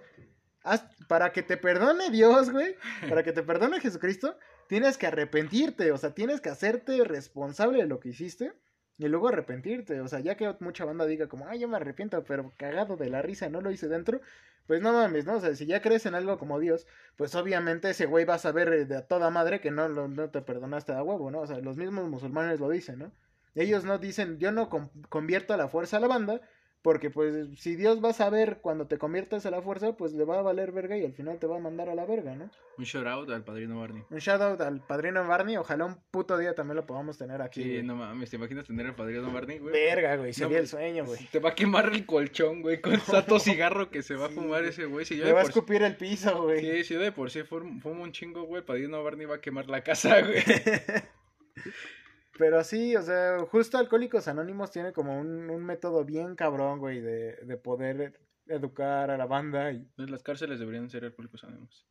"Haz- 0.63 0.85
para 1.07 1.33
que 1.33 1.43
te 1.43 1.57
perdone 1.57 2.09
Dios, 2.11 2.49
güey, 2.49 2.75
para 3.19 3.23
que 3.23 3.33
te 3.33 3.43
perdone 3.43 3.81
Jesucristo, 3.81 4.37
tienes 4.67 4.97
que 4.97 5.07
arrepentirte, 5.07 5.91
o 5.91 5.97
sea, 5.97 6.13
tienes 6.13 6.39
que 6.39 6.49
hacerte 6.49 7.03
responsable 7.03 7.79
de 7.79 7.87
lo 7.87 7.99
que 7.99 8.09
hiciste 8.09 8.53
y 8.97 9.07
luego 9.07 9.27
arrepentirte, 9.29 9.99
o 10.01 10.07
sea, 10.07 10.19
ya 10.19 10.35
que 10.37 10.55
mucha 10.59 10.85
banda 10.85 11.05
diga 11.05 11.27
como, 11.27 11.47
ay, 11.47 11.59
yo 11.59 11.67
me 11.67 11.77
arrepiento, 11.77 12.23
pero 12.23 12.53
cagado 12.57 12.97
de 12.97 13.09
la 13.09 13.21
risa, 13.21 13.49
no 13.49 13.61
lo 13.61 13.71
hice 13.71 13.87
dentro, 13.87 14.21
pues 14.67 14.81
no 14.81 14.93
mames, 14.93 15.25
¿no? 15.25 15.35
O 15.35 15.39
sea, 15.39 15.55
si 15.55 15.65
ya 15.65 15.81
crees 15.81 16.05
en 16.05 16.15
algo 16.15 16.37
como 16.37 16.59
Dios, 16.59 16.87
pues 17.15 17.33
obviamente 17.35 17.89
ese 17.89 18.05
güey 18.05 18.25
va 18.25 18.35
a 18.35 18.39
saber 18.39 18.71
eh, 18.73 18.85
de 18.85 19.01
toda 19.01 19.29
madre 19.29 19.59
que 19.59 19.71
no, 19.71 19.87
no 19.89 20.29
te 20.29 20.41
perdonaste 20.41 20.93
a 20.93 21.03
huevo, 21.03 21.31
¿no? 21.31 21.41
O 21.41 21.47
sea, 21.47 21.57
los 21.59 21.77
mismos 21.77 22.07
musulmanes 22.09 22.59
lo 22.59 22.69
dicen, 22.69 22.99
¿no? 22.99 23.11
Ellos 23.55 23.83
no 23.83 23.97
dicen, 23.97 24.37
yo 24.39 24.51
no 24.51 24.69
con- 24.69 24.89
convierto 25.09 25.53
a 25.53 25.57
la 25.57 25.67
fuerza 25.67 25.97
a 25.97 25.99
la 25.99 26.07
banda, 26.07 26.41
porque 26.81 27.09
pues 27.11 27.47
si 27.59 27.75
Dios 27.75 28.03
va 28.03 28.09
a 28.09 28.13
saber 28.13 28.57
cuando 28.61 28.87
te 28.87 28.97
conviertes 28.97 29.45
a 29.45 29.51
la 29.51 29.61
fuerza, 29.61 29.95
pues 29.95 30.13
le 30.13 30.23
va 30.25 30.39
a 30.39 30.41
valer 30.41 30.71
verga 30.71 30.97
y 30.97 31.05
al 31.05 31.13
final 31.13 31.37
te 31.37 31.45
va 31.45 31.57
a 31.57 31.59
mandar 31.59 31.89
a 31.89 31.95
la 31.95 32.05
verga, 32.05 32.35
¿no? 32.35 32.49
Un 32.77 32.85
shout 32.85 33.05
out 33.05 33.29
al 33.29 33.43
padrino 33.43 33.79
Barney. 33.79 34.03
Un 34.09 34.17
shout 34.17 34.41
out 34.41 34.61
al 34.61 34.81
padrino 34.85 35.27
Barney, 35.27 35.57
ojalá 35.57 35.85
un 35.85 35.97
puto 36.09 36.37
día 36.37 36.55
también 36.55 36.77
lo 36.77 36.85
podamos 36.87 37.17
tener 37.17 37.41
aquí. 37.41 37.61
Sí, 37.61 37.69
güey. 37.69 37.83
no 37.83 37.95
mames, 37.95 38.31
¿te 38.31 38.37
imaginas 38.37 38.65
tener 38.65 38.87
al 38.87 38.95
padrino 38.95 39.31
Barney, 39.31 39.59
güey? 39.59 39.73
Verga, 39.73 40.15
güey, 40.15 40.33
sería 40.33 40.57
el 40.57 40.63
pues, 40.63 40.71
sueño, 40.71 41.05
güey. 41.05 41.19
Te 41.31 41.39
va 41.39 41.49
a 41.49 41.55
quemar 41.55 41.89
el 41.93 42.05
colchón, 42.05 42.61
güey, 42.63 42.81
con 42.81 42.93
tanto 43.11 43.37
cigarro 43.39 43.91
que 43.91 44.01
se 44.01 44.15
va 44.15 44.25
a 44.25 44.29
fumar 44.29 44.63
ese 44.65 44.85
güey. 44.85 45.05
Si 45.05 45.17
yo 45.17 45.25
Le 45.25 45.33
va 45.33 45.41
a 45.41 45.43
escupir 45.43 45.83
el 45.83 45.95
piso, 45.95 46.43
güey. 46.43 46.61
sí, 46.61 46.83
si 46.85 46.93
yo 46.95 46.99
de 46.99 47.11
por 47.11 47.29
sí 47.29 47.41
fum- 47.41 47.79
fumo 47.79 48.01
un 48.03 48.11
chingo, 48.11 48.43
güey, 48.43 48.61
el 48.61 48.65
padrino 48.65 49.03
Barney 49.03 49.27
va 49.27 49.35
a 49.35 49.41
quemar 49.41 49.67
la 49.69 49.83
casa, 49.83 50.19
güey. 50.21 50.41
Pero 52.37 52.63
sí, 52.63 52.95
o 52.95 53.01
sea, 53.01 53.39
justo 53.39 53.77
Alcohólicos 53.77 54.27
Anónimos 54.27 54.71
tiene 54.71 54.93
como 54.93 55.19
un, 55.19 55.49
un 55.49 55.65
método 55.65 56.05
bien 56.05 56.35
cabrón, 56.35 56.79
güey, 56.79 57.01
de, 57.01 57.35
de 57.35 57.57
poder 57.57 58.19
educar 58.47 59.11
a 59.11 59.17
la 59.17 59.25
banda. 59.25 59.71
Y... 59.71 59.87
Las 59.97 60.23
cárceles 60.23 60.59
deberían 60.59 60.89
ser 60.89 61.03
alcohólicos 61.05 61.43
anónimos. 61.43 61.85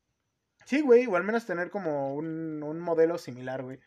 Sí, 0.65 0.83
güey, 0.83 1.07
o 1.07 1.17
al 1.17 1.25
menos 1.25 1.47
tener 1.47 1.71
como 1.71 2.15
un, 2.15 2.63
un 2.63 2.81
modelo 2.81 3.19
similar, 3.19 3.63
güey. 3.63 3.81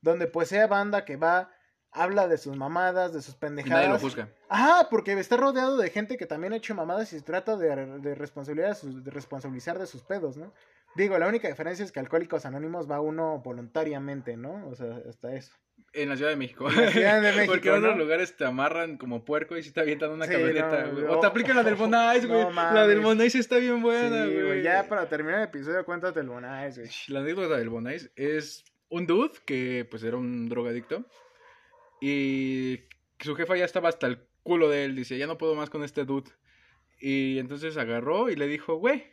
Donde 0.00 0.26
pues 0.26 0.48
sea 0.48 0.66
banda 0.66 1.04
que 1.04 1.16
va, 1.16 1.50
habla 1.92 2.28
de 2.28 2.38
sus 2.38 2.56
mamadas, 2.56 3.12
de 3.12 3.20
sus 3.22 3.34
Y 3.34 3.70
nadie 3.70 3.88
lo 3.88 3.98
pendejadas. 3.98 4.00
juzga. 4.00 4.28
Ah, 4.48 4.88
porque 4.90 5.12
está 5.12 5.36
rodeado 5.36 5.76
de 5.76 5.90
gente 5.90 6.16
que 6.16 6.26
también 6.26 6.52
ha 6.52 6.56
hecho 6.56 6.74
mamadas 6.74 7.12
y 7.12 7.18
se 7.18 7.24
trata 7.24 7.56
de, 7.56 7.98
de, 8.00 8.14
responsabilidad, 8.14 8.80
de 8.82 9.10
responsabilizar 9.10 9.78
de 9.78 9.86
sus 9.86 10.02
pedos, 10.02 10.36
¿no? 10.36 10.52
Digo, 10.94 11.18
la 11.18 11.28
única 11.28 11.48
diferencia 11.48 11.84
es 11.84 11.92
que 11.92 12.00
Alcohólicos 12.00 12.46
Anónimos 12.46 12.90
va 12.90 13.00
uno 13.00 13.40
voluntariamente, 13.40 14.36
¿no? 14.36 14.66
O 14.68 14.74
sea, 14.74 15.00
hasta 15.08 15.34
eso. 15.34 15.52
En 15.92 16.08
la 16.08 16.16
Ciudad 16.16 16.30
de 16.30 16.36
México. 16.36 16.70
En 16.70 16.76
la 16.76 16.90
Ciudad 16.92 17.20
de 17.20 17.32
México, 17.32 17.52
Porque 17.52 17.68
en 17.68 17.74
otros 17.76 17.98
lugares 17.98 18.36
te 18.36 18.44
amarran 18.44 18.96
como 18.96 19.24
puerco 19.24 19.56
y 19.56 19.62
si 19.62 19.72
te 19.72 19.80
avientan 19.80 20.10
una 20.10 20.26
Sí, 20.26 20.32
camioneta, 20.32 20.84
no, 20.86 20.92
güey. 20.92 21.04
no. 21.04 21.12
O 21.12 21.20
te 21.20 21.26
aplican 21.26 21.56
la 21.56 21.64
del 21.64 21.74
Bonais, 21.76 22.26
güey. 22.26 22.44
No 22.44 22.52
la 22.52 22.86
del. 22.86 23.00
Bonais 23.00 23.34
está 23.34 23.58
bien 23.58 23.82
buena, 23.82 24.26
güey, 24.26 24.62
ya 24.62 24.86
para 24.88 25.08
terminar 25.08 25.40
el 25.40 25.44
episodio, 25.46 25.84
cuéntate 25.84 26.20
el 26.20 26.28
Bonais, 26.28 26.78
güey. 26.78 26.90
La 27.08 27.20
anécdota 27.20 27.56
del 27.56 27.68
Bonais 27.70 28.10
es 28.16 28.64
un 28.88 29.06
dude 29.06 29.32
que 29.44 29.86
pues 29.90 30.02
era 30.04 30.16
un 30.16 30.48
drogadicto 30.48 31.04
y 32.00 32.80
su 33.18 33.34
jefa 33.36 33.56
ya 33.56 33.64
estaba 33.64 33.88
hasta 33.88 34.06
el 34.06 34.26
culo 34.42 34.68
de 34.68 34.84
él, 34.84 34.96
dice, 34.96 35.18
ya 35.18 35.26
no 35.26 35.38
puedo 35.38 35.54
más 35.54 35.70
con 35.70 35.82
este 35.84 36.04
dude. 36.04 36.30
Y 36.98 37.38
entonces 37.38 37.76
agarró 37.76 38.30
y 38.30 38.36
le 38.36 38.46
dijo, 38.46 38.76
güey, 38.76 39.04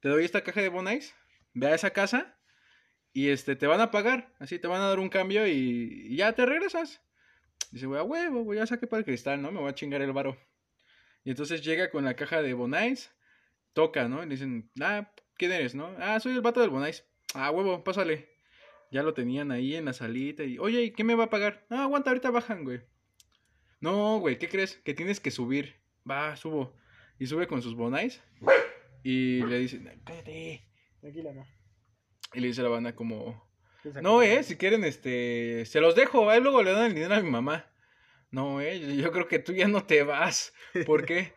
te 0.00 0.08
doy 0.08 0.24
esta 0.24 0.42
caja 0.42 0.60
de 0.60 0.68
Bonais, 0.68 1.14
ve 1.54 1.66
a 1.68 1.74
esa 1.74 1.90
casa 1.90 2.37
y 3.18 3.30
este 3.30 3.56
te 3.56 3.66
van 3.66 3.80
a 3.80 3.90
pagar, 3.90 4.32
así 4.38 4.60
te 4.60 4.68
van 4.68 4.80
a 4.80 4.86
dar 4.86 5.00
un 5.00 5.08
cambio 5.08 5.44
y, 5.44 6.14
ya 6.14 6.34
te 6.34 6.46
regresas. 6.46 7.02
Dice, 7.72 7.86
güey, 7.86 7.98
a 7.98 8.04
huevo, 8.04 8.44
güey, 8.44 8.60
ya 8.60 8.66
saqué 8.68 8.86
para 8.86 9.00
el 9.00 9.04
cristal, 9.04 9.42
¿no? 9.42 9.50
Me 9.50 9.58
voy 9.58 9.68
a 9.68 9.74
chingar 9.74 10.02
el 10.02 10.12
varo. 10.12 10.38
Y 11.24 11.30
entonces 11.30 11.64
llega 11.64 11.90
con 11.90 12.04
la 12.04 12.14
caja 12.14 12.42
de 12.42 12.54
Bonais, 12.54 13.10
toca, 13.72 14.06
¿no? 14.06 14.22
Y 14.22 14.26
le 14.26 14.36
dicen, 14.36 14.70
ah, 14.80 15.12
¿quién 15.36 15.50
eres, 15.50 15.74
no? 15.74 15.96
Ah, 15.98 16.20
soy 16.20 16.34
el 16.34 16.42
vato 16.42 16.60
del 16.60 16.70
Bonais. 16.70 17.04
Ah, 17.34 17.50
huevo, 17.50 17.82
pásale. 17.82 18.28
Ya 18.92 19.02
lo 19.02 19.14
tenían 19.14 19.50
ahí 19.50 19.74
en 19.74 19.86
la 19.86 19.94
salita 19.94 20.44
y, 20.44 20.60
oye, 20.60 20.82
¿y 20.84 20.90
qué 20.92 21.02
me 21.02 21.16
va 21.16 21.24
a 21.24 21.30
pagar? 21.30 21.66
Ah, 21.70 21.82
aguanta, 21.82 22.10
ahorita 22.10 22.30
bajan, 22.30 22.62
güey. 22.62 22.82
No, 23.80 24.20
güey, 24.20 24.38
¿qué 24.38 24.48
crees? 24.48 24.76
Que 24.84 24.94
tienes 24.94 25.18
que 25.18 25.32
subir. 25.32 25.74
Va, 26.08 26.36
subo. 26.36 26.72
Y 27.18 27.26
sube 27.26 27.48
con 27.48 27.62
sus 27.62 27.74
Bonais. 27.74 28.22
Y 29.02 29.42
le 29.42 29.58
dicen, 29.58 29.90
cállate. 30.04 30.62
Tranquila. 31.00 31.57
Y 32.34 32.40
le 32.40 32.48
dice 32.48 32.60
a 32.60 32.64
la 32.64 32.70
banda 32.70 32.94
como, 32.94 33.48
no, 34.02 34.22
eh, 34.22 34.42
si 34.42 34.56
quieren, 34.56 34.84
este, 34.84 35.64
se 35.66 35.80
los 35.80 35.94
dejo, 35.94 36.28
ahí 36.30 36.40
luego 36.40 36.62
le 36.62 36.72
dan 36.72 36.86
el 36.86 36.94
dinero 36.94 37.14
a 37.14 37.20
mi 37.20 37.30
mamá. 37.30 37.66
No, 38.30 38.60
eh, 38.60 38.78
yo- 38.80 38.88
yo 39.04 39.12
creo 39.12 39.28
que 39.28 39.38
tú 39.38 39.52
ya 39.52 39.68
no 39.68 39.84
te 39.84 40.02
vas. 40.02 40.52
¿Por 40.84 41.06
qué? 41.06 41.32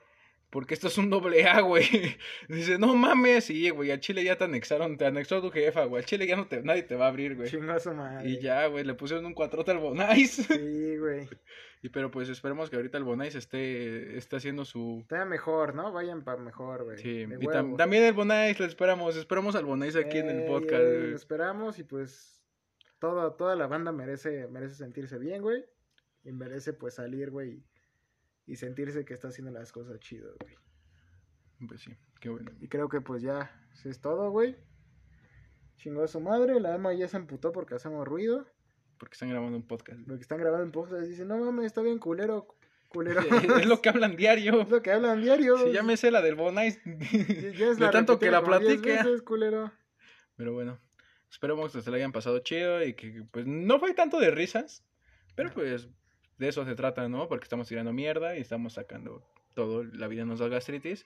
Porque 0.51 0.73
esto 0.73 0.89
es 0.89 0.97
un 0.97 1.09
doble 1.09 1.47
A, 1.47 1.61
güey. 1.61 1.85
Dice, 2.49 2.77
no 2.77 2.93
mames, 2.93 3.45
sí, 3.45 3.69
güey, 3.69 3.89
al 3.89 4.01
Chile 4.01 4.23
ya 4.23 4.37
te 4.37 4.43
anexaron, 4.43 4.97
te 4.97 5.05
anexó 5.05 5.41
tu 5.41 5.49
jefa, 5.49 5.85
güey. 5.85 6.01
Al 6.01 6.05
Chile 6.05 6.27
ya 6.27 6.35
no 6.35 6.45
te, 6.45 6.61
nadie 6.61 6.83
te 6.83 6.95
va 6.95 7.05
a 7.05 7.07
abrir, 7.07 7.37
güey. 7.37 7.49
Su 7.49 7.61
madre. 7.61 8.29
Y 8.29 8.39
ya, 8.39 8.67
güey, 8.67 8.83
le 8.83 8.93
pusieron 8.93 9.25
un 9.25 9.33
cuatrote 9.33 9.71
al 9.71 9.77
Bonais. 9.77 10.31
Sí, 10.31 10.97
güey. 10.97 11.29
y 11.81 11.87
pero 11.87 12.11
pues 12.11 12.27
esperemos 12.27 12.69
que 12.69 12.75
ahorita 12.75 12.97
el 12.97 13.05
Bonais 13.05 13.33
esté, 13.35 14.17
esté 14.17 14.35
haciendo 14.35 14.65
su... 14.65 14.99
Está 15.03 15.23
mejor, 15.23 15.73
¿no? 15.73 15.93
Vayan 15.93 16.25
para 16.25 16.41
mejor, 16.41 16.83
güey. 16.83 16.97
Sí, 16.97 17.21
y 17.21 17.45
tam- 17.47 17.77
también 17.77 18.03
el 18.03 18.13
Bonais, 18.13 18.59
lo 18.59 18.65
esperamos, 18.65 19.15
esperamos 19.15 19.55
al 19.55 19.63
Bonais 19.63 19.95
aquí 19.95 20.17
en 20.17 20.29
el 20.29 20.41
Ey, 20.41 20.47
podcast. 20.49 20.83
lo 20.83 21.15
esperamos 21.15 21.79
y 21.79 21.83
pues 21.85 22.43
toda, 22.99 23.37
toda 23.37 23.55
la 23.55 23.67
banda 23.67 23.93
merece, 23.93 24.47
merece 24.49 24.75
sentirse 24.75 25.17
bien, 25.17 25.41
güey. 25.41 25.63
Y 26.25 26.33
merece 26.33 26.73
pues 26.73 26.95
salir, 26.95 27.31
güey. 27.31 27.63
Y 28.51 28.57
sentirse 28.57 29.05
que 29.05 29.13
está 29.13 29.29
haciendo 29.29 29.49
las 29.49 29.71
cosas 29.71 29.97
chido, 30.01 30.35
güey. 30.41 30.55
Pues 31.69 31.79
sí, 31.79 31.95
qué 32.19 32.27
bueno. 32.27 32.51
Y 32.59 32.67
creo 32.67 32.89
que 32.89 32.99
pues 32.99 33.23
ya, 33.23 33.49
eso 33.73 33.87
es 33.87 34.01
todo, 34.01 34.29
güey. 34.29 34.57
Chingó 35.77 36.03
a 36.03 36.09
su 36.09 36.19
madre, 36.19 36.59
la 36.59 36.73
alma 36.73 36.93
ya 36.93 37.07
se 37.07 37.15
emputó 37.15 37.53
porque 37.53 37.75
hacemos 37.75 38.05
ruido. 38.05 38.45
Porque 38.97 39.13
están 39.13 39.29
grabando 39.29 39.55
un 39.55 39.65
podcast. 39.65 40.01
Porque 40.05 40.21
están 40.21 40.37
grabando 40.37 40.65
en 40.65 40.71
podcast 40.73 41.07
dicen, 41.07 41.29
no 41.29 41.37
mames, 41.37 41.67
está 41.67 41.81
bien 41.81 41.97
culero, 41.97 42.45
culero. 42.89 43.21
es 43.61 43.65
lo 43.67 43.81
que 43.81 43.87
hablan 43.87 44.17
diario. 44.17 44.63
Es 44.63 44.69
lo 44.69 44.81
que 44.81 44.91
hablan 44.91 45.21
diario. 45.21 45.57
Si 45.57 45.71
ya 45.71 45.81
me 45.81 45.95
sé 45.95 46.11
la 46.11 46.21
del 46.21 46.35
Bonais. 46.35 46.77
Ya- 46.85 47.51
ya 47.53 47.73
de 47.73 47.89
tanto 47.89 48.19
que 48.19 48.29
la 48.31 48.41
repitieron 48.41 48.59
como 48.59 48.59
10 48.59 48.81
platique. 48.81 49.71
Pero 50.35 50.51
bueno, 50.51 50.77
esperemos 51.29 51.71
que 51.71 51.81
se 51.81 51.89
la 51.89 51.95
hayan 51.95 52.11
pasado 52.11 52.39
chido 52.39 52.83
y 52.83 52.95
que 52.95 53.23
pues 53.31 53.47
no 53.47 53.79
fue 53.79 53.93
tanto 53.93 54.19
de 54.19 54.29
risas, 54.29 54.83
pero 55.35 55.51
pues 55.53 55.87
de 56.41 56.49
eso 56.49 56.65
se 56.65 56.75
trata, 56.75 57.07
¿no? 57.07 57.27
Porque 57.29 57.43
estamos 57.43 57.67
tirando 57.67 57.93
mierda 57.93 58.37
y 58.37 58.41
estamos 58.41 58.73
sacando 58.73 59.25
todo, 59.53 59.83
la 59.83 60.07
vida 60.07 60.25
nos 60.25 60.39
da 60.39 60.49
gastritis. 60.49 61.05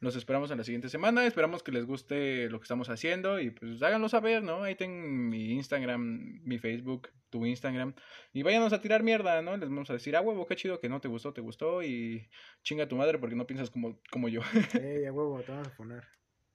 Nos 0.00 0.14
esperamos 0.14 0.50
en 0.50 0.58
la 0.58 0.64
siguiente 0.64 0.90
semana, 0.90 1.26
esperamos 1.26 1.62
que 1.62 1.72
les 1.72 1.86
guste 1.86 2.50
lo 2.50 2.58
que 2.58 2.64
estamos 2.64 2.90
haciendo 2.90 3.40
y 3.40 3.50
pues 3.50 3.82
háganlo 3.82 4.10
saber, 4.10 4.42
¿no? 4.42 4.62
Ahí 4.62 4.74
tengo 4.74 5.08
mi 5.08 5.52
Instagram, 5.52 6.40
mi 6.44 6.58
Facebook, 6.58 7.08
tu 7.30 7.46
Instagram 7.46 7.94
y 8.34 8.42
váyanos 8.42 8.74
a 8.74 8.80
tirar 8.80 9.02
mierda, 9.02 9.40
¿no? 9.40 9.56
Les 9.56 9.68
vamos 9.70 9.88
a 9.88 9.94
decir, 9.94 10.14
ah, 10.16 10.20
huevo, 10.20 10.46
qué 10.46 10.54
chido 10.54 10.80
que 10.80 10.90
no 10.90 11.00
te 11.00 11.08
gustó, 11.08 11.32
te 11.32 11.40
gustó 11.40 11.82
y 11.82 12.28
chinga 12.62 12.88
tu 12.88 12.96
madre 12.96 13.18
porque 13.18 13.36
no 13.36 13.46
piensas 13.46 13.70
como, 13.70 13.98
como 14.10 14.28
yo. 14.28 14.42
Ey, 14.74 15.06
a 15.06 15.12
huevo, 15.12 15.40
te 15.40 15.52
vamos 15.52 15.68
a 15.68 15.76
poner. 15.76 16.04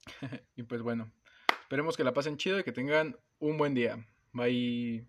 y 0.56 0.62
pues 0.62 0.84
bueno, 0.84 1.12
Esperemos 1.72 1.96
que 1.96 2.04
la 2.04 2.14
pasen 2.14 2.36
chido 2.36 2.60
y 2.60 2.66
que 2.66 2.74
tengan 2.74 3.16
un 3.40 3.58
buen 3.58 3.74
día. 3.74 4.06
Bye. 4.34 5.08